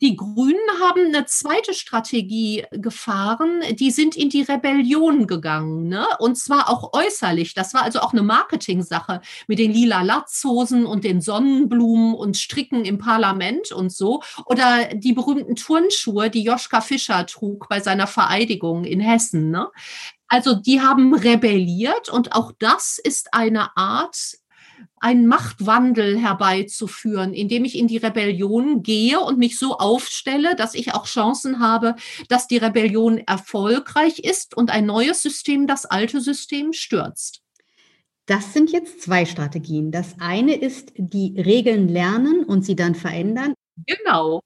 die 0.00 0.16
Grünen 0.16 0.56
haben 0.80 1.06
eine 1.06 1.26
zweite 1.26 1.74
Strategie 1.74 2.64
gefahren. 2.72 3.62
Die 3.72 3.90
sind 3.90 4.16
in 4.16 4.30
die 4.30 4.42
Rebellion 4.42 5.26
gegangen, 5.26 5.88
ne? 5.88 6.06
Und 6.18 6.36
zwar 6.36 6.68
auch 6.68 6.92
äußerlich. 6.92 7.54
Das 7.54 7.74
war 7.74 7.82
also 7.82 8.00
auch 8.00 8.12
eine 8.12 8.22
Marketing-Sache 8.22 9.20
mit 9.46 9.58
den 9.58 9.72
lila 9.72 10.02
Latzhosen 10.02 10.86
und 10.86 11.04
den 11.04 11.20
Sonnenblumen 11.20 12.14
und 12.14 12.36
Stricken 12.36 12.84
im 12.84 12.98
Parlament 12.98 13.72
und 13.72 13.92
so. 13.92 14.22
Oder 14.44 14.94
die 14.94 15.12
berühmten 15.12 15.56
Turnschuhe, 15.56 16.30
die 16.30 16.42
Joschka 16.42 16.80
Fischer 16.80 17.26
trug 17.26 17.68
bei 17.68 17.80
seiner 17.80 18.06
Vereidigung 18.06 18.84
in 18.84 19.00
Hessen, 19.00 19.50
ne? 19.50 19.68
Also 20.28 20.54
die 20.54 20.80
haben 20.80 21.14
rebelliert 21.14 22.08
und 22.08 22.34
auch 22.34 22.52
das 22.58 22.98
ist 22.98 23.32
eine 23.32 23.76
Art 23.76 24.36
einen 25.06 25.28
Machtwandel 25.28 26.18
herbeizuführen, 26.18 27.32
indem 27.32 27.64
ich 27.64 27.78
in 27.78 27.86
die 27.86 27.96
Rebellion 27.96 28.82
gehe 28.82 29.20
und 29.20 29.38
mich 29.38 29.56
so 29.56 29.78
aufstelle, 29.78 30.56
dass 30.56 30.74
ich 30.74 30.94
auch 30.94 31.06
Chancen 31.06 31.60
habe, 31.60 31.94
dass 32.28 32.48
die 32.48 32.56
Rebellion 32.56 33.18
erfolgreich 33.18 34.18
ist 34.18 34.56
und 34.56 34.70
ein 34.70 34.84
neues 34.84 35.22
System 35.22 35.68
das 35.68 35.86
alte 35.86 36.20
System 36.20 36.72
stürzt. 36.72 37.40
Das 38.26 38.52
sind 38.52 38.72
jetzt 38.72 39.00
zwei 39.00 39.26
Strategien. 39.26 39.92
Das 39.92 40.16
eine 40.18 40.56
ist 40.56 40.92
die 40.96 41.40
Regeln 41.40 41.86
lernen 41.86 42.42
und 42.42 42.64
sie 42.64 42.74
dann 42.74 42.96
verändern. 42.96 43.54
Genau. 43.86 44.40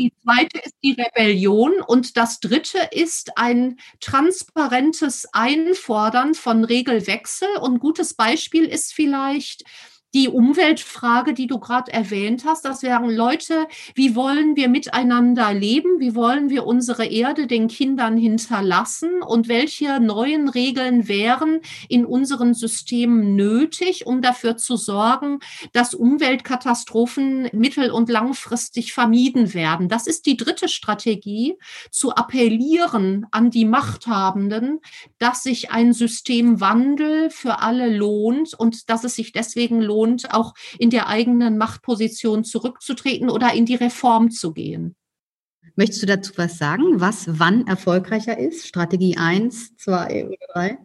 Die 0.00 0.12
zweite 0.22 0.58
ist 0.64 0.76
die 0.84 0.92
Rebellion 0.92 1.72
und 1.84 2.16
das 2.16 2.38
dritte 2.38 2.78
ist 2.92 3.36
ein 3.36 3.80
transparentes 4.00 5.26
Einfordern 5.32 6.34
von 6.34 6.64
Regelwechsel. 6.64 7.48
Und 7.60 7.74
ein 7.74 7.78
gutes 7.80 8.14
Beispiel 8.14 8.64
ist 8.64 8.94
vielleicht 8.94 9.64
die 10.14 10.28
Umweltfrage, 10.28 11.34
die 11.34 11.46
du 11.46 11.58
gerade 11.58 11.92
erwähnt 11.92 12.44
hast, 12.46 12.64
das 12.64 12.82
wären 12.82 13.10
Leute, 13.10 13.66
wie 13.94 14.16
wollen 14.16 14.56
wir 14.56 14.68
miteinander 14.68 15.52
leben? 15.52 16.00
Wie 16.00 16.14
wollen 16.14 16.48
wir 16.48 16.66
unsere 16.66 17.04
Erde 17.04 17.46
den 17.46 17.68
Kindern 17.68 18.16
hinterlassen? 18.16 19.22
Und 19.22 19.48
welche 19.48 20.00
neuen 20.00 20.48
Regeln 20.48 21.08
wären 21.08 21.60
in 21.90 22.06
unseren 22.06 22.54
Systemen 22.54 23.36
nötig, 23.36 24.06
um 24.06 24.22
dafür 24.22 24.56
zu 24.56 24.76
sorgen, 24.76 25.40
dass 25.72 25.92
Umweltkatastrophen 25.92 27.50
mittel- 27.52 27.90
und 27.90 28.08
langfristig 28.08 28.94
vermieden 28.94 29.52
werden? 29.52 29.88
Das 29.88 30.06
ist 30.06 30.24
die 30.24 30.38
dritte 30.38 30.68
Strategie, 30.68 31.58
zu 31.90 32.14
appellieren 32.14 33.26
an 33.30 33.50
die 33.50 33.66
Machthabenden, 33.66 34.80
dass 35.18 35.42
sich 35.42 35.70
ein 35.70 35.92
Systemwandel 35.92 37.28
für 37.28 37.58
alle 37.60 37.94
lohnt 37.94 38.54
und 38.54 38.88
dass 38.88 39.04
es 39.04 39.14
sich 39.14 39.32
deswegen 39.32 39.82
lohnt, 39.82 39.97
lohnt, 39.98 40.32
auch 40.32 40.54
in 40.78 40.90
der 40.90 41.08
eigenen 41.08 41.58
Machtposition 41.58 42.44
zurückzutreten 42.44 43.30
oder 43.30 43.52
in 43.52 43.66
die 43.66 43.74
Reform 43.74 44.30
zu 44.30 44.52
gehen. 44.52 44.96
Möchtest 45.76 46.02
du 46.02 46.06
dazu 46.06 46.32
was 46.36 46.58
sagen, 46.58 47.00
was 47.00 47.26
wann 47.38 47.66
erfolgreicher 47.66 48.38
ist? 48.38 48.66
Strategie 48.66 49.16
1, 49.16 49.76
2 49.76 50.26
oder 50.26 50.36
3? 50.54 50.78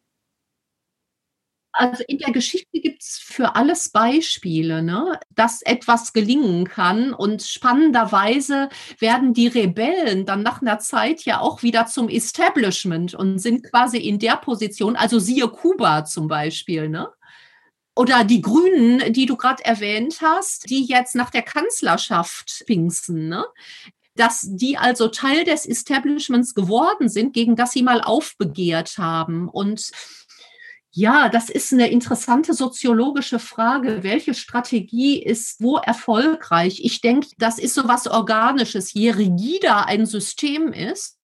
Also 1.76 2.04
in 2.08 2.19
der 2.19 2.32
Geschichte 2.32 2.80
gibt 2.80 3.02
es 3.02 3.17
für 3.17 3.56
alles 3.56 3.89
Beispiele, 3.89 4.84
ne? 4.84 5.19
dass 5.32 5.63
etwas 5.63 6.13
gelingen 6.13 6.65
kann. 6.65 7.13
Und 7.15 7.41
spannenderweise 7.41 8.69
werden 8.99 9.34
die 9.34 9.47
Rebellen 9.47 10.28
dann 10.28 10.43
nach 10.43 10.62
einer 10.62 10.78
Zeit 10.78 11.26
ja 11.26 11.39
auch 11.39 11.63
wieder 11.63 11.88
zum 11.88 12.10
Establishment 12.10 13.15
und 13.15 13.39
sind 13.39 13.63
quasi 13.63 13.97
in 13.97 14.19
der 14.19 14.38
Position, 14.38 14.95
also 14.95 15.17
siehe 15.17 15.47
Kuba 15.47 16.06
zum 16.06 16.28
Beispiel, 16.28 16.89
ne? 16.89 17.10
Oder 17.95 18.23
die 18.23 18.41
Grünen, 18.41 19.13
die 19.13 19.25
du 19.25 19.38
gerade 19.38 19.63
erwähnt 19.63 20.19
hast, 20.21 20.69
die 20.69 20.84
jetzt 20.84 21.15
nach 21.15 21.29
der 21.29 21.43
Kanzlerschaft 21.43 22.63
pinksen, 22.65 23.29
ne? 23.29 23.45
dass 24.15 24.47
die 24.47 24.77
also 24.77 25.08
Teil 25.08 25.43
des 25.43 25.65
Establishments 25.65 26.53
geworden 26.53 27.10
sind, 27.10 27.34
gegen 27.34 27.56
das 27.56 27.71
sie 27.71 27.84
mal 27.84 28.01
aufbegehrt 28.01 28.97
haben. 28.97 29.47
Und 29.49 29.91
ja, 30.91 31.29
das 31.29 31.49
ist 31.49 31.73
eine 31.73 31.89
interessante 31.89 32.53
soziologische 32.53 33.39
Frage. 33.39 34.03
Welche 34.03 34.36
Strategie 34.36 35.21
ist 35.21 35.60
wo 35.60 35.77
erfolgreich? 35.77 36.82
Ich 36.84 37.01
denke, 37.01 37.29
das 37.39 37.58
ist 37.58 37.73
so 37.73 37.88
was 37.88 38.08
Organisches. 38.08 38.93
Je 38.93 39.10
rigider 39.12 39.88
ein 39.88 40.06
System 40.06 40.71
ist, 40.71 41.17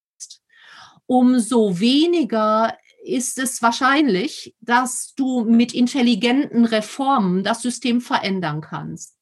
umso 1.05 1.79
weniger 1.79 2.75
ist 3.03 3.39
es 3.39 3.62
wahrscheinlich, 3.62 4.55
dass 4.59 5.13
du 5.15 5.45
mit 5.45 5.73
intelligenten 5.73 6.65
Reformen 6.65 7.43
das 7.43 7.62
System 7.62 8.01
verändern 8.01 8.62
kannst. 8.62 9.15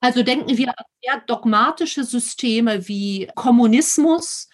Also 0.00 0.22
denken 0.22 0.56
wir 0.56 0.68
an 0.68 0.84
sehr 1.02 1.20
dogmatische 1.26 2.04
Systeme 2.04 2.86
wie 2.86 3.28
Kommunismus, 3.34 4.48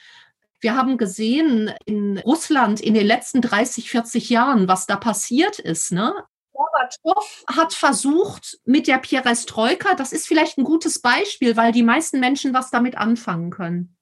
wir 0.64 0.74
haben 0.74 0.96
gesehen 0.96 1.74
in 1.85 2.16
Russland 2.20 2.81
in 2.81 2.94
den 2.94 3.07
letzten 3.07 3.42
30, 3.42 3.90
40 3.90 4.31
Jahren, 4.31 4.66
was 4.66 4.87
da 4.87 4.96
passiert 4.96 5.59
ist. 5.59 5.92
Ne? 5.92 6.14
Gorbatschow 6.55 7.44
hat 7.46 7.74
versucht 7.74 8.59
mit 8.64 8.87
der 8.87 8.96
Perestroika, 8.96 9.94
das 9.94 10.12
ist 10.12 10.27
vielleicht 10.27 10.57
ein 10.57 10.64
gutes 10.64 11.03
Beispiel, 11.03 11.59
weil 11.59 11.70
die 11.72 11.83
meisten 11.83 12.18
Menschen 12.18 12.55
was 12.55 12.70
damit 12.70 12.96
anfangen 12.96 13.50
können. 13.50 13.94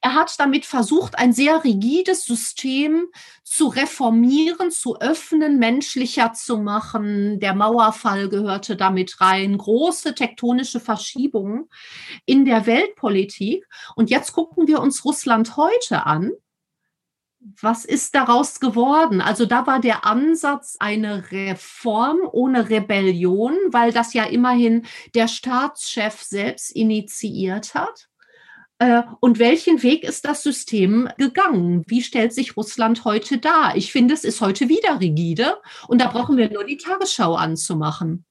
Er 0.00 0.14
hat 0.14 0.34
damit 0.38 0.66
versucht, 0.66 1.18
ein 1.18 1.32
sehr 1.32 1.64
rigides 1.64 2.24
System 2.24 3.06
zu 3.42 3.68
reformieren, 3.68 4.70
zu 4.70 4.98
öffnen, 5.00 5.58
menschlicher 5.58 6.32
zu 6.32 6.58
machen. 6.58 7.40
Der 7.40 7.54
Mauerfall 7.54 8.28
gehörte 8.28 8.76
damit 8.76 9.20
rein. 9.20 9.56
Große 9.56 10.14
tektonische 10.14 10.80
Verschiebungen 10.80 11.68
in 12.24 12.44
der 12.44 12.66
Weltpolitik. 12.66 13.66
Und 13.94 14.10
jetzt 14.10 14.32
gucken 14.32 14.66
wir 14.66 14.80
uns 14.80 15.04
Russland 15.04 15.56
heute 15.56 16.06
an. 16.06 16.32
Was 17.60 17.84
ist 17.84 18.14
daraus 18.14 18.58
geworden? 18.58 19.20
Also 19.20 19.44
da 19.44 19.66
war 19.66 19.78
der 19.78 20.06
Ansatz 20.06 20.76
eine 20.80 21.30
Reform 21.30 22.20
ohne 22.32 22.70
Rebellion, 22.70 23.54
weil 23.68 23.92
das 23.92 24.14
ja 24.14 24.24
immerhin 24.24 24.86
der 25.14 25.28
Staatschef 25.28 26.22
selbst 26.22 26.70
initiiert 26.70 27.74
hat. 27.74 28.08
Äh, 28.78 29.02
und 29.20 29.38
welchen 29.38 29.82
Weg 29.82 30.04
ist 30.04 30.24
das 30.24 30.42
System 30.42 31.08
gegangen? 31.18 31.84
Wie 31.86 32.02
stellt 32.02 32.32
sich 32.32 32.56
Russland 32.56 33.04
heute 33.04 33.38
dar? 33.38 33.76
Ich 33.76 33.92
finde, 33.92 34.14
es 34.14 34.24
ist 34.24 34.40
heute 34.40 34.68
wieder 34.68 35.00
rigide 35.00 35.56
und 35.88 36.00
da 36.00 36.08
brauchen 36.08 36.36
wir 36.36 36.50
nur 36.50 36.64
die 36.64 36.76
Tagesschau 36.76 37.34
anzumachen. 37.34 38.24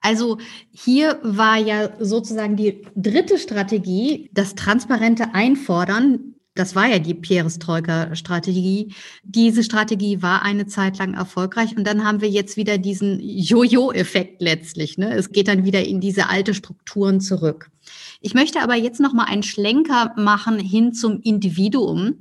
Also 0.00 0.38
hier 0.72 1.18
war 1.22 1.56
ja 1.56 1.90
sozusagen 1.98 2.54
die 2.54 2.86
dritte 2.94 3.38
Strategie, 3.38 4.30
das 4.32 4.54
transparente 4.54 5.34
Einfordern. 5.34 6.35
Das 6.56 6.74
war 6.74 6.86
ja 6.86 6.98
die 6.98 7.14
Perestroika-Strategie. 7.14 8.94
Diese 9.22 9.62
Strategie 9.62 10.22
war 10.22 10.42
eine 10.42 10.66
Zeit 10.66 10.98
lang 10.98 11.14
erfolgreich 11.14 11.76
und 11.76 11.86
dann 11.86 12.04
haben 12.04 12.20
wir 12.20 12.30
jetzt 12.30 12.56
wieder 12.56 12.78
diesen 12.78 13.20
Jojo-Effekt 13.20 14.40
letztlich. 14.40 14.98
Ne? 14.98 15.14
Es 15.14 15.30
geht 15.30 15.48
dann 15.48 15.64
wieder 15.64 15.84
in 15.84 16.00
diese 16.00 16.28
alte 16.28 16.54
Strukturen 16.54 17.20
zurück. 17.20 17.70
Ich 18.20 18.34
möchte 18.34 18.62
aber 18.62 18.74
jetzt 18.74 19.00
noch 19.00 19.12
mal 19.12 19.24
einen 19.24 19.42
Schlenker 19.42 20.12
machen 20.16 20.58
hin 20.58 20.92
zum 20.92 21.20
Individuum. 21.20 22.16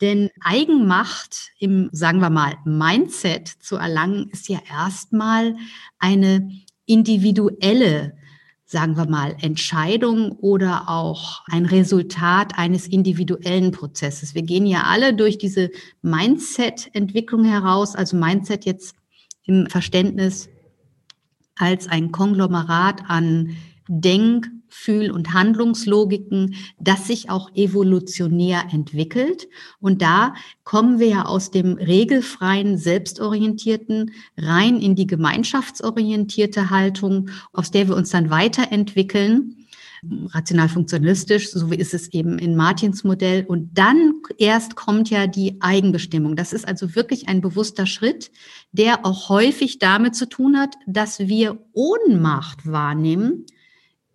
Denn 0.00 0.30
Eigenmacht 0.40 1.50
im, 1.58 1.88
sagen 1.90 2.20
wir 2.20 2.30
mal, 2.30 2.54
Mindset 2.64 3.48
zu 3.48 3.76
erlangen, 3.76 4.28
ist 4.30 4.48
ja 4.48 4.60
erstmal 4.70 5.56
eine 5.98 6.50
individuelle, 6.86 8.16
sagen 8.70 8.98
wir 8.98 9.08
mal, 9.08 9.34
Entscheidung 9.40 10.32
oder 10.32 10.90
auch 10.90 11.42
ein 11.46 11.64
Resultat 11.64 12.58
eines 12.58 12.86
individuellen 12.86 13.72
Prozesses. 13.72 14.34
Wir 14.34 14.42
gehen 14.42 14.66
ja 14.66 14.82
alle 14.82 15.14
durch 15.14 15.38
diese 15.38 15.70
Mindset-Entwicklung 16.02 17.44
heraus, 17.44 17.96
also 17.96 18.18
Mindset 18.18 18.66
jetzt 18.66 18.94
im 19.44 19.68
Verständnis 19.68 20.50
als 21.56 21.88
ein 21.88 22.12
Konglomerat 22.12 23.04
an 23.08 23.56
Denk-, 23.88 24.50
Fühl- 24.68 25.10
und 25.10 25.32
Handlungslogiken, 25.32 26.54
das 26.78 27.06
sich 27.06 27.30
auch 27.30 27.50
evolutionär 27.54 28.64
entwickelt. 28.72 29.48
Und 29.80 30.02
da 30.02 30.34
kommen 30.64 30.98
wir 30.98 31.08
ja 31.08 31.24
aus 31.24 31.50
dem 31.50 31.74
regelfreien, 31.74 32.78
selbstorientierten 32.78 34.12
rein 34.36 34.80
in 34.80 34.94
die 34.94 35.06
gemeinschaftsorientierte 35.06 36.70
Haltung, 36.70 37.30
aus 37.52 37.70
der 37.70 37.88
wir 37.88 37.96
uns 37.96 38.10
dann 38.10 38.30
weiterentwickeln 38.30 39.58
rational-funktionalistisch, 40.04 41.50
so 41.50 41.70
wie 41.70 41.76
ist 41.76 41.94
es 41.94 42.08
eben 42.12 42.38
in 42.38 42.56
Martins 42.56 43.04
Modell. 43.04 43.44
Und 43.46 43.76
dann 43.76 44.14
erst 44.38 44.76
kommt 44.76 45.10
ja 45.10 45.26
die 45.26 45.56
Eigenbestimmung. 45.60 46.36
Das 46.36 46.52
ist 46.52 46.66
also 46.66 46.94
wirklich 46.94 47.28
ein 47.28 47.40
bewusster 47.40 47.86
Schritt, 47.86 48.30
der 48.72 49.04
auch 49.04 49.28
häufig 49.28 49.78
damit 49.78 50.14
zu 50.14 50.28
tun 50.28 50.58
hat, 50.58 50.74
dass 50.86 51.18
wir 51.20 51.58
Ohnmacht 51.72 52.70
wahrnehmen 52.70 53.46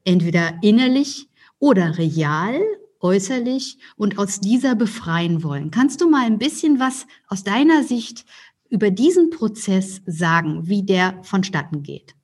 entweder 0.03 0.59
innerlich 0.61 1.29
oder 1.59 1.97
real, 1.97 2.59
äußerlich 2.99 3.77
und 3.95 4.17
aus 4.17 4.39
dieser 4.39 4.75
befreien 4.75 5.43
wollen. 5.43 5.71
Kannst 5.71 6.01
du 6.01 6.09
mal 6.09 6.25
ein 6.25 6.39
bisschen 6.39 6.79
was 6.79 7.05
aus 7.27 7.43
deiner 7.43 7.83
Sicht 7.83 8.25
über 8.69 8.91
diesen 8.91 9.29
Prozess 9.29 10.01
sagen, 10.05 10.67
wie 10.67 10.83
der 10.83 11.19
vonstatten 11.23 11.83
geht? 11.83 12.15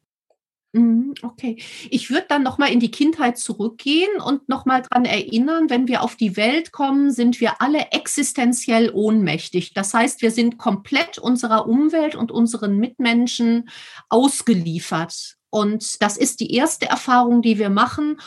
Mhm, 0.71 1.15
okay, 1.23 1.57
ich 1.89 2.11
würde 2.11 2.27
dann 2.29 2.43
noch 2.43 2.59
mal 2.59 2.71
in 2.71 2.79
die 2.79 2.91
Kindheit 2.91 3.39
zurückgehen 3.39 4.21
und 4.23 4.49
noch 4.49 4.65
mal 4.65 4.83
dran 4.83 5.03
erinnern, 5.03 5.71
wenn 5.71 5.87
wir 5.87 6.03
auf 6.03 6.15
die 6.15 6.37
Welt 6.37 6.71
kommen, 6.71 7.09
sind 7.11 7.41
wir 7.41 7.59
alle 7.59 7.91
existenziell 7.91 8.91
ohnmächtig. 8.93 9.73
Das 9.73 9.95
heißt, 9.95 10.21
wir 10.21 10.29
sind 10.29 10.59
komplett 10.59 11.17
unserer 11.17 11.67
Umwelt 11.67 12.15
und 12.15 12.31
unseren 12.31 12.77
Mitmenschen 12.77 13.67
ausgeliefert. 14.09 15.38
Und 15.49 16.01
das 16.01 16.17
ist 16.17 16.39
die 16.39 16.53
erste 16.53 16.87
Erfahrung, 16.87 17.41
die 17.41 17.57
wir 17.57 17.69
machen. 17.69 18.19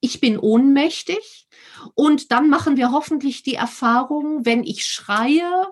Ich 0.00 0.20
bin 0.20 0.38
ohnmächtig. 0.38 1.48
Und 1.94 2.32
dann 2.32 2.48
machen 2.48 2.76
wir 2.76 2.92
hoffentlich 2.92 3.42
die 3.42 3.54
Erfahrung, 3.54 4.44
wenn 4.44 4.64
ich 4.64 4.86
schreie 4.86 5.66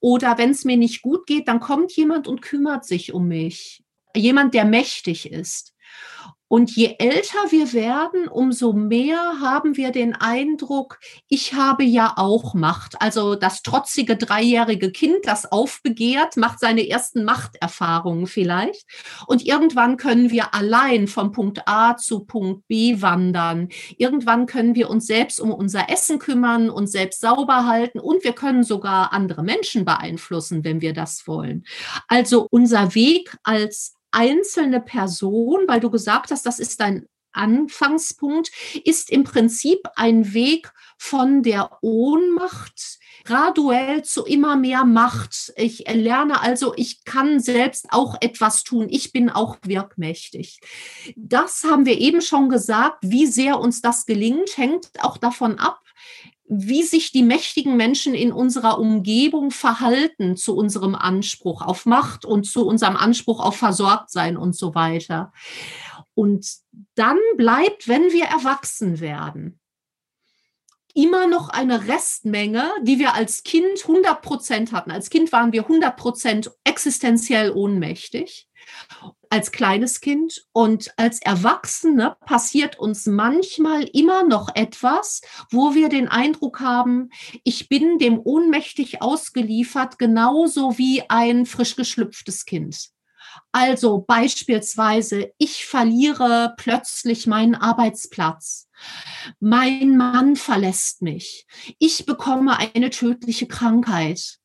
oder 0.00 0.38
wenn 0.38 0.50
es 0.50 0.64
mir 0.64 0.76
nicht 0.76 1.02
gut 1.02 1.26
geht, 1.26 1.48
dann 1.48 1.60
kommt 1.60 1.92
jemand 1.92 2.28
und 2.28 2.42
kümmert 2.42 2.84
sich 2.84 3.12
um 3.12 3.28
mich. 3.28 3.82
Jemand, 4.14 4.54
der 4.54 4.64
mächtig 4.64 5.30
ist. 5.30 5.74
Und 6.48 6.74
je 6.76 6.94
älter 6.98 7.50
wir 7.50 7.72
werden, 7.72 8.28
umso 8.28 8.72
mehr 8.72 9.40
haben 9.40 9.76
wir 9.76 9.90
den 9.90 10.14
Eindruck, 10.14 10.98
ich 11.28 11.54
habe 11.54 11.82
ja 11.82 12.14
auch 12.16 12.54
Macht. 12.54 13.00
Also 13.02 13.34
das 13.34 13.62
trotzige 13.62 14.16
dreijährige 14.16 14.92
Kind, 14.92 15.18
das 15.24 15.50
aufbegehrt, 15.50 16.36
macht 16.36 16.60
seine 16.60 16.88
ersten 16.88 17.24
Machterfahrungen 17.24 18.28
vielleicht. 18.28 18.86
Und 19.26 19.44
irgendwann 19.44 19.96
können 19.96 20.30
wir 20.30 20.54
allein 20.54 21.08
vom 21.08 21.32
Punkt 21.32 21.66
A 21.66 21.96
zu 21.96 22.20
Punkt 22.20 22.68
B 22.68 23.02
wandern. 23.02 23.68
Irgendwann 23.98 24.46
können 24.46 24.76
wir 24.76 24.88
uns 24.88 25.06
selbst 25.06 25.40
um 25.40 25.52
unser 25.52 25.90
Essen 25.90 26.20
kümmern, 26.20 26.70
uns 26.70 26.92
selbst 26.92 27.20
sauber 27.20 27.66
halten 27.66 27.98
und 27.98 28.22
wir 28.22 28.32
können 28.32 28.62
sogar 28.62 29.12
andere 29.12 29.42
Menschen 29.42 29.84
beeinflussen, 29.84 30.64
wenn 30.64 30.80
wir 30.80 30.92
das 30.92 31.26
wollen. 31.26 31.64
Also 32.06 32.46
unser 32.50 32.94
Weg 32.94 33.36
als 33.42 33.95
einzelne 34.16 34.80
Person, 34.80 35.64
weil 35.68 35.80
du 35.80 35.90
gesagt 35.90 36.30
hast, 36.30 36.46
das 36.46 36.58
ist 36.58 36.80
dein 36.80 37.06
Anfangspunkt, 37.32 38.50
ist 38.84 39.10
im 39.10 39.24
Prinzip 39.24 39.80
ein 39.94 40.32
Weg 40.32 40.72
von 40.98 41.42
der 41.42 41.78
Ohnmacht 41.82 42.98
graduell 43.24 44.02
zu 44.02 44.24
immer 44.24 44.56
mehr 44.56 44.84
Macht. 44.84 45.52
Ich 45.56 45.84
lerne 45.86 46.40
also, 46.40 46.72
ich 46.76 47.04
kann 47.04 47.38
selbst 47.40 47.88
auch 47.90 48.16
etwas 48.20 48.64
tun. 48.64 48.86
Ich 48.88 49.12
bin 49.12 49.28
auch 49.28 49.58
wirkmächtig. 49.62 50.60
Das 51.16 51.64
haben 51.64 51.84
wir 51.84 51.98
eben 51.98 52.22
schon 52.22 52.48
gesagt. 52.48 52.98
Wie 53.02 53.26
sehr 53.26 53.60
uns 53.60 53.82
das 53.82 54.06
gelingt, 54.06 54.56
hängt 54.56 54.88
auch 55.00 55.18
davon 55.18 55.58
ab, 55.58 55.80
wie 56.48 56.82
sich 56.82 57.12
die 57.12 57.22
mächtigen 57.22 57.76
Menschen 57.76 58.14
in 58.14 58.32
unserer 58.32 58.78
Umgebung 58.78 59.50
verhalten 59.50 60.36
zu 60.36 60.56
unserem 60.56 60.94
Anspruch 60.94 61.62
auf 61.62 61.86
Macht 61.86 62.24
und 62.24 62.44
zu 62.44 62.66
unserem 62.66 62.96
Anspruch 62.96 63.40
auf 63.40 63.56
Versorgtsein 63.56 64.36
und 64.36 64.54
so 64.54 64.74
weiter. 64.74 65.32
Und 66.14 66.46
dann 66.94 67.18
bleibt, 67.36 67.88
wenn 67.88 68.12
wir 68.12 68.26
erwachsen 68.26 69.00
werden, 69.00 69.60
immer 70.94 71.26
noch 71.26 71.50
eine 71.50 71.88
Restmenge, 71.88 72.70
die 72.82 72.98
wir 72.98 73.14
als 73.14 73.42
Kind 73.42 73.82
100 73.82 74.22
Prozent 74.22 74.72
hatten. 74.72 74.90
Als 74.90 75.10
Kind 75.10 75.30
waren 75.30 75.52
wir 75.52 75.62
100 75.62 75.94
Prozent 75.96 76.50
existenziell 76.64 77.50
ohnmächtig 77.50 78.48
als 79.30 79.52
kleines 79.52 80.00
Kind 80.00 80.46
und 80.52 80.92
als 80.96 81.20
Erwachsene 81.20 82.16
passiert 82.26 82.78
uns 82.78 83.06
manchmal 83.06 83.84
immer 83.92 84.24
noch 84.24 84.54
etwas, 84.54 85.20
wo 85.50 85.74
wir 85.74 85.88
den 85.88 86.08
Eindruck 86.08 86.60
haben, 86.60 87.10
ich 87.44 87.68
bin 87.68 87.98
dem 87.98 88.18
ohnmächtig 88.18 89.02
ausgeliefert, 89.02 89.98
genauso 89.98 90.78
wie 90.78 91.02
ein 91.08 91.46
frisch 91.46 91.76
geschlüpftes 91.76 92.44
Kind. 92.44 92.90
Also 93.52 94.04
beispielsweise, 94.06 95.32
ich 95.38 95.66
verliere 95.66 96.54
plötzlich 96.56 97.26
meinen 97.26 97.54
Arbeitsplatz. 97.54 98.68
Mein 99.40 99.96
Mann 99.96 100.36
verlässt 100.36 101.02
mich. 101.02 101.46
Ich 101.78 102.06
bekomme 102.06 102.58
eine 102.58 102.90
tödliche 102.90 103.46
Krankheit. 103.46 104.38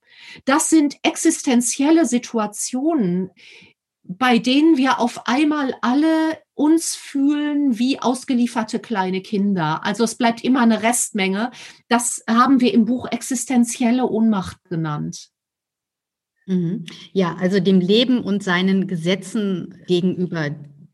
Das 0.46 0.70
sind 0.70 0.98
existenzielle 1.04 2.06
Situationen, 2.06 3.32
bei 4.17 4.39
denen 4.39 4.78
wir 4.78 5.00
auf 5.00 5.28
einmal 5.28 5.74
alle 5.82 6.38
uns 6.54 6.95
fühlen 6.95 7.80
wie 7.80 8.00
ausgelieferte 8.00 8.80
kleine 8.80 9.21
Kinder. 9.21 9.84
Also 9.84 10.04
es 10.04 10.15
bleibt 10.15 10.43
immer 10.43 10.62
eine 10.62 10.84
Restmenge. 10.84 11.52
Das 11.88 12.24
haben 12.30 12.62
wir 12.62 12.74
im 12.74 12.86
Buch 12.86 13.08
existenzielle 13.10 14.08
Ohnmacht 14.08 14.63
genannt. 14.69 15.30
Mhm. 16.45 16.86
Ja, 17.13 17.36
also 17.39 17.60
dem 17.60 17.80
Leben 17.80 18.24
und 18.24 18.43
seinen 18.43 18.88
Gesetzen 18.88 19.84
gegenüber, 19.88 20.52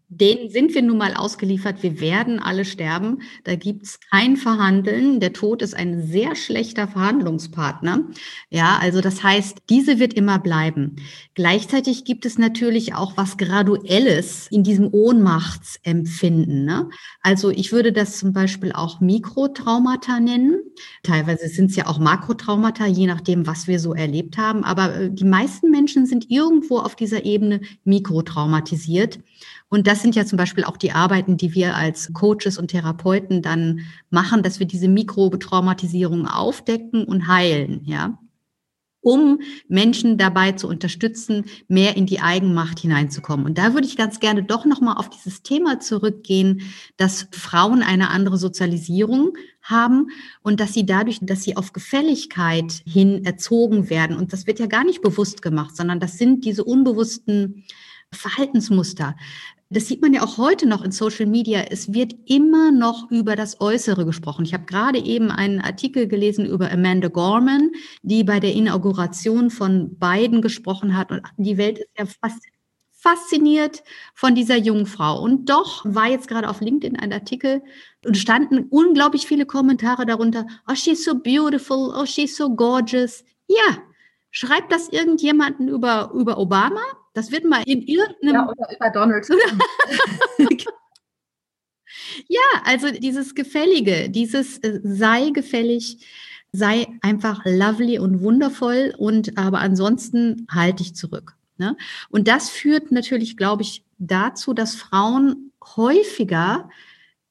denen 0.10 0.50
sind 0.50 0.74
wir 0.74 0.82
nun 0.82 0.98
mal 0.98 1.16
ausgeliefert. 1.16 1.84
Wir 1.84 2.00
werden 2.00 2.40
alle 2.40 2.64
sterben. 2.64 3.22
Da 3.44 3.56
gibt 3.56 3.84
es 3.84 4.00
kein 4.00 4.38
Verhandeln. 4.38 5.20
Der 5.20 5.34
Tod 5.34 5.62
ist 5.62 5.76
ein 5.76 6.02
sehr 6.02 6.36
schlechter 6.36 6.88
Verhandlungspartner. 6.88 8.04
Ja, 8.50 8.78
also 8.82 9.02
das 9.02 9.22
heißt, 9.22 9.64
diese 9.70 10.00
wird 10.00 10.14
immer 10.14 10.40
bleiben. 10.40 10.96
Gleichzeitig 11.36 12.06
gibt 12.06 12.26
es 12.26 12.38
natürlich 12.38 12.96
auch 12.96 13.18
was 13.18 13.38
Graduelles 13.38 14.48
in 14.48 14.64
diesem 14.64 14.94
Ohnmachtsempfinden. 14.94 16.64
Ne? 16.64 16.90
Also 17.22 17.50
ich 17.50 17.74
würde 17.74 17.92
das 17.92 18.18
zum 18.18 18.32
Beispiel 18.32 18.72
auch 18.72 19.02
Mikrotraumata 19.02 20.22
nennen. 20.22 20.62
Teilweise 21.04 21.50
sind 21.50 21.72
es 21.72 21.76
ja 21.76 21.88
auch 21.88 22.00
Makrotraumata, 22.00 22.86
je 22.86 23.08
nachdem, 23.08 23.46
was 23.46 23.68
wir 23.68 23.82
so 23.82 23.94
erlebt 23.94 24.38
haben. 24.38 24.64
Aber 24.64 24.96
äh, 24.96 25.10
die 25.12 25.26
meisten 25.26 25.70
Menschen 25.70 26.06
sind 26.06 26.32
irgendwo 26.32 26.78
auf 26.78 26.96
dieser 26.96 27.26
Ebene 27.26 27.60
mikrotraumatisiert. 27.84 29.20
Und 29.70 29.88
das 29.88 30.02
sind 30.02 30.16
ja 30.16 30.26
zum 30.26 30.38
Beispiel 30.38 30.64
auch 30.64 30.78
die 30.78 30.94
Arbeiten, 30.94 31.38
die 31.38 31.54
wir 31.54 31.76
als 31.76 32.14
Coaches 32.14 32.58
und 32.58 32.70
Therapeuten 32.70 33.42
dann 33.42 33.82
machen, 34.10 34.44
dass 34.44 34.60
wir 34.60 34.68
diese 34.68 34.88
Mikrobetraumatisierung 34.88 36.26
aufdecken 36.26 37.04
und 37.04 37.28
heilen, 37.28 37.82
ja 37.84 38.18
um 39.08 39.40
Menschen 39.70 40.18
dabei 40.18 40.52
zu 40.52 40.68
unterstützen, 40.68 41.46
mehr 41.70 41.96
in 41.96 42.06
die 42.06 42.20
Eigenmacht 42.20 42.80
hineinzukommen. 42.80 43.46
Und 43.46 43.58
da 43.58 43.74
würde 43.74 43.88
ich 43.88 43.96
ganz 43.96 44.20
gerne 44.20 44.44
doch 44.44 44.66
nochmal 44.66 44.98
auf 44.98 45.10
dieses 45.10 45.44
Thema 45.44 45.80
zurückgehen, 45.80 46.62
dass 46.98 47.30
Frauen 47.32 47.84
eine 47.84 48.10
andere 48.10 48.38
Sozialisierung 48.38 49.38
haben 49.62 50.08
und 50.42 50.60
dass 50.60 50.74
sie 50.74 50.86
dadurch, 50.86 51.20
dass 51.22 51.44
sie 51.44 51.56
auf 51.56 51.72
Gefälligkeit 51.72 52.82
hin 52.86 53.24
erzogen 53.24 53.90
werden. 53.90 54.18
Und 54.18 54.34
das 54.34 54.46
wird 54.46 54.60
ja 54.60 54.66
gar 54.66 54.84
nicht 54.84 55.02
bewusst 55.02 55.42
gemacht, 55.42 55.78
sondern 55.78 56.02
das 56.02 56.18
sind 56.18 56.44
diese 56.44 56.66
unbewussten 56.66 57.64
Verhaltensmuster. 58.12 59.16
Das 59.70 59.88
sieht 59.88 60.02
man 60.02 60.14
ja 60.14 60.24
auch 60.24 60.38
heute 60.38 60.66
noch 60.66 60.82
in 60.82 60.92
Social 60.92 61.26
Media. 61.26 61.60
Es 61.70 61.94
wird 61.94 62.16
immer 62.26 62.72
noch 62.72 63.12
über 63.12 63.36
das 63.36 63.60
Äußere 63.60 64.06
gesprochen. 64.06 64.46
Ich 64.46 64.54
habe 64.54 64.64
gerade 64.66 64.98
eben 64.98 65.30
einen 65.30 65.60
Artikel 65.60 66.08
gelesen 66.08 66.46
über 66.46 66.72
Amanda 66.72 67.10
Gorman, 67.10 67.72
die 68.02 68.24
bei 68.24 68.40
der 68.40 68.54
Inauguration 68.54 69.50
von 69.50 69.98
Biden 70.00 70.42
gesprochen 70.42 70.96
hat. 70.96 71.12
Und 71.12 71.22
die 71.36 71.58
Welt 71.58 71.80
ist 71.80 71.90
ja 71.98 72.06
fast 72.06 72.46
fasziniert 72.98 73.84
von 74.16 74.36
dieser 74.36 74.58
jungen 74.58 74.86
Frau. 74.86 75.22
Und 75.22 75.50
doch 75.50 75.84
war 75.86 76.08
jetzt 76.08 76.28
gerade 76.28 76.50
auf 76.50 76.62
LinkedIn 76.62 76.98
ein 76.98 77.12
Artikel 77.12 77.62
und 78.06 78.18
standen 78.18 78.68
unglaublich 78.70 79.28
viele 79.28 79.46
Kommentare 79.46 80.06
darunter. 80.06 80.48
Oh, 80.70 80.76
she's 80.76 81.04
so 81.04 81.14
beautiful. 81.14 81.94
Oh, 81.96 82.06
she's 82.06 82.36
so 82.36 82.56
gorgeous. 82.56 83.24
Ja, 83.48 83.78
schreibt 84.32 84.72
das 84.72 84.90
irgendjemanden 84.90 85.68
über, 85.68 86.12
über 86.14 86.38
Obama? 86.38 86.82
Das 87.18 87.32
wird 87.32 87.46
mal 87.46 87.64
in 87.66 87.82
irgendeinem. 87.82 88.36
Ja, 88.36 88.48
oder 88.48 88.76
über 88.76 88.90
Donald 88.92 89.26
Trump. 90.38 90.64
ja, 92.28 92.40
also 92.64 92.92
dieses 92.92 93.34
Gefällige, 93.34 94.08
dieses 94.12 94.60
äh, 94.60 94.80
sei 94.84 95.32
gefällig, 95.32 96.06
sei 96.52 96.86
einfach 97.02 97.42
lovely 97.44 97.98
und 97.98 98.22
wundervoll 98.22 98.94
und 99.00 99.36
aber 99.36 99.62
ansonsten 99.62 100.46
halte 100.52 100.84
ich 100.84 100.94
zurück. 100.94 101.36
Ne? 101.58 101.76
Und 102.10 102.28
das 102.28 102.52
führt 102.52 102.92
natürlich, 102.92 103.36
glaube 103.36 103.64
ich, 103.64 103.84
dazu, 103.98 104.54
dass 104.54 104.76
Frauen 104.76 105.52
häufiger 105.76 106.70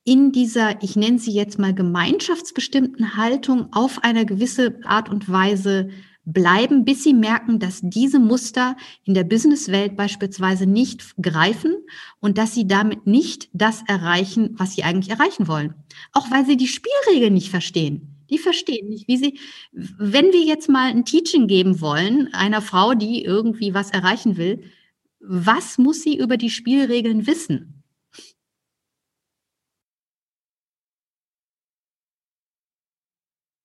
in 0.03 0.33
dieser, 0.33 0.83
ich 0.83 0.97
nenne 0.97 1.21
sie 1.21 1.31
jetzt 1.31 1.61
mal 1.61 1.73
gemeinschaftsbestimmten 1.73 3.17
Haltung 3.17 3.73
auf 3.73 4.03
eine 4.03 4.27
gewisse 4.27 4.81
Art 4.83 5.09
und 5.09 5.31
Weise 5.31 5.91
bleiben, 6.27 6.85
bis 6.85 7.05
sie 7.05 7.15
merken, 7.15 7.59
dass 7.61 7.81
diese 7.83 8.19
Muster 8.19 8.77
in 9.05 9.15
der 9.15 9.25
Businesswelt 9.25 9.97
beispielsweise 9.97 10.67
nicht 10.67 11.15
greifen 11.23 11.77
und 12.21 12.37
dass 12.37 12.53
sie 12.53 12.67
damit 12.67 13.07
nicht 13.07 13.49
das 13.53 13.83
erreichen, 13.87 14.51
was 14.59 14.75
sie 14.75 14.83
eigentlich 14.83 15.11
erreichen 15.11 15.49
wollen. 15.49 15.75
Auch 16.13 16.31
weil 16.31 16.45
sie 16.45 16.57
die 16.57 16.67
Spielregeln 16.67 17.33
nicht 17.33 17.51
verstehen. 17.51 18.13
Die 18.29 18.39
verstehen 18.39 18.89
nicht, 18.89 19.07
wie 19.07 19.17
sie, 19.17 19.39
wenn 19.73 20.33
wir 20.33 20.43
jetzt 20.43 20.69
mal 20.69 20.91
ein 20.91 21.05
Teaching 21.05 21.47
geben 21.47 21.81
wollen, 21.81 22.29
einer 22.35 22.61
Frau, 22.61 22.95
die 22.95 23.23
irgendwie 23.23 23.73
was 23.73 23.91
erreichen 23.91 24.37
will, 24.37 24.65
was 25.21 25.79
muss 25.79 26.03
sie 26.03 26.19
über 26.19 26.37
die 26.37 26.51
Spielregeln 26.51 27.29
wissen? 27.29 27.76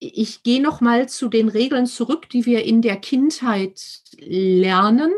Ich 0.03 0.41
gehe 0.41 0.61
noch 0.61 0.81
mal 0.81 1.07
zu 1.07 1.29
den 1.29 1.47
Regeln 1.47 1.85
zurück, 1.85 2.27
die 2.27 2.47
wir 2.47 2.65
in 2.65 2.81
der 2.81 2.97
Kindheit 2.97 4.01
lernen. 4.17 5.11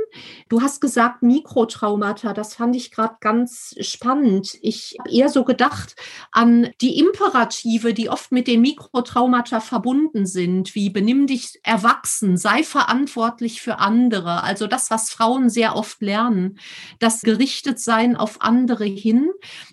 Du 0.49 0.61
hast 0.61 0.81
gesagt 0.81 1.23
Mikrotraumata, 1.23 2.33
das 2.33 2.55
fand 2.55 2.75
ich 2.75 2.91
gerade 2.91 3.15
ganz 3.21 3.75
spannend. 3.79 4.57
Ich 4.61 4.97
habe 4.99 5.09
eher 5.09 5.29
so 5.29 5.45
gedacht 5.45 5.95
an 6.33 6.69
die 6.81 6.99
Imperative, 6.99 7.93
die 7.93 8.09
oft 8.09 8.33
mit 8.33 8.47
den 8.47 8.59
Mikrotraumata 8.59 9.61
verbunden 9.61 10.25
sind, 10.25 10.75
wie 10.75 10.89
benimm 10.89 11.27
dich 11.27 11.59
erwachsen, 11.63 12.35
sei 12.35 12.63
verantwortlich 12.63 13.61
für 13.61 13.79
andere. 13.79 14.43
Also 14.43 14.67
das, 14.67 14.91
was 14.91 15.09
Frauen 15.09 15.49
sehr 15.49 15.77
oft 15.77 16.01
lernen, 16.01 16.59
das 16.99 17.21
gerichtet 17.21 17.79
sein 17.79 18.17
auf 18.17 18.41
andere 18.41 18.85
hin, 18.85 19.29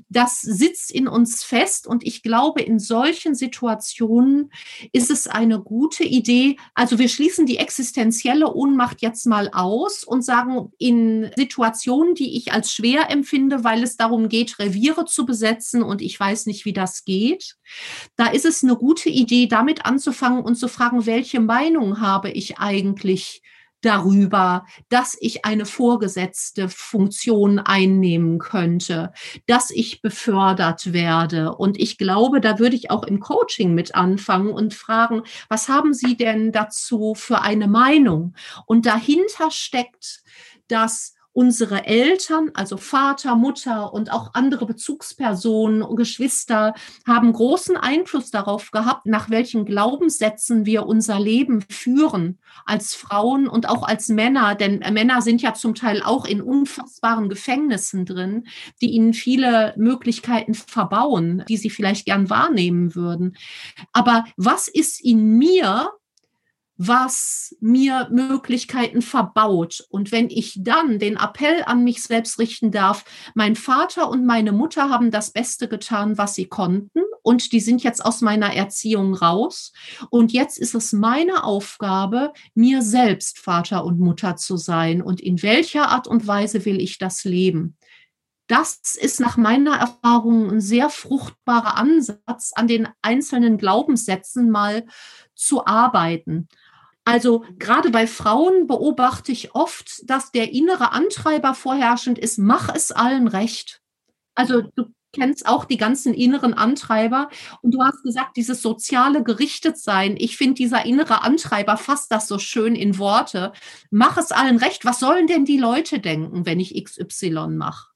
das 0.09 0.41
sitzt 0.41 0.93
in 0.93 1.09
uns 1.09 1.43
fest 1.43 1.89
und 1.89 2.07
ich 2.07 2.23
glaube, 2.23 2.63
in 2.63 2.79
solchen 2.79 3.35
Situationen 3.35 4.53
ist 4.93 5.00
es 5.09 5.27
eine 5.27 5.61
gute 5.61 6.05
Idee. 6.05 6.57
Also 6.75 6.99
wir 6.99 7.09
schließen 7.09 7.47
die 7.47 7.57
existenzielle 7.57 8.53
Ohnmacht 8.53 9.01
jetzt 9.01 9.25
mal 9.25 9.49
aus 9.53 10.05
und 10.05 10.23
sagen, 10.23 10.73
in 10.79 11.31
Situationen, 11.37 12.15
die 12.15 12.37
ich 12.37 12.53
als 12.53 12.71
schwer 12.71 13.09
empfinde, 13.09 13.65
weil 13.65 13.83
es 13.83 13.97
darum 13.97 14.29
geht, 14.29 14.59
Reviere 14.59 15.07
zu 15.07 15.25
besetzen 15.25 15.83
und 15.83 16.03
ich 16.03 16.21
weiß 16.21 16.45
nicht, 16.45 16.67
wie 16.67 16.75
das 16.75 17.07
geht, 17.07 17.57
da 18.17 18.27
ist 18.27 18.45
es 18.45 18.63
eine 18.63 18.77
gute 18.77 19.09
Idee, 19.09 19.47
damit 19.47 19.87
anzufangen 19.87 20.43
und 20.43 20.57
zu 20.57 20.69
fragen, 20.69 21.07
welche 21.07 21.41
Meinung 21.41 22.01
habe 22.03 22.31
ich 22.31 22.59
eigentlich 22.59 23.41
darüber, 23.83 24.67
dass 24.89 25.17
ich 25.21 25.45
eine 25.45 25.67
vorgesetzte 25.67 26.69
Funktion 26.69 27.59
einnehmen 27.59 28.39
könnte, 28.39 29.13
dass 29.47 29.71
ich 29.71 30.03
befördert 30.03 30.93
werde. 30.93 31.55
Und 31.55 31.79
ich 31.79 31.99
glaube, 31.99 32.41
da 32.41 32.59
würde 32.59 32.77
ich 32.77 32.91
auch 32.91 33.05
im 33.05 33.21
Coaching 33.21 33.75
mit 33.75 33.95
anfangen 33.95 34.53
und 34.53 34.75
fragen, 34.75 35.23
was 35.49 35.69
haben 35.69 35.95
Sie 35.95 36.17
denn 36.17 36.53
dazu 36.53 37.15
für 37.15 37.43
eine 37.43 37.69
Meinung? 37.69 38.35
Und 38.67 38.87
dahinter 38.87 39.51
steckt, 39.51 40.23
dass 40.69 41.15
unsere 41.33 41.87
Eltern, 41.87 42.51
also 42.55 42.77
Vater, 42.77 43.37
Mutter 43.37 43.93
und 43.93 44.13
auch 44.13 44.31
andere 44.35 44.67
Bezugspersonen 44.67 45.83
und 45.83 45.97
Geschwister 45.97 46.75
haben 47.07 47.33
großen 47.33 47.77
Einfluss 47.77 48.31
darauf 48.31 48.71
gehabt, 48.73 49.07
nach 49.07 49.31
welchen 49.31 49.65
Glaubenssätzen 49.65 50.67
wir 50.67 50.87
unser 50.87 51.21
Leben 51.21 51.63
führen 51.69 52.39
als 52.67 52.95
Frauen 52.95 53.49
und 53.49 53.69
auch 53.69 53.87
als 53.87 54.09
Männer, 54.09 54.55
denn 54.55 54.81
Männer 54.93 55.23
sind 55.23 55.41
ja 55.41 55.55
zum 55.55 55.75
Teil 55.75 56.03
auch 56.03 56.25
in 56.25 56.41
unfassbaren 56.41 57.29
Gefängnissen 57.29 58.05
drin, 58.07 58.49
die 58.81 58.91
ihnen 58.91 59.15
viele 59.15 59.75
Möglichkeiten 59.77 60.55
verbauen, 60.55 61.45
die 61.49 61.57
sie 61.57 61.71
vielleicht 61.71 62.07
gern 62.07 62.29
wahrnehmen 62.29 62.95
würden. 62.95 63.37
Aber 63.93 64.25
was 64.37 64.67
ist 64.67 65.01
in 65.05 65.39
mir, 65.39 65.91
was 66.83 67.55
mir 67.61 68.09
Möglichkeiten 68.11 69.03
verbaut. 69.03 69.85
Und 69.91 70.13
wenn 70.13 70.31
ich 70.31 70.59
dann 70.63 70.99
den 70.99 71.19
Appell 71.19 71.63
an 71.67 71.85
mich 71.85 72.03
selbst 72.03 72.39
richten 72.39 72.71
darf, 72.71 73.05
mein 73.35 73.55
Vater 73.55 74.09
und 74.09 74.25
meine 74.25 74.53
Mutter 74.53 74.89
haben 74.89 75.11
das 75.11 75.31
Beste 75.31 75.69
getan, 75.69 76.17
was 76.17 76.35
sie 76.35 76.47
konnten, 76.47 77.03
und 77.23 77.53
die 77.53 77.61
sind 77.61 77.83
jetzt 77.83 78.03
aus 78.03 78.23
meiner 78.23 78.55
Erziehung 78.55 79.13
raus. 79.13 79.75
Und 80.09 80.33
jetzt 80.33 80.59
ist 80.59 80.75
es 80.75 80.95
meine 80.95 81.45
Aufgabe, 81.45 82.33
mir 82.55 82.81
selbst 82.81 83.39
Vater 83.39 83.85
und 83.85 84.01
Mutter 84.01 84.37
zu 84.37 84.57
sein. 84.57 85.03
Und 85.03 85.21
in 85.21 85.43
welcher 85.43 85.91
Art 85.91 86.09
und 86.09 86.27
Weise 86.27 86.65
will 86.65 86.81
ich 86.81 86.97
das 86.97 87.25
leben? 87.25 87.77
Das 88.47 88.81
ist 88.99 89.21
nach 89.21 89.37
meiner 89.37 89.77
Erfahrung 89.77 90.51
ein 90.51 90.61
sehr 90.63 90.89
fruchtbarer 90.89 91.77
Ansatz, 91.77 92.53
an 92.55 92.67
den 92.67 92.89
einzelnen 93.03 93.59
Glaubenssätzen 93.59 94.51
mal 94.51 94.87
zu 95.35 95.67
arbeiten. 95.67 96.49
Also 97.05 97.45
gerade 97.59 97.91
bei 97.91 98.07
Frauen 98.07 98.67
beobachte 98.67 99.33
ich 99.33 99.55
oft, 99.55 100.09
dass 100.09 100.33
der 100.33 100.53
innere 100.53 100.93
Antreiber 100.93 101.55
vorherrschend 101.55 102.19
ist, 102.19 102.39
mach 102.39 102.73
es 102.75 102.93
allen 102.93 103.27
recht. 103.27 103.81
Also 104.35 104.63
du 104.63 104.87
kennst 105.13 105.47
auch 105.47 105.65
die 105.65 105.77
ganzen 105.77 106.15
inneren 106.15 106.55
Antreiber 106.55 107.29
und 107.63 107.75
du 107.75 107.83
hast 107.83 108.03
gesagt, 108.03 108.37
dieses 108.37 108.63
soziale 108.63 109.23
Gerichtetsein. 109.25 110.17
Ich 110.19 110.37
finde, 110.37 110.55
dieser 110.55 110.87
innere 110.87 111.23
Antreiber 111.23 111.77
fasst 111.77 112.13
das 112.13 112.29
so 112.29 112.39
schön 112.39 112.75
in 112.77 112.99
Worte. 112.99 113.53
Mach 113.91 114.17
es 114.17 114.31
allen 114.31 114.59
recht. 114.59 114.85
Was 114.85 115.01
sollen 115.01 115.27
denn 115.27 115.45
die 115.45 115.59
Leute 115.59 115.99
denken, 115.99 116.47
wenn 116.47 116.61
ich 116.61 116.83
XY 116.83 117.49
mache? 117.49 117.90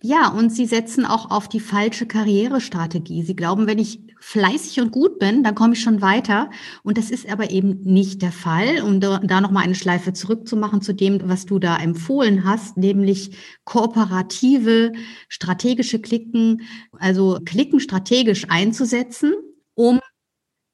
Ja, 0.00 0.28
und 0.28 0.50
sie 0.50 0.66
setzen 0.66 1.04
auch 1.06 1.30
auf 1.30 1.48
die 1.48 1.60
falsche 1.60 2.06
Karrierestrategie. 2.06 3.22
Sie 3.22 3.36
glauben, 3.36 3.66
wenn 3.66 3.78
ich 3.78 4.00
fleißig 4.20 4.80
und 4.80 4.92
gut 4.92 5.18
bin, 5.18 5.42
dann 5.42 5.54
komme 5.54 5.74
ich 5.74 5.82
schon 5.82 6.00
weiter. 6.00 6.50
Und 6.82 6.96
das 6.96 7.10
ist 7.10 7.28
aber 7.28 7.50
eben 7.50 7.80
nicht 7.82 8.22
der 8.22 8.32
Fall. 8.32 8.82
Um 8.82 9.00
da 9.00 9.40
nochmal 9.40 9.64
eine 9.64 9.74
Schleife 9.74 10.12
zurückzumachen 10.12 10.80
zu 10.80 10.94
dem, 10.94 11.20
was 11.28 11.46
du 11.46 11.58
da 11.58 11.76
empfohlen 11.76 12.44
hast, 12.44 12.76
nämlich 12.76 13.36
kooperative, 13.64 14.92
strategische 15.28 16.00
Klicken, 16.00 16.62
also 16.98 17.40
Klicken 17.44 17.80
strategisch 17.80 18.46
einzusetzen, 18.48 19.34
um 19.74 20.00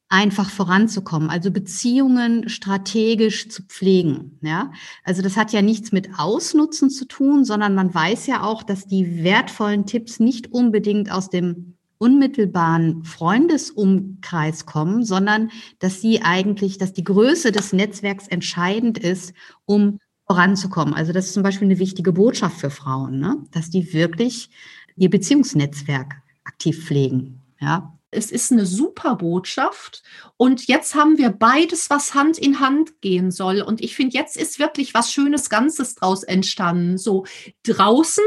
einfach 0.08 0.48
voranzukommen, 0.48 1.28
also 1.28 1.50
Beziehungen 1.50 2.48
strategisch 2.48 3.50
zu 3.50 3.62
pflegen. 3.62 4.38
Ja, 4.42 4.72
also 5.04 5.22
das 5.22 5.36
hat 5.36 5.52
ja 5.52 5.60
nichts 5.60 5.92
mit 5.92 6.18
Ausnutzen 6.18 6.90
zu 6.90 7.06
tun, 7.06 7.44
sondern 7.44 7.74
man 7.74 7.94
weiß 7.94 8.26
ja 8.26 8.42
auch, 8.42 8.62
dass 8.62 8.86
die 8.86 9.22
wertvollen 9.22 9.86
Tipps 9.86 10.18
nicht 10.18 10.52
unbedingt 10.52 11.12
aus 11.12 11.28
dem 11.28 11.74
unmittelbaren 11.98 13.04
Freundesumkreis 13.04 14.66
kommen, 14.66 15.04
sondern 15.04 15.50
dass 15.80 16.00
sie 16.00 16.22
eigentlich, 16.22 16.78
dass 16.78 16.92
die 16.92 17.04
Größe 17.04 17.52
des 17.52 17.72
Netzwerks 17.72 18.28
entscheidend 18.28 18.98
ist, 18.98 19.34
um 19.66 19.98
voranzukommen. 20.26 20.94
Also 20.94 21.12
das 21.12 21.26
ist 21.26 21.34
zum 21.34 21.42
Beispiel 21.42 21.66
eine 21.66 21.78
wichtige 21.78 22.12
Botschaft 22.12 22.60
für 22.60 22.70
Frauen, 22.70 23.18
ne? 23.18 23.44
dass 23.50 23.70
die 23.70 23.92
wirklich 23.92 24.50
ihr 24.96 25.10
Beziehungsnetzwerk 25.10 26.22
aktiv 26.44 26.84
pflegen. 26.84 27.40
Ja, 27.60 27.97
es 28.10 28.30
ist 28.30 28.52
eine 28.52 28.66
super 28.66 29.16
Botschaft. 29.16 30.02
Und 30.36 30.66
jetzt 30.66 30.94
haben 30.94 31.18
wir 31.18 31.30
beides, 31.30 31.90
was 31.90 32.14
Hand 32.14 32.38
in 32.38 32.60
Hand 32.60 33.00
gehen 33.00 33.30
soll. 33.30 33.60
Und 33.60 33.80
ich 33.80 33.94
finde, 33.94 34.16
jetzt 34.16 34.36
ist 34.36 34.58
wirklich 34.58 34.94
was 34.94 35.12
Schönes 35.12 35.50
Ganzes 35.50 35.94
draus 35.94 36.22
entstanden. 36.22 36.96
So 36.98 37.26
draußen 37.64 38.24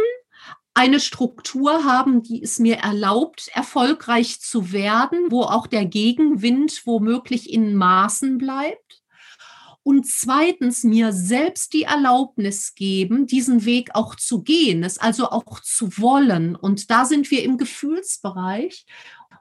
eine 0.73 0.99
Struktur 0.99 1.83
haben, 1.83 2.23
die 2.23 2.41
es 2.41 2.59
mir 2.59 2.77
erlaubt, 2.77 3.49
erfolgreich 3.53 4.39
zu 4.39 4.71
werden, 4.71 5.27
wo 5.29 5.41
auch 5.41 5.67
der 5.67 5.85
Gegenwind 5.85 6.83
womöglich 6.85 7.51
in 7.51 7.75
Maßen 7.75 8.37
bleibt. 8.37 9.01
Und 9.83 10.05
zweitens 10.07 10.83
mir 10.83 11.11
selbst 11.11 11.73
die 11.73 11.83
Erlaubnis 11.83 12.75
geben, 12.75 13.25
diesen 13.25 13.65
Weg 13.65 13.89
auch 13.95 14.15
zu 14.15 14.43
gehen, 14.43 14.83
es 14.83 14.99
also 14.99 15.29
auch 15.29 15.59
zu 15.59 15.97
wollen. 15.97 16.55
Und 16.55 16.91
da 16.91 17.05
sind 17.05 17.31
wir 17.31 17.43
im 17.43 17.57
Gefühlsbereich. 17.57 18.85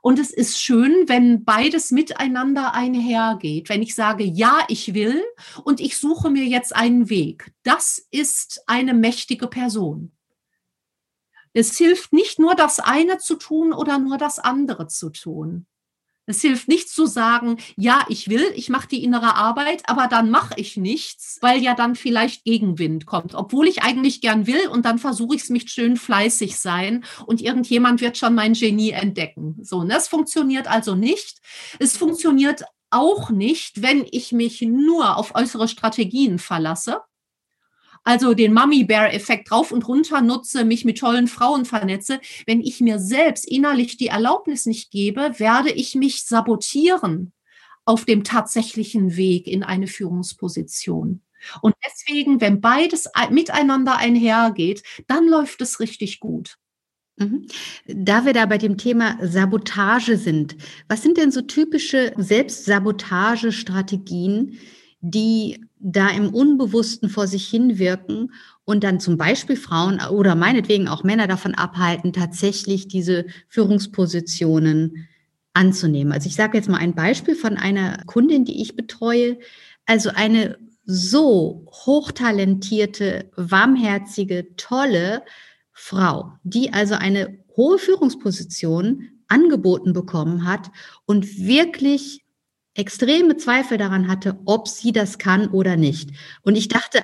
Und 0.02 0.18
es 0.18 0.30
ist 0.30 0.60
schön, 0.60 1.08
wenn 1.08 1.44
beides 1.44 1.90
miteinander 1.90 2.74
einhergeht. 2.74 3.68
Wenn 3.68 3.82
ich 3.82 3.94
sage, 3.94 4.24
ja, 4.24 4.64
ich 4.68 4.94
will 4.94 5.22
und 5.64 5.80
ich 5.80 5.98
suche 5.98 6.30
mir 6.30 6.44
jetzt 6.44 6.74
einen 6.74 7.10
Weg. 7.10 7.52
Das 7.62 8.06
ist 8.10 8.62
eine 8.66 8.94
mächtige 8.94 9.46
Person. 9.46 10.12
Es 11.52 11.76
hilft 11.76 12.12
nicht 12.12 12.38
nur 12.38 12.54
das 12.54 12.78
eine 12.78 13.18
zu 13.18 13.36
tun 13.36 13.72
oder 13.72 13.98
nur 13.98 14.18
das 14.18 14.38
andere 14.38 14.86
zu 14.86 15.10
tun. 15.10 15.66
Es 16.26 16.42
hilft 16.42 16.68
nicht 16.68 16.88
zu 16.88 17.06
sagen, 17.06 17.56
ja, 17.76 18.04
ich 18.08 18.28
will, 18.28 18.52
ich 18.54 18.68
mache 18.68 18.88
die 18.88 19.02
innere 19.02 19.34
Arbeit, 19.34 19.82
aber 19.86 20.06
dann 20.06 20.30
mache 20.30 20.54
ich 20.56 20.76
nichts, 20.76 21.38
weil 21.40 21.60
ja 21.60 21.74
dann 21.74 21.96
vielleicht 21.96 22.44
Gegenwind 22.44 23.06
kommt, 23.06 23.34
obwohl 23.34 23.66
ich 23.66 23.82
eigentlich 23.82 24.20
gern 24.20 24.46
will 24.46 24.68
und 24.68 24.84
dann 24.84 24.98
versuche 24.98 25.34
ich 25.34 25.42
es 25.42 25.48
mich 25.48 25.68
schön 25.70 25.96
fleißig 25.96 26.58
sein 26.58 27.04
und 27.26 27.40
irgendjemand 27.40 28.00
wird 28.00 28.16
schon 28.16 28.34
mein 28.34 28.52
Genie 28.52 28.90
entdecken. 28.90 29.56
So, 29.62 29.82
das 29.84 30.04
ne? 30.04 30.10
funktioniert 30.10 30.68
also 30.68 30.94
nicht. 30.94 31.40
Es 31.78 31.96
funktioniert 31.96 32.64
auch 32.90 33.30
nicht, 33.30 33.82
wenn 33.82 34.04
ich 34.10 34.32
mich 34.32 34.62
nur 34.62 35.16
auf 35.16 35.34
äußere 35.34 35.68
Strategien 35.68 36.38
verlasse 36.38 37.00
also 38.04 38.34
den 38.34 38.54
Mummy 38.54 38.84
Bear 38.84 39.12
Effekt 39.12 39.50
drauf 39.50 39.72
und 39.72 39.86
runter 39.86 40.20
nutze, 40.20 40.64
mich 40.64 40.84
mit 40.84 40.98
tollen 40.98 41.28
Frauen 41.28 41.64
vernetze, 41.64 42.20
wenn 42.46 42.60
ich 42.60 42.80
mir 42.80 42.98
selbst 42.98 43.46
innerlich 43.46 43.96
die 43.96 44.08
Erlaubnis 44.08 44.66
nicht 44.66 44.90
gebe, 44.90 45.38
werde 45.38 45.70
ich 45.70 45.94
mich 45.94 46.24
sabotieren 46.24 47.32
auf 47.84 48.04
dem 48.04 48.24
tatsächlichen 48.24 49.16
Weg 49.16 49.46
in 49.46 49.62
eine 49.62 49.86
Führungsposition. 49.86 51.22
Und 51.62 51.74
deswegen, 51.86 52.40
wenn 52.40 52.60
beides 52.60 53.08
miteinander 53.30 53.96
einhergeht, 53.96 54.82
dann 55.06 55.26
läuft 55.26 55.60
es 55.60 55.78
richtig 55.80 56.20
gut. 56.20 56.56
Mhm. 57.16 57.46
Da 57.86 58.24
wir 58.24 58.32
da 58.32 58.46
bei 58.46 58.58
dem 58.58 58.78
Thema 58.78 59.18
Sabotage 59.20 60.16
sind, 60.16 60.56
was 60.88 61.02
sind 61.02 61.18
denn 61.18 61.32
so 61.32 61.42
typische 61.42 62.14
Selbstsabotagestrategien, 62.16 64.58
die 65.00 65.64
da 65.78 66.08
im 66.10 66.34
Unbewussten 66.34 67.08
vor 67.08 67.26
sich 67.26 67.46
hin 67.48 67.78
wirken 67.78 68.32
und 68.64 68.84
dann 68.84 69.00
zum 69.00 69.16
Beispiel 69.16 69.56
Frauen 69.56 70.00
oder 70.00 70.34
meinetwegen 70.34 70.88
auch 70.88 71.04
Männer 71.04 71.26
davon 71.26 71.54
abhalten, 71.54 72.12
tatsächlich 72.12 72.88
diese 72.88 73.26
Führungspositionen 73.48 75.08
anzunehmen. 75.54 76.12
Also 76.12 76.28
ich 76.28 76.36
sage 76.36 76.58
jetzt 76.58 76.68
mal 76.68 76.78
ein 76.78 76.94
Beispiel 76.94 77.34
von 77.34 77.56
einer 77.56 78.04
Kundin, 78.06 78.44
die 78.44 78.62
ich 78.62 78.76
betreue. 78.76 79.38
Also 79.86 80.10
eine 80.10 80.58
so 80.84 81.66
hochtalentierte, 81.70 83.30
warmherzige, 83.36 84.54
tolle 84.56 85.22
Frau, 85.72 86.32
die 86.42 86.72
also 86.72 86.94
eine 86.94 87.38
hohe 87.56 87.78
Führungsposition 87.78 89.08
angeboten 89.28 89.92
bekommen 89.92 90.44
hat 90.44 90.70
und 91.06 91.38
wirklich 91.38 92.19
extreme 92.80 93.36
Zweifel 93.36 93.78
daran 93.78 94.08
hatte, 94.08 94.38
ob 94.44 94.66
sie 94.66 94.92
das 94.92 95.18
kann 95.18 95.48
oder 95.48 95.76
nicht. 95.76 96.10
Und 96.42 96.56
ich 96.56 96.68
dachte, 96.68 97.02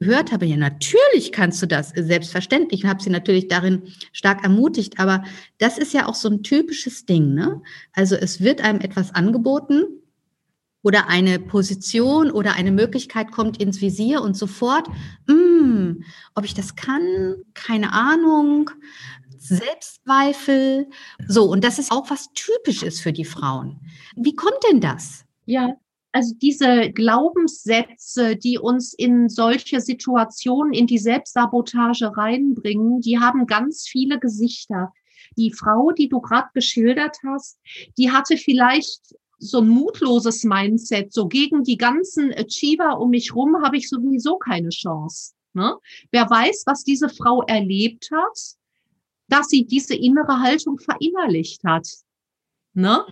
gehört 0.00 0.32
habe, 0.32 0.46
ja, 0.46 0.56
natürlich 0.56 1.32
kannst 1.32 1.60
du 1.62 1.66
das, 1.66 1.90
selbstverständlich. 1.90 2.82
Ich 2.82 2.86
habe 2.88 3.02
sie 3.02 3.10
natürlich 3.10 3.48
darin 3.48 3.82
stark 4.12 4.42
ermutigt, 4.42 4.98
aber 4.98 5.24
das 5.58 5.78
ist 5.78 5.92
ja 5.92 6.06
auch 6.06 6.14
so 6.14 6.28
ein 6.28 6.42
typisches 6.42 7.06
Ding. 7.06 7.34
Ne? 7.34 7.60
Also 7.92 8.14
es 8.16 8.40
wird 8.40 8.60
einem 8.60 8.80
etwas 8.80 9.14
angeboten 9.14 9.84
oder 10.82 11.08
eine 11.08 11.38
Position 11.40 12.30
oder 12.30 12.54
eine 12.54 12.70
Möglichkeit 12.70 13.32
kommt 13.32 13.60
ins 13.60 13.80
Visier 13.80 14.22
und 14.22 14.36
sofort, 14.36 14.88
mh, 15.26 15.34
hm, 15.34 16.04
ob 16.34 16.44
ich 16.44 16.54
das 16.54 16.76
kann, 16.76 17.02
keine 17.54 17.92
Ahnung, 17.92 18.70
Selbstzweifel. 19.38 20.88
So, 21.26 21.44
und 21.44 21.64
das 21.64 21.78
ist 21.78 21.92
auch 21.92 22.10
was 22.10 22.28
Typisches 22.34 23.00
für 23.00 23.12
die 23.12 23.24
Frauen. 23.24 23.80
Wie 24.16 24.34
kommt 24.34 24.58
denn 24.70 24.80
das? 24.80 25.24
Ja, 25.46 25.74
also 26.12 26.34
diese 26.40 26.90
Glaubenssätze, 26.90 28.36
die 28.36 28.58
uns 28.58 28.94
in 28.94 29.28
solche 29.28 29.80
Situationen, 29.80 30.72
in 30.72 30.86
die 30.86 30.98
Selbstsabotage 30.98 32.16
reinbringen, 32.16 33.00
die 33.00 33.18
haben 33.18 33.46
ganz 33.46 33.86
viele 33.86 34.18
Gesichter. 34.18 34.92
Die 35.36 35.52
Frau, 35.52 35.92
die 35.92 36.08
du 36.08 36.20
gerade 36.20 36.48
geschildert 36.54 37.18
hast, 37.26 37.58
die 37.98 38.10
hatte 38.10 38.36
vielleicht 38.36 39.14
so 39.38 39.60
ein 39.60 39.68
mutloses 39.68 40.44
Mindset, 40.44 41.12
so 41.12 41.28
gegen 41.28 41.62
die 41.62 41.76
ganzen 41.76 42.32
Achiever 42.32 42.98
um 42.98 43.10
mich 43.10 43.34
rum 43.34 43.56
habe 43.62 43.76
ich 43.76 43.88
sowieso 43.88 44.36
keine 44.38 44.70
Chance. 44.70 45.34
Ne? 45.54 45.76
Wer 46.10 46.28
weiß, 46.28 46.64
was 46.66 46.84
diese 46.84 47.08
Frau 47.08 47.42
erlebt 47.42 48.10
hat, 48.12 48.38
dass 49.28 49.48
sie 49.48 49.66
diese 49.66 49.94
innere 49.94 50.40
Haltung 50.40 50.78
verinnerlicht 50.78 51.62
hat. 51.64 51.86
Ne? 52.74 53.04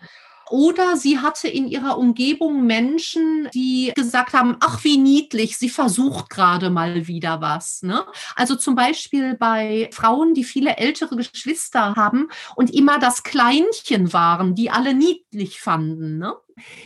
Oder 0.49 0.97
sie 0.97 1.19
hatte 1.19 1.49
in 1.49 1.67
ihrer 1.67 1.99
Umgebung 1.99 2.67
Menschen, 2.67 3.49
die 3.53 3.93
gesagt 3.97 4.33
haben, 4.33 4.57
ach 4.61 4.85
wie 4.85 4.97
niedlich, 4.97 5.59
sie 5.59 5.69
versucht 5.69 6.31
gerade 6.31 6.71
mal 6.71 7.09
wieder 7.09 7.41
was. 7.41 7.83
Ne? 7.83 8.05
Also 8.37 8.55
zum 8.55 8.77
Beispiel 8.77 9.35
bei 9.35 9.91
Frauen, 9.93 10.35
die 10.35 10.45
viele 10.45 10.77
ältere 10.77 11.17
Geschwister 11.17 11.97
haben 11.97 12.29
und 12.55 12.73
immer 12.73 13.01
das 13.01 13.25
Kleinchen 13.25 14.13
waren, 14.13 14.55
die 14.55 14.71
alle 14.71 14.95
niedlich 14.95 15.61
fanden. 15.61 16.19
Ne? 16.19 16.35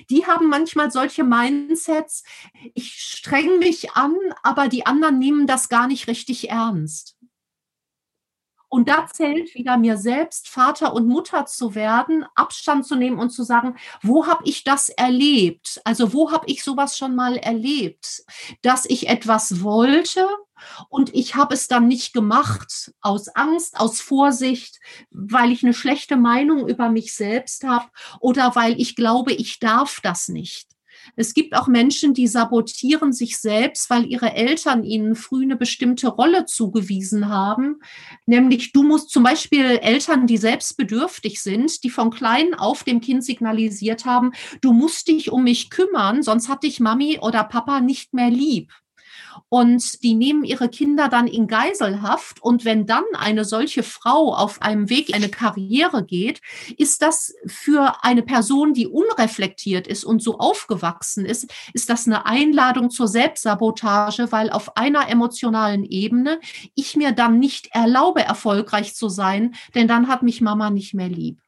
Die 0.09 0.27
haben 0.27 0.49
manchmal 0.49 0.91
solche 0.91 1.23
Mindsets, 1.23 2.25
ich 2.75 2.95
streng 2.95 3.59
mich 3.59 3.93
an, 3.93 4.17
aber 4.43 4.69
die 4.69 4.87
anderen 4.87 5.19
nehmen 5.19 5.47
das 5.47 5.69
gar 5.69 5.87
nicht 5.87 6.09
richtig 6.09 6.49
ernst. 6.49 7.17
Und 8.71 8.89
da 8.89 9.07
zählt 9.13 9.53
wieder 9.57 9.77
mir 9.77 9.97
selbst 9.97 10.49
Vater 10.49 10.95
und 10.95 11.09
Mutter 11.09 11.45
zu 11.45 11.75
werden, 11.75 12.25
Abstand 12.37 12.87
zu 12.87 12.95
nehmen 12.95 13.19
und 13.19 13.31
zu 13.31 13.43
sagen, 13.43 13.77
wo 14.01 14.29
habe 14.29 14.45
ich 14.47 14.63
das 14.63 14.91
erlebt? 14.91 15.81
Also 15.85 16.13
wo 16.13 16.31
habe 16.31 16.47
ich 16.47 16.63
sowas 16.63 16.97
schon 16.97 17.17
mal 17.17 17.37
erlebt, 17.37 18.23
dass 18.63 18.87
ich 18.87 19.09
etwas 19.09 19.65
wollte 19.65 20.25
und 20.89 21.13
ich 21.15 21.35
habe 21.35 21.55
es 21.55 21.67
dann 21.67 21.89
nicht 21.89 22.13
gemacht 22.13 22.93
aus 23.01 23.29
Angst, 23.29 23.81
aus 23.81 24.01
Vorsicht, 24.01 24.79
weil 25.11 25.51
ich 25.51 25.65
eine 25.65 25.75
schlechte 25.75 26.17
Meinung 26.17 26.69
über 26.69 26.91
mich 26.91 27.13
selbst 27.15 27.65
habe 27.65 27.87
oder 28.21 28.55
weil 28.55 28.81
ich 28.81 28.95
glaube, 28.95 29.33
ich 29.33 29.59
darf 29.59 29.99
das 30.01 30.29
nicht. 30.29 30.70
Es 31.17 31.35
gibt 31.35 31.55
auch 31.55 31.67
Menschen, 31.67 32.15
die 32.15 32.27
sabotieren 32.27 33.13
sich 33.13 33.39
selbst, 33.39 33.91
weil 33.91 34.07
ihre 34.07 34.35
Eltern 34.35 34.85
ihnen 34.85 35.15
früh 35.15 35.43
eine 35.43 35.57
bestimmte 35.57 36.09
Rolle 36.09 36.47
zugewiesen 36.47 37.29
haben. 37.29 37.81
Nämlich, 38.27 38.73
du 38.73 38.83
musst 38.83 39.11
zum 39.11 39.23
Beispiel 39.23 39.79
Eltern, 39.83 40.27
die 40.27 40.37
selbstbedürftig 40.37 41.43
sind, 41.43 41.85
die 41.85 41.91
von 41.91 42.11
klein 42.11 42.55
auf 42.55 42.85
dem 42.85 43.01
Kind 43.01 43.25
signalisiert 43.25 44.05
haben, 44.05 44.33
du 44.61 44.73
musst 44.73 45.09
dich 45.09 45.31
um 45.31 45.45
mich 45.45 45.71
kümmern, 45.71 46.23
sonst 46.23 46.49
hat 46.49 46.63
dich 46.63 46.81
Mami 46.81 47.19
oder 47.21 47.45
Papa 47.45 47.81
nicht 47.81 48.15
mehr 48.15 48.31
lieb 48.31 48.73
und 49.49 50.03
die 50.03 50.15
nehmen 50.15 50.45
ihre 50.45 50.69
Kinder 50.69 51.09
dann 51.09 51.27
in 51.27 51.47
Geiselhaft. 51.47 52.43
Und 52.43 52.65
wenn 52.65 52.87
dann 52.87 53.05
eine 53.15 53.45
solche 53.45 53.83
Frau 53.83 54.35
auf 54.35 54.63
einem 54.63 54.91
Weg 54.91 55.15
eine 55.15 55.29
Karriere 55.29 56.05
geht, 56.05 56.41
ist 56.77 57.03
das 57.03 57.35
für 57.47 58.05
eine 58.05 58.23
Person, 58.23 58.75
die 58.75 58.87
unreflektiert 58.87 59.87
ist 59.87 60.05
und 60.05 60.23
so 60.23 60.39
aufgewachsen 60.39 61.25
ist, 61.25 61.53
ist 61.73 61.91
das 61.91 62.07
eine 62.07 62.27
Einladung 62.27 62.91
zur 62.91 63.09
Selbstsabotage, 63.09 64.33
weil 64.33 64.51
auf 64.51 64.77
einer 64.77 65.09
emotionalen 65.09 65.85
Ebene 65.85 66.41
ich 66.75 66.97
mir 66.97 67.13
dann 67.13 67.39
nicht 67.39 67.69
erlaube, 67.73 68.23
erfolgreich 68.23 68.95
zu 68.95 69.09
sein, 69.09 69.55
denn 69.75 69.89
dann 69.89 70.09
hat 70.09 70.23
mich 70.23 70.41
Mama 70.41 70.71
nicht 70.71 70.95
mehr 70.95 71.09
lieb. 71.09 71.41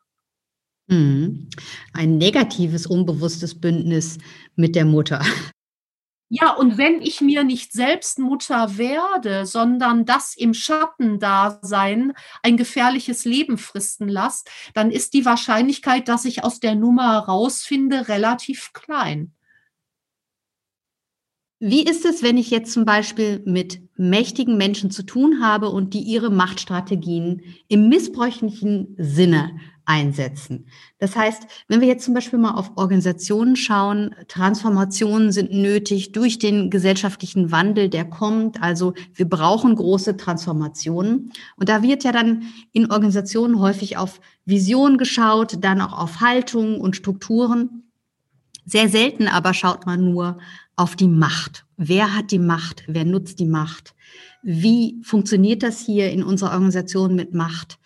Mhm. 0.89 1.49
Ein 1.93 2.19
negatives, 2.19 2.87
unbewusstes 2.87 3.59
Bündnis 3.59 4.19
mit 4.57 4.75
der 4.75 4.85
Mutter. 4.85 5.23
Ja, 6.35 6.53
und 6.55 6.79
wenn 6.79 7.03
ich 7.03 7.21
mir 7.21 7.45
nicht 7.45 7.75
selbst 7.75 8.19
Mutter 8.19 8.79
werde, 8.79 9.45
sondern 9.45 10.07
das 10.07 10.35
im 10.35 10.55
Schattendasein 10.55 12.15
ein 12.43 12.57
gefährliches 12.57 13.27
Leben 13.27 13.59
fristen 13.59 14.09
lasse, 14.09 14.45
dann 14.73 14.91
ist 14.91 15.13
die 15.13 15.27
Wahrscheinlichkeit, 15.27 16.09
dass 16.09 16.25
ich 16.25 16.43
aus 16.43 16.59
der 16.59 16.75
Nummer 16.75 17.19
rausfinde, 17.19 18.09
relativ 18.09 18.73
klein. 18.73 19.35
Wie 21.65 21.85
ist 21.85 22.05
es, 22.05 22.25
wenn 22.25 22.39
ich 22.39 22.51
jetzt 22.51 22.73
zum 22.73 22.85
Beispiel 22.85 23.41
mit 23.45 23.81
mächtigen 23.97 24.57
Menschen 24.57 24.91
zu 24.91 25.05
tun 25.05 25.41
habe 25.41 25.69
und 25.69 25.95
die 25.95 26.01
ihre 26.01 26.29
Machtstrategien 26.29 27.43
im 27.69 27.89
missbräuchlichen 27.89 28.97
Sinne 28.99 29.53
einsetzen. 29.85 30.67
Das 30.99 31.15
heißt, 31.15 31.47
wenn 31.69 31.81
wir 31.81 31.87
jetzt 31.87 32.05
zum 32.05 32.15
Beispiel 32.15 32.41
mal 32.41 32.55
auf 32.55 32.73
Organisationen 32.75 33.55
schauen, 33.55 34.13
Transformationen 34.27 35.31
sind 35.31 35.53
nötig 35.53 36.11
durch 36.11 36.41
den 36.41 36.69
gesellschaftlichen 36.69 37.53
Wandel, 37.53 37.89
der 37.89 38.07
kommt. 38.07 38.61
Also 38.61 38.95
wir 39.15 39.29
brauchen 39.29 39.77
große 39.77 40.17
Transformationen. 40.17 41.33
Und 41.57 41.69
da 41.69 41.85
wird 41.85 42.03
ja 42.03 42.11
dann 42.11 42.43
in 42.73 42.91
Organisationen 42.91 43.61
häufig 43.61 43.97
auf 43.97 44.21
Vision 44.45 44.99
geschaut, 44.99 45.59
dann 45.61 45.81
auch 45.81 45.97
auf 45.97 46.21
Haltung 46.21 46.81
und 46.81 46.97
Strukturen. 46.97 47.85
Sehr 48.65 48.89
selten 48.89 49.29
aber 49.29 49.55
schaut 49.55 49.87
man 49.87 50.11
nur 50.11 50.39
auf 50.77 50.97
die 50.97 51.09
Macht. 51.09 51.65
Wer 51.77 52.15
hat 52.15 52.31
die 52.31 52.39
Macht? 52.39 52.85
Wer 52.87 53.05
nutzt 53.05 53.39
die 53.39 53.47
Macht? 53.47 53.95
Wie 54.43 55.01
funktioniert 55.03 55.63
das 55.63 55.81
hier 55.81 56.11
in 56.11 56.23
unserer 56.23 56.53
Organisation 56.53 57.15
mit 57.15 57.35
Macht? 57.35 57.79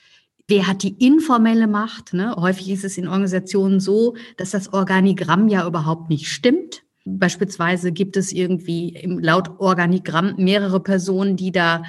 Wer 0.49 0.67
hat 0.67 0.83
die 0.83 0.95
informelle 1.05 1.67
Macht? 1.67 2.13
Ne? 2.13 2.35
Häufig 2.37 2.71
ist 2.71 2.85
es 2.85 2.99
in 2.99 3.09
Organisationen 3.09 3.81
so, 3.81 4.15
dass 4.37 4.53
das 4.53 4.73
Organigramm 4.73 5.49
ja 5.49 5.67
überhaupt 5.67 6.09
nicht 6.09 6.29
stimmt. 6.29 6.83
Beispielsweise 7.05 7.93
gibt 7.93 8.17
es 8.17 8.33
irgendwie 8.33 9.01
laut 9.21 9.59
Organigramm 9.59 10.35
mehrere 10.37 10.81
Personen, 10.81 11.37
die 11.37 11.53
da 11.53 11.83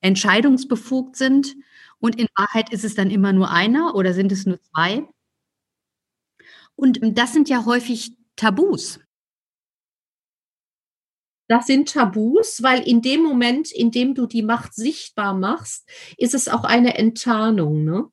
entscheidungsbefugt 0.00 1.16
sind. 1.16 1.56
Und 2.00 2.18
in 2.18 2.26
Wahrheit 2.36 2.72
ist 2.72 2.84
es 2.84 2.94
dann 2.94 3.10
immer 3.10 3.32
nur 3.32 3.50
einer 3.50 3.94
oder 3.94 4.12
sind 4.12 4.32
es 4.32 4.44
nur 4.44 4.58
zwei. 4.60 5.04
Und 6.76 6.98
das 7.16 7.32
sind 7.32 7.48
ja 7.48 7.64
häufig 7.64 8.16
Tabus. 8.36 9.00
Das 11.46 11.66
sind 11.66 11.90
Tabus, 11.90 12.62
weil 12.62 12.80
in 12.80 13.02
dem 13.02 13.22
Moment, 13.22 13.70
in 13.70 13.90
dem 13.90 14.14
du 14.14 14.26
die 14.26 14.42
Macht 14.42 14.74
sichtbar 14.74 15.34
machst, 15.34 15.88
ist 16.16 16.34
es 16.34 16.48
auch 16.48 16.64
eine 16.64 16.96
Enttarnung. 16.96 17.84
Ne? 17.84 18.06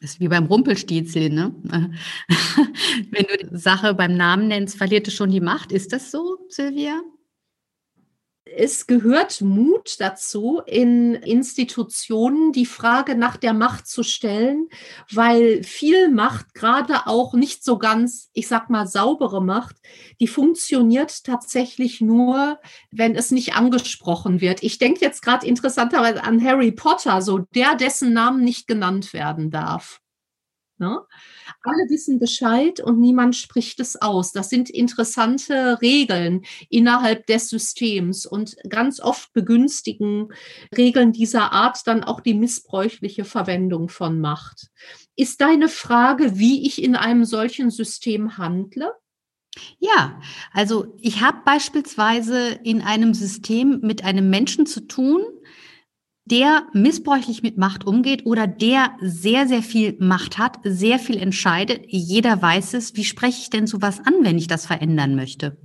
Das 0.00 0.10
ist 0.10 0.20
wie 0.20 0.28
beim 0.28 0.46
Rumpelstilzchen, 0.46 1.34
ne? 1.34 1.54
Wenn 3.10 3.24
du 3.24 3.46
die 3.46 3.56
Sache 3.56 3.94
beim 3.94 4.16
Namen 4.16 4.48
nennst, 4.48 4.76
verliert 4.76 5.06
es 5.06 5.14
schon 5.14 5.30
die 5.30 5.40
Macht. 5.40 5.70
Ist 5.70 5.92
das 5.92 6.10
so, 6.10 6.38
Silvia? 6.48 7.00
Es 8.44 8.86
gehört 8.86 9.40
Mut 9.40 10.00
dazu, 10.00 10.60
in 10.66 11.14
Institutionen 11.14 12.52
die 12.52 12.66
Frage 12.66 13.16
nach 13.16 13.36
der 13.36 13.54
Macht 13.54 13.86
zu 13.86 14.02
stellen, 14.02 14.68
weil 15.10 15.62
viel 15.62 16.10
Macht, 16.10 16.54
gerade 16.54 17.06
auch 17.06 17.32
nicht 17.32 17.64
so 17.64 17.78
ganz, 17.78 18.30
ich 18.34 18.46
sag 18.46 18.68
mal, 18.68 18.86
saubere 18.86 19.42
Macht, 19.42 19.76
die 20.20 20.28
funktioniert 20.28 21.24
tatsächlich 21.24 22.00
nur, 22.00 22.60
wenn 22.90 23.16
es 23.16 23.30
nicht 23.30 23.56
angesprochen 23.56 24.40
wird. 24.40 24.62
Ich 24.62 24.78
denke 24.78 25.00
jetzt 25.00 25.22
gerade 25.22 25.46
interessanterweise 25.46 26.22
an 26.22 26.44
Harry 26.44 26.72
Potter, 26.72 27.22
so 27.22 27.38
der, 27.54 27.74
dessen 27.76 28.12
Namen 28.12 28.44
nicht 28.44 28.66
genannt 28.66 29.14
werden 29.14 29.50
darf. 29.50 30.00
Ne? 30.78 30.98
Alle 31.62 31.88
wissen 31.88 32.18
Bescheid 32.18 32.80
und 32.80 32.98
niemand 32.98 33.36
spricht 33.36 33.78
es 33.78 34.00
aus. 34.00 34.32
Das 34.32 34.50
sind 34.50 34.70
interessante 34.70 35.80
Regeln 35.80 36.44
innerhalb 36.68 37.26
des 37.26 37.48
Systems 37.48 38.26
und 38.26 38.56
ganz 38.68 39.00
oft 39.00 39.32
begünstigen 39.32 40.28
Regeln 40.76 41.12
dieser 41.12 41.52
Art 41.52 41.86
dann 41.86 42.02
auch 42.02 42.20
die 42.20 42.34
missbräuchliche 42.34 43.24
Verwendung 43.24 43.88
von 43.88 44.20
Macht. 44.20 44.70
Ist 45.14 45.40
deine 45.40 45.68
Frage, 45.68 46.38
wie 46.38 46.66
ich 46.66 46.82
in 46.82 46.96
einem 46.96 47.24
solchen 47.24 47.70
System 47.70 48.36
handle? 48.36 48.92
Ja, 49.78 50.20
also 50.52 50.96
ich 51.00 51.20
habe 51.20 51.38
beispielsweise 51.44 52.58
in 52.64 52.82
einem 52.82 53.14
System 53.14 53.80
mit 53.82 54.04
einem 54.04 54.28
Menschen 54.28 54.66
zu 54.66 54.80
tun, 54.88 55.22
der 56.26 56.66
missbräuchlich 56.72 57.42
mit 57.42 57.58
Macht 57.58 57.86
umgeht 57.86 58.24
oder 58.24 58.46
der 58.46 58.96
sehr, 59.00 59.46
sehr 59.46 59.62
viel 59.62 59.96
Macht 60.00 60.38
hat, 60.38 60.58
sehr 60.64 60.98
viel 60.98 61.18
entscheidet, 61.18 61.84
jeder 61.88 62.40
weiß 62.40 62.74
es. 62.74 62.96
Wie 62.96 63.04
spreche 63.04 63.40
ich 63.40 63.50
denn 63.50 63.66
sowas 63.66 64.00
an, 64.04 64.14
wenn 64.22 64.38
ich 64.38 64.46
das 64.46 64.66
verändern 64.66 65.14
möchte? 65.14 65.58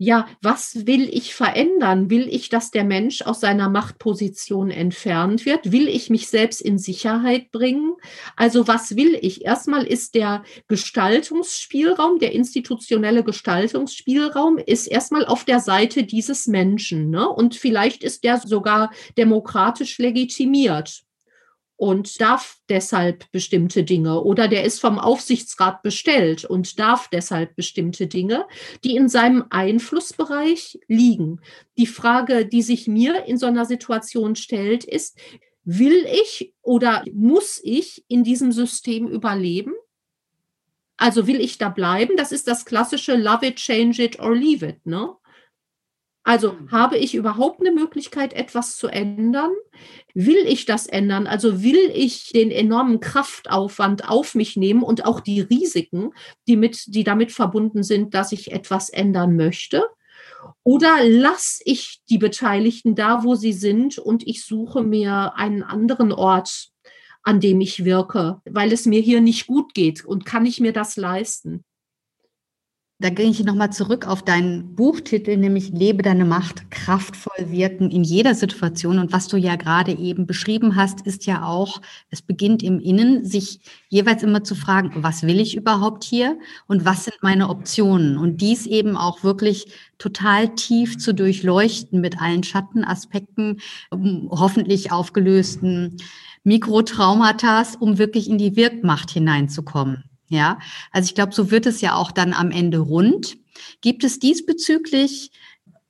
Ja, 0.00 0.28
was 0.40 0.86
will 0.86 1.08
ich 1.12 1.34
verändern? 1.34 2.08
Will 2.08 2.28
ich, 2.28 2.48
dass 2.48 2.70
der 2.70 2.84
Mensch 2.84 3.22
aus 3.22 3.40
seiner 3.40 3.68
Machtposition 3.68 4.70
entfernt 4.70 5.44
wird? 5.44 5.72
Will 5.72 5.88
ich 5.88 6.08
mich 6.08 6.28
selbst 6.28 6.62
in 6.62 6.78
Sicherheit 6.78 7.50
bringen? 7.50 7.94
Also 8.36 8.68
was 8.68 8.94
will 8.94 9.18
ich? 9.20 9.44
Erstmal 9.44 9.84
ist 9.84 10.14
der 10.14 10.44
Gestaltungsspielraum, 10.68 12.20
der 12.20 12.32
institutionelle 12.32 13.24
Gestaltungsspielraum, 13.24 14.58
ist 14.58 14.86
erstmal 14.86 15.26
auf 15.26 15.44
der 15.44 15.58
Seite 15.58 16.04
dieses 16.04 16.46
Menschen. 16.46 17.10
Ne? 17.10 17.28
Und 17.28 17.56
vielleicht 17.56 18.04
ist 18.04 18.22
der 18.22 18.38
sogar 18.38 18.92
demokratisch 19.16 19.98
legitimiert 19.98 21.07
und 21.78 22.20
darf 22.20 22.58
deshalb 22.68 23.30
bestimmte 23.30 23.84
Dinge 23.84 24.20
oder 24.22 24.48
der 24.48 24.64
ist 24.64 24.80
vom 24.80 24.98
Aufsichtsrat 24.98 25.82
bestellt 25.82 26.44
und 26.44 26.80
darf 26.80 27.08
deshalb 27.08 27.54
bestimmte 27.54 28.08
Dinge, 28.08 28.46
die 28.82 28.96
in 28.96 29.08
seinem 29.08 29.44
Einflussbereich 29.50 30.80
liegen. 30.88 31.40
Die 31.78 31.86
Frage, 31.86 32.46
die 32.46 32.62
sich 32.62 32.88
mir 32.88 33.24
in 33.26 33.38
so 33.38 33.46
einer 33.46 33.64
Situation 33.64 34.34
stellt, 34.34 34.82
ist, 34.82 35.18
will 35.62 36.04
ich 36.10 36.52
oder 36.62 37.04
muss 37.12 37.60
ich 37.62 38.04
in 38.08 38.24
diesem 38.24 38.50
System 38.50 39.06
überleben? 39.06 39.72
Also 40.96 41.28
will 41.28 41.40
ich 41.40 41.58
da 41.58 41.68
bleiben? 41.68 42.16
Das 42.16 42.32
ist 42.32 42.48
das 42.48 42.64
klassische 42.64 43.14
Love 43.14 43.46
it, 43.46 43.56
change 43.56 44.02
it 44.02 44.18
or 44.18 44.34
leave 44.34 44.66
it, 44.66 44.84
ne? 44.84 45.14
Also 46.28 46.56
habe 46.70 46.98
ich 46.98 47.14
überhaupt 47.14 47.62
eine 47.62 47.72
Möglichkeit, 47.72 48.34
etwas 48.34 48.76
zu 48.76 48.88
ändern? 48.88 49.50
Will 50.12 50.44
ich 50.46 50.66
das 50.66 50.86
ändern? 50.86 51.26
Also 51.26 51.62
will 51.62 51.90
ich 51.94 52.32
den 52.32 52.50
enormen 52.50 53.00
Kraftaufwand 53.00 54.06
auf 54.10 54.34
mich 54.34 54.54
nehmen 54.54 54.82
und 54.82 55.06
auch 55.06 55.20
die 55.20 55.40
Risiken, 55.40 56.10
die, 56.46 56.56
mit, 56.56 56.94
die 56.94 57.02
damit 57.02 57.32
verbunden 57.32 57.82
sind, 57.82 58.12
dass 58.12 58.32
ich 58.32 58.52
etwas 58.52 58.90
ändern 58.90 59.36
möchte? 59.36 59.86
Oder 60.64 61.02
lasse 61.02 61.62
ich 61.64 62.02
die 62.10 62.18
Beteiligten 62.18 62.94
da, 62.94 63.24
wo 63.24 63.34
sie 63.34 63.54
sind 63.54 63.98
und 63.98 64.26
ich 64.26 64.44
suche 64.44 64.82
mir 64.82 65.32
einen 65.34 65.62
anderen 65.62 66.12
Ort, 66.12 66.68
an 67.22 67.40
dem 67.40 67.62
ich 67.62 67.86
wirke, 67.86 68.42
weil 68.44 68.70
es 68.74 68.84
mir 68.84 69.00
hier 69.00 69.22
nicht 69.22 69.46
gut 69.46 69.72
geht 69.72 70.04
und 70.04 70.26
kann 70.26 70.44
ich 70.44 70.60
mir 70.60 70.74
das 70.74 70.98
leisten? 70.98 71.64
Da 73.00 73.10
gehe 73.10 73.30
ich 73.30 73.44
nochmal 73.44 73.72
zurück 73.72 74.08
auf 74.08 74.24
deinen 74.24 74.74
Buchtitel, 74.74 75.36
nämlich 75.36 75.68
Lebe 75.68 76.02
deine 76.02 76.24
Macht, 76.24 76.68
kraftvoll 76.72 77.52
wirken 77.52 77.92
in 77.92 78.02
jeder 78.02 78.34
Situation. 78.34 78.98
Und 78.98 79.12
was 79.12 79.28
du 79.28 79.36
ja 79.36 79.54
gerade 79.54 79.92
eben 79.92 80.26
beschrieben 80.26 80.74
hast, 80.74 81.06
ist 81.06 81.24
ja 81.24 81.46
auch, 81.46 81.80
es 82.10 82.22
beginnt 82.22 82.64
im 82.64 82.80
Innen, 82.80 83.24
sich 83.24 83.60
jeweils 83.88 84.24
immer 84.24 84.42
zu 84.42 84.56
fragen, 84.56 84.90
was 84.96 85.22
will 85.22 85.38
ich 85.38 85.54
überhaupt 85.56 86.02
hier 86.02 86.40
und 86.66 86.84
was 86.84 87.04
sind 87.04 87.14
meine 87.22 87.50
Optionen? 87.50 88.18
Und 88.18 88.40
dies 88.40 88.66
eben 88.66 88.96
auch 88.96 89.22
wirklich 89.22 89.66
total 89.98 90.56
tief 90.56 90.98
zu 90.98 91.14
durchleuchten 91.14 92.00
mit 92.00 92.20
allen 92.20 92.42
Schattenaspekten, 92.42 93.60
hoffentlich 93.92 94.90
aufgelösten 94.90 95.98
Mikrotraumata, 96.42 97.62
um 97.78 97.98
wirklich 97.98 98.28
in 98.28 98.38
die 98.38 98.56
Wirkmacht 98.56 99.12
hineinzukommen. 99.12 100.07
Ja, 100.28 100.58
also 100.92 101.06
ich 101.06 101.14
glaube, 101.14 101.34
so 101.34 101.50
wird 101.50 101.66
es 101.66 101.80
ja 101.80 101.94
auch 101.94 102.12
dann 102.12 102.34
am 102.34 102.50
Ende 102.50 102.78
rund. 102.78 103.38
Gibt 103.80 104.04
es 104.04 104.18
diesbezüglich 104.18 105.32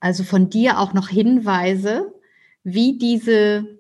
also 0.01 0.23
von 0.23 0.49
dir 0.49 0.79
auch 0.79 0.93
noch 0.93 1.09
Hinweise, 1.09 2.13
wie 2.63 2.99
diese 2.99 3.79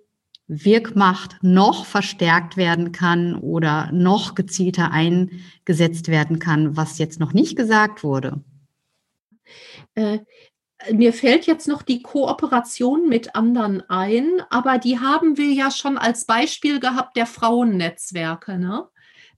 Wirkmacht 0.48 1.36
noch 1.42 1.84
verstärkt 1.84 2.56
werden 2.56 2.90
kann 2.92 3.36
oder 3.36 3.90
noch 3.92 4.34
gezielter 4.34 4.90
eingesetzt 4.90 6.08
werden 6.08 6.38
kann, 6.38 6.76
was 6.76 6.98
jetzt 6.98 7.20
noch 7.20 7.34
nicht 7.34 7.56
gesagt 7.56 8.02
wurde? 8.02 8.42
Äh, 9.94 10.20
mir 10.92 11.12
fällt 11.12 11.46
jetzt 11.46 11.68
noch 11.68 11.82
die 11.82 12.02
Kooperation 12.02 13.08
mit 13.08 13.34
anderen 13.34 13.82
ein, 13.90 14.40
aber 14.48 14.78
die 14.78 14.98
haben 14.98 15.36
wir 15.36 15.52
ja 15.52 15.70
schon 15.70 15.98
als 15.98 16.24
Beispiel 16.24 16.80
gehabt 16.80 17.16
der 17.16 17.26
Frauennetzwerke. 17.26 18.58
Ne? 18.58 18.88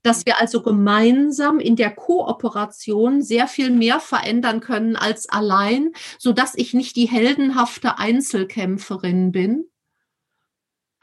Dass 0.03 0.25
wir 0.25 0.39
also 0.39 0.61
gemeinsam 0.61 1.59
in 1.59 1.75
der 1.75 1.91
Kooperation 1.91 3.21
sehr 3.21 3.47
viel 3.47 3.71
mehr 3.71 3.99
verändern 3.99 4.59
können 4.59 4.95
als 4.95 5.29
allein, 5.29 5.91
so 6.17 6.33
dass 6.33 6.55
ich 6.55 6.73
nicht 6.73 6.95
die 6.95 7.07
heldenhafte 7.07 7.97
Einzelkämpferin 7.99 9.31
bin, 9.31 9.70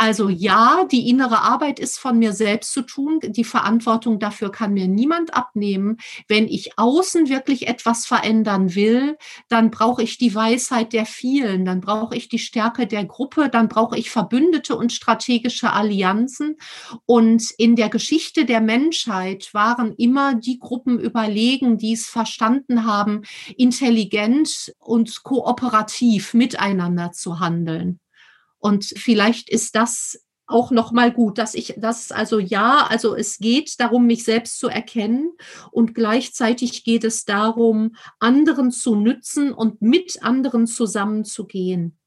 also 0.01 0.29
ja, 0.29 0.85
die 0.91 1.09
innere 1.09 1.43
Arbeit 1.43 1.81
ist 1.81 1.99
von 1.99 2.21
mir 2.21 2.33
selbst 2.33 2.73
zu 2.73 2.83
tun. 2.83 3.19
Die 3.21 3.43
Verantwortung 3.43 4.21
dafür 4.21 4.53
kann 4.53 4.73
mir 4.73 4.87
niemand 4.87 5.35
abnehmen. 5.35 5.97
Wenn 6.29 6.47
ich 6.47 6.79
außen 6.79 7.29
wirklich 7.29 7.67
etwas 7.67 8.07
verändern 8.07 8.77
will, 8.77 9.19
dann 9.49 9.73
brauche 9.73 10.05
ich 10.05 10.17
die 10.17 10.33
Weisheit 10.33 10.93
der 10.93 11.05
vielen, 11.05 11.65
dann 11.65 11.81
brauche 11.81 12.15
ich 12.15 12.29
die 12.29 12.39
Stärke 12.39 12.87
der 12.87 13.05
Gruppe, 13.07 13.49
dann 13.49 13.69
brauche 13.69 13.99
ich 13.99 14.11
Verbündete 14.11 14.77
und 14.77 14.93
strategische 14.93 15.73
Allianzen. 15.73 16.57
Und 17.05 17.51
in 17.59 17.75
der 17.75 17.89
Geschichte 17.89 18.45
der 18.45 18.61
Menschheit 18.61 19.53
waren 19.53 19.95
immer 19.97 20.37
die 20.37 20.61
Gruppen 20.61 21.01
überlegen, 21.01 21.77
die 21.77 21.95
es 21.95 22.07
verstanden 22.07 22.85
haben, 22.85 23.23
intelligent 23.57 24.73
und 24.79 25.25
kooperativ 25.25 26.35
miteinander 26.35 27.11
zu 27.11 27.41
handeln. 27.41 27.99
Und 28.59 28.85
vielleicht 28.85 29.49
ist 29.51 29.75
das 29.77 30.19
auch 30.49 30.71
noch 30.71 30.93
mal 30.93 31.13
gut, 31.13 31.39
dass 31.39 31.55
ich 31.55 31.75
das 31.77 32.11
also 32.11 32.39
ja, 32.39 32.87
also 32.89 33.15
es 33.15 33.39
geht 33.39 33.79
darum, 33.81 34.07
mich 34.07 34.25
selbst 34.25 34.59
zu 34.59 34.69
erkennen 34.69 35.33
und 35.71 35.95
gleichzeitig 35.95 36.85
geht 36.85 37.05
es 37.05 37.27
darum, 37.27 37.95
anderen 38.19 38.71
zu 38.71 38.97
nützen 38.97 39.53
und 39.53 39.83
mit 39.83 40.23
anderen 40.23 40.67
zusammenzugehen. 40.67 41.98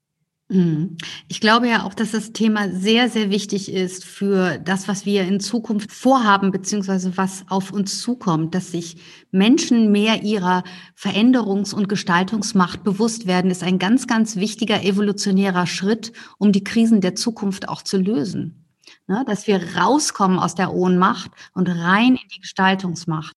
Mhm. 0.52 0.98
Ich 1.30 1.40
glaube 1.40 1.70
ja 1.70 1.86
auch, 1.86 1.94
dass 1.94 2.12
das 2.12 2.34
Thema 2.34 2.70
sehr, 2.70 3.10
sehr 3.10 3.30
wichtig 3.30 3.72
ist 3.72 4.04
für 4.04 4.58
das, 4.58 4.90
was 4.90 5.06
wir 5.06 5.24
in 5.24 5.40
Zukunft 5.40 5.94
vorhaben, 5.94 6.52
beziehungsweise 6.52 7.16
was 7.16 7.46
auf 7.48 7.72
uns 7.72 8.02
zukommt, 8.02 8.54
dass 8.54 8.70
sich 8.70 8.98
Menschen 9.32 9.94
mehr 9.94 10.24
ihrer 10.24 10.66
Veränderungs- 11.00 11.74
und 11.74 11.88
Gestaltungsmacht 11.88 12.84
bewusst 12.84 13.28
werden, 13.28 13.50
ist 13.50 13.64
ein 13.64 13.80
ganz, 13.80 14.08
ganz 14.08 14.36
wichtiger 14.36 14.84
evolutionärer 14.84 15.68
Schritt, 15.68 16.12
um 16.38 16.52
die 16.52 16.66
Krisen 16.66 17.00
der 17.00 17.16
Zukunft 17.16 17.70
auch 17.70 17.82
zu 17.82 17.98
lösen. 17.98 18.66
Ne, 19.08 19.24
dass 19.26 19.48
wir 19.48 19.78
rauskommen 19.78 20.38
aus 20.38 20.54
der 20.54 20.74
Ohnmacht 20.74 21.32
und 21.54 21.70
rein 21.70 22.16
in 22.16 22.28
die 22.36 22.42
Gestaltungsmacht. 22.42 23.36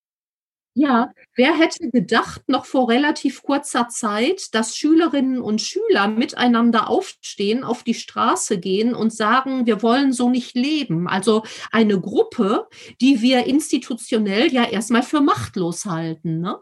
Ja, 0.76 1.12
wer 1.36 1.56
hätte 1.56 1.88
gedacht, 1.90 2.42
noch 2.48 2.64
vor 2.64 2.88
relativ 2.88 3.44
kurzer 3.44 3.88
Zeit, 3.88 4.52
dass 4.54 4.76
Schülerinnen 4.76 5.40
und 5.40 5.60
Schüler 5.62 6.08
miteinander 6.08 6.90
aufstehen, 6.90 7.62
auf 7.62 7.84
die 7.84 7.94
Straße 7.94 8.58
gehen 8.58 8.92
und 8.92 9.12
sagen, 9.12 9.66
wir 9.66 9.82
wollen 9.82 10.12
so 10.12 10.28
nicht 10.30 10.56
leben. 10.56 11.06
Also 11.06 11.44
eine 11.70 12.00
Gruppe, 12.00 12.66
die 13.00 13.22
wir 13.22 13.46
institutionell 13.46 14.52
ja 14.52 14.64
erstmal 14.64 15.04
für 15.04 15.20
machtlos 15.20 15.84
halten. 15.84 16.40
Ne? 16.40 16.58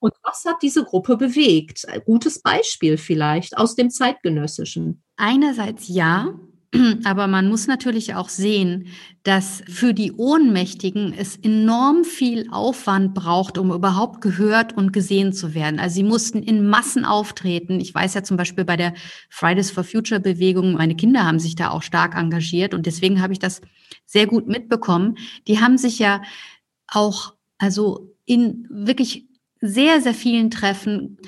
Und 0.00 0.14
was 0.22 0.46
hat 0.46 0.62
diese 0.62 0.84
Gruppe 0.84 1.18
bewegt? 1.18 1.86
Ein 1.86 2.02
gutes 2.06 2.40
Beispiel 2.40 2.96
vielleicht 2.96 3.58
aus 3.58 3.74
dem 3.74 3.90
zeitgenössischen. 3.90 5.02
Einerseits 5.16 5.88
ja, 5.88 6.32
aber 7.04 7.26
man 7.26 7.48
muss 7.48 7.66
natürlich 7.66 8.14
auch 8.14 8.28
sehen, 8.28 8.88
dass 9.22 9.62
für 9.68 9.94
die 9.94 10.12
Ohnmächtigen 10.12 11.14
es 11.16 11.36
enorm 11.36 12.04
viel 12.04 12.48
Aufwand 12.50 13.14
braucht, 13.14 13.56
um 13.56 13.72
überhaupt 13.72 14.20
gehört 14.20 14.76
und 14.76 14.92
gesehen 14.92 15.32
zu 15.32 15.54
werden. 15.54 15.80
Also 15.80 15.96
sie 15.96 16.02
mussten 16.02 16.42
in 16.42 16.68
Massen 16.68 17.04
auftreten. 17.04 17.80
Ich 17.80 17.94
weiß 17.94 18.14
ja 18.14 18.22
zum 18.22 18.36
Beispiel 18.36 18.64
bei 18.64 18.76
der 18.76 18.94
Fridays 19.30 19.70
for 19.70 19.84
Future 19.84 20.20
Bewegung, 20.20 20.74
meine 20.74 20.96
Kinder 20.96 21.24
haben 21.24 21.38
sich 21.38 21.54
da 21.54 21.70
auch 21.70 21.82
stark 21.82 22.14
engagiert 22.14 22.74
und 22.74 22.84
deswegen 22.84 23.22
habe 23.22 23.32
ich 23.32 23.38
das 23.38 23.62
sehr 24.04 24.26
gut 24.26 24.46
mitbekommen. 24.46 25.16
Die 25.46 25.60
haben 25.60 25.78
sich 25.78 25.98
ja 25.98 26.22
auch, 26.86 27.34
also 27.56 28.14
in 28.26 28.66
wirklich 28.68 29.26
sehr, 29.60 30.00
sehr 30.02 30.14
vielen 30.14 30.50
Treffen 30.50 31.18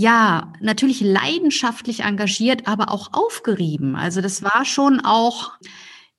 ja, 0.00 0.52
natürlich 0.60 1.00
leidenschaftlich 1.00 2.04
engagiert, 2.04 2.68
aber 2.68 2.92
auch 2.92 3.14
aufgerieben. 3.14 3.96
Also 3.96 4.20
das 4.20 4.44
war 4.44 4.64
schon 4.64 5.00
auch 5.00 5.58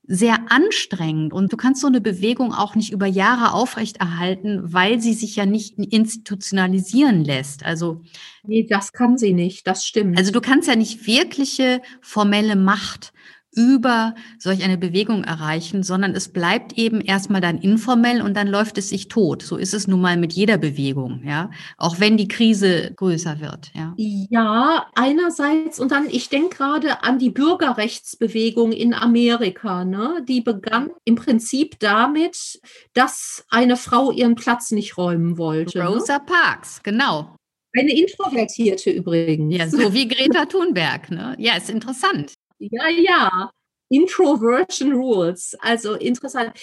sehr 0.06 0.52
anstrengend 0.52 1.32
und 1.32 1.54
du 1.54 1.56
kannst 1.56 1.80
so 1.80 1.88
eine 1.88 2.02
Bewegung 2.02 2.54
auch 2.54 2.76
nicht 2.76 2.92
über 2.92 3.06
Jahre 3.06 3.54
aufrechterhalten, 3.54 4.74
weil 4.74 5.00
sie 5.00 5.14
sich 5.14 5.38
ja 5.38 5.46
nicht 5.46 5.78
institutionalisieren 5.78 7.24
lässt. 7.24 7.64
Also 7.64 8.02
nee, 8.44 8.68
das 8.70 8.92
kann 8.92 9.18
sie 9.18 9.32
nicht, 9.32 9.66
das 9.66 9.86
stimmt. 9.86 10.18
Also 10.18 10.34
du 10.34 10.42
kannst 10.42 10.68
ja 10.68 10.76
nicht 10.76 11.08
wirkliche 11.08 11.82
formelle 12.02 12.58
Macht 12.58 13.14
über 13.56 14.16
solch 14.38 14.64
eine 14.64 14.78
Bewegung 14.78 15.24
erreichen, 15.24 15.84
sondern 15.84 16.14
es 16.14 16.32
bleibt 16.32 16.78
eben 16.78 17.02
erstmal 17.02 17.42
dann 17.42 17.58
informell 17.58 18.22
und 18.22 18.36
dann 18.36 18.48
läuft 18.48 18.78
es 18.78 18.90
sich 18.90 19.08
tot. 19.08 19.42
So 19.42 19.58
ist 19.58 19.74
es 19.74 19.88
nun 19.88 20.02
mal 20.02 20.18
mit 20.18 20.34
jeder 20.34 20.58
Bewegung, 20.58 21.24
ja. 21.26 21.50
Auch 21.78 22.00
wenn 22.00 22.18
die 22.18 22.28
Krise 22.28 22.94
größer 22.96 23.40
wird, 23.40 23.72
ja. 23.74 23.94
Ja, 23.98 24.88
einerseits 24.96 25.80
und 25.80 25.92
dann, 25.92 26.08
ich 26.10 26.30
denke 26.30 26.58
gerade 26.58 27.04
an 27.04 27.20
die 27.20 27.32
Bürgerrechtsbewegung 27.32 28.72
in 28.72 28.94
Amerika, 28.94 29.84
ne? 29.84 30.24
Die 30.28 30.42
begann 30.42 30.92
im 31.06 31.16
Prinzip 31.16 31.80
damit, 31.80 32.60
dass 32.94 33.46
eine 33.50 33.78
Frau 33.78 34.12
ihren 34.12 34.36
Platz 34.36 34.72
nicht 34.72 34.98
räumen 34.98 35.38
wollte. 35.38 35.80
Ne? 35.80 35.88
Rosa 35.88 36.20
ne? 36.20 36.26
Parks, 36.26 36.82
genau. 36.84 37.36
Eine 37.78 37.96
Introvertierte 37.96 38.90
übrigens. 38.90 39.56
Ja, 39.56 39.70
so 39.70 39.94
wie 39.94 40.08
Greta 40.08 40.46
Thunberg, 40.46 41.12
ne? 41.12 41.36
Ja, 41.38 41.56
ist 41.56 41.70
interessant. 41.70 42.34
Ja, 42.60 42.90
ja. 42.90 43.52
Introversion 43.90 44.94
Rules. 44.94 45.56
Also 45.62 45.96
interessant. 45.96 46.54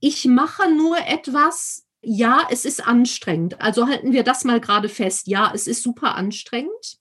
Ich 0.00 0.24
mache 0.26 0.70
nur 0.70 0.98
etwas, 0.98 1.86
ja, 2.02 2.46
es 2.50 2.64
ist 2.64 2.86
anstrengend. 2.86 3.60
Also 3.60 3.86
halten 3.88 4.12
wir 4.12 4.22
das 4.22 4.44
mal 4.44 4.60
gerade 4.60 4.88
fest. 4.88 5.26
Ja, 5.26 5.50
es 5.54 5.66
ist 5.66 5.82
super 5.82 6.14
anstrengend. 6.14 6.98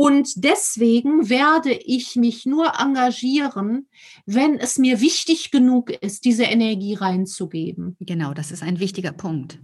Und 0.00 0.44
deswegen 0.44 1.28
werde 1.28 1.72
ich 1.72 2.14
mich 2.14 2.46
nur 2.46 2.74
engagieren, 2.78 3.88
wenn 4.26 4.56
es 4.56 4.78
mir 4.78 5.00
wichtig 5.00 5.50
genug 5.50 5.90
ist, 5.90 6.24
diese 6.24 6.44
Energie 6.44 6.94
reinzugeben. 6.94 7.96
Genau, 7.98 8.32
das 8.32 8.52
ist 8.52 8.62
ein 8.62 8.78
wichtiger 8.78 9.10
Punkt. 9.10 9.58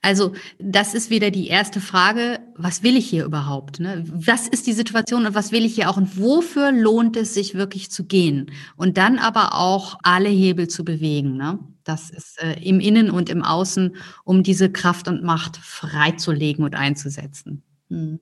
Also 0.00 0.32
das 0.58 0.94
ist 0.94 1.10
wieder 1.10 1.30
die 1.30 1.48
erste 1.48 1.82
Frage, 1.82 2.40
was 2.56 2.82
will 2.82 2.96
ich 2.96 3.04
hier 3.10 3.26
überhaupt? 3.26 3.78
Ne? 3.78 4.02
Was 4.06 4.48
ist 4.48 4.66
die 4.66 4.72
Situation 4.72 5.26
und 5.26 5.34
was 5.34 5.52
will 5.52 5.66
ich 5.66 5.74
hier 5.74 5.90
auch 5.90 5.98
und 5.98 6.18
wofür 6.18 6.72
lohnt 6.72 7.18
es 7.18 7.34
sich 7.34 7.54
wirklich 7.54 7.90
zu 7.90 8.06
gehen? 8.06 8.50
Und 8.76 8.96
dann 8.96 9.18
aber 9.18 9.54
auch 9.54 9.98
alle 10.02 10.30
Hebel 10.30 10.66
zu 10.66 10.86
bewegen. 10.86 11.36
Ne? 11.36 11.58
Das 11.84 12.08
ist 12.08 12.42
äh, 12.42 12.58
im 12.62 12.80
Innen 12.80 13.10
und 13.10 13.28
im 13.28 13.42
Außen, 13.42 13.96
um 14.24 14.42
diese 14.42 14.72
Kraft 14.72 15.08
und 15.08 15.22
Macht 15.22 15.58
freizulegen 15.58 16.64
und 16.64 16.74
einzusetzen. 16.74 17.62
Hm. 17.90 18.20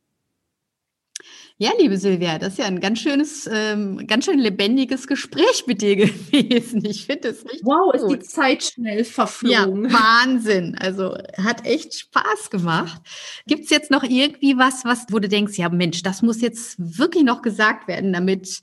Ja, 1.63 1.71
liebe 1.79 1.97
Silvia, 1.97 2.41
das 2.41 2.55
ist 2.55 2.59
ja 2.59 2.65
ein 2.65 2.81
ganz 2.81 2.99
schönes, 2.99 3.49
ähm, 3.49 4.05
ganz 4.09 4.25
schön 4.25 4.41
lebendiges 4.41 5.07
Gespräch 5.07 5.63
mit 5.69 5.81
dir 5.81 5.95
gewesen. 6.09 6.85
Ich 6.85 7.07
finde 7.07 7.29
es 7.29 7.45
richtig 7.45 7.61
Wow, 7.63 7.95
ist 7.95 8.09
die 8.09 8.19
Zeit 8.19 8.65
schnell 8.65 9.05
verflogen. 9.05 9.85
Ja, 9.85 9.93
Wahnsinn. 10.25 10.77
Also 10.81 11.17
hat 11.37 11.65
echt 11.65 11.95
Spaß 11.95 12.51
gemacht. 12.51 13.01
Gibt 13.47 13.63
es 13.67 13.71
jetzt 13.71 13.93
noch 13.93 14.03
irgendwie 14.03 14.59
was, 14.59 14.85
was, 14.85 15.07
wo 15.11 15.21
du 15.21 15.29
denkst, 15.29 15.57
ja 15.57 15.69
Mensch, 15.69 16.03
das 16.03 16.21
muss 16.21 16.41
jetzt 16.41 16.75
wirklich 16.81 17.23
noch 17.23 17.43
gesagt 17.43 17.87
werden, 17.87 18.13
damit 18.13 18.61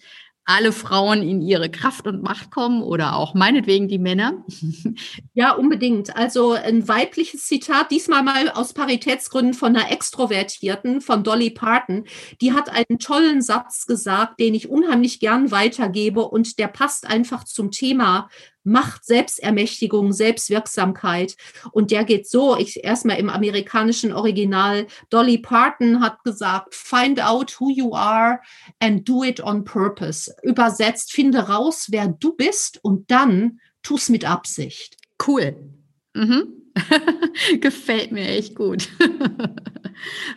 alle 0.50 0.72
Frauen 0.72 1.22
in 1.22 1.42
ihre 1.42 1.70
Kraft 1.70 2.08
und 2.08 2.24
Macht 2.24 2.50
kommen 2.50 2.82
oder 2.82 3.16
auch 3.16 3.36
meinetwegen 3.36 3.88
die 3.88 4.00
Männer? 4.00 4.44
Ja, 5.34 5.54
unbedingt. 5.54 6.18
Also 6.18 6.52
ein 6.52 6.88
weibliches 6.90 7.48
Zitat, 7.48 7.92
diesmal 7.92 8.24
mal 8.24 8.50
aus 8.50 8.74
Paritätsgründen 8.74 9.54
von 9.54 9.74
einer 9.74 9.90
Extrovertierten, 9.90 11.00
von 11.00 11.24
Dolly 11.24 11.50
Parton. 11.50 12.06
Die 12.42 12.52
hat 12.52 12.70
einen 12.70 13.00
tollen 13.00 13.42
Satz 13.42 13.86
gesagt, 13.86 14.40
den 14.42 14.54
ich 14.54 14.70
unheimlich 14.70 15.22
gern 15.22 15.52
weitergebe 15.52 16.28
und 16.28 16.60
der 16.60 16.68
passt 16.68 17.08
einfach 17.08 17.46
zum 17.46 17.72
Thema 17.72 18.28
Macht, 18.64 19.06
Selbstermächtigung, 19.06 20.14
Selbstwirksamkeit. 20.14 21.36
Und 21.72 21.92
der 21.92 22.04
geht 22.04 22.30
so, 22.30 22.58
ich 22.58 22.84
erstmal 22.84 23.18
im 23.18 23.30
amerikanischen 23.30 24.14
Original, 24.14 24.88
Dolly 25.10 25.38
Parton 25.38 26.02
hat 26.02 26.24
gesagt, 26.24 26.76
find 26.76 27.22
out 27.22 27.60
who 27.60 27.70
you 27.70 27.94
are 27.96 28.40
and 28.80 29.08
do 29.08 29.24
it 29.24 29.42
on 29.42 29.64
purpose. 29.64 30.34
Übersetzt, 30.44 31.12
finde 31.12 31.48
raus, 31.48 31.88
wer 31.90 32.08
du 32.08 32.34
bist 32.34 32.80
und 32.84 33.10
dann 33.12 33.60
tu's 33.84 34.10
mit 34.10 34.26
Absicht. 34.26 34.98
Cool. 35.26 35.56
Mhm. 36.14 36.54
Gefällt 37.60 38.12
mir 38.12 38.28
echt 38.28 38.56
gut. 38.56 38.90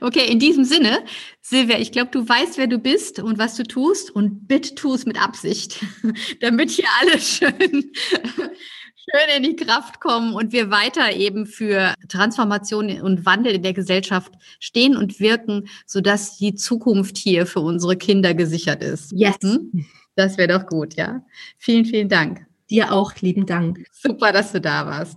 okay, 0.01 0.31
in 0.31 0.39
diesem 0.39 0.65
Sinne, 0.65 1.05
Silvia, 1.41 1.79
ich 1.79 1.93
glaube, 1.93 2.11
du 2.11 2.29
weißt, 2.29 2.59
wer 2.59 2.67
du 2.67 2.79
bist 2.79 3.19
und 3.19 3.39
was 3.39 3.57
du 3.57 3.65
tust 3.65 4.11
und 4.11 4.49
bitte 4.49 4.75
tu 4.75 4.95
es 4.95 5.07
mit 5.07 5.21
Absicht, 5.21 5.85
damit 6.41 6.71
hier 6.71 6.89
alle 7.01 7.21
schön, 7.21 7.93
schön 7.93 9.37
in 9.37 9.43
die 9.43 9.57
Kraft 9.57 10.01
kommen 10.01 10.35
und 10.35 10.53
wir 10.53 10.71
weiter 10.71 11.15
eben 11.15 11.47
für 11.47 11.95
Transformation 12.09 13.01
und 13.01 13.27
Wandel 13.27 13.55
in 13.55 13.63
der 13.63 13.73
Gesellschaft 13.73 14.33
stehen 14.61 14.97
und 14.97 15.21
wirken, 15.21 15.69
sodass 15.87 16.39
die 16.39 16.55
Zukunft 16.55 17.19
hier 17.19 17.47
für 17.47 17.61
unsere 17.61 17.97
Kinder 17.97 18.35
gesichert 18.35 18.83
ist. 18.83 19.13
Yes. 19.13 19.37
Hm? 19.43 19.87
Das 20.15 20.37
wäre 20.37 20.59
doch 20.59 20.67
gut, 20.67 20.95
ja. 20.95 21.25
Vielen, 21.59 21.85
vielen 21.85 22.09
Dank. 22.09 22.47
Dir 22.71 22.93
auch, 22.93 23.15
lieben 23.21 23.47
Dank. 23.47 23.85
Super, 23.93 24.33
dass 24.33 24.53
du 24.53 24.61
da 24.61 24.87
warst. 24.87 25.17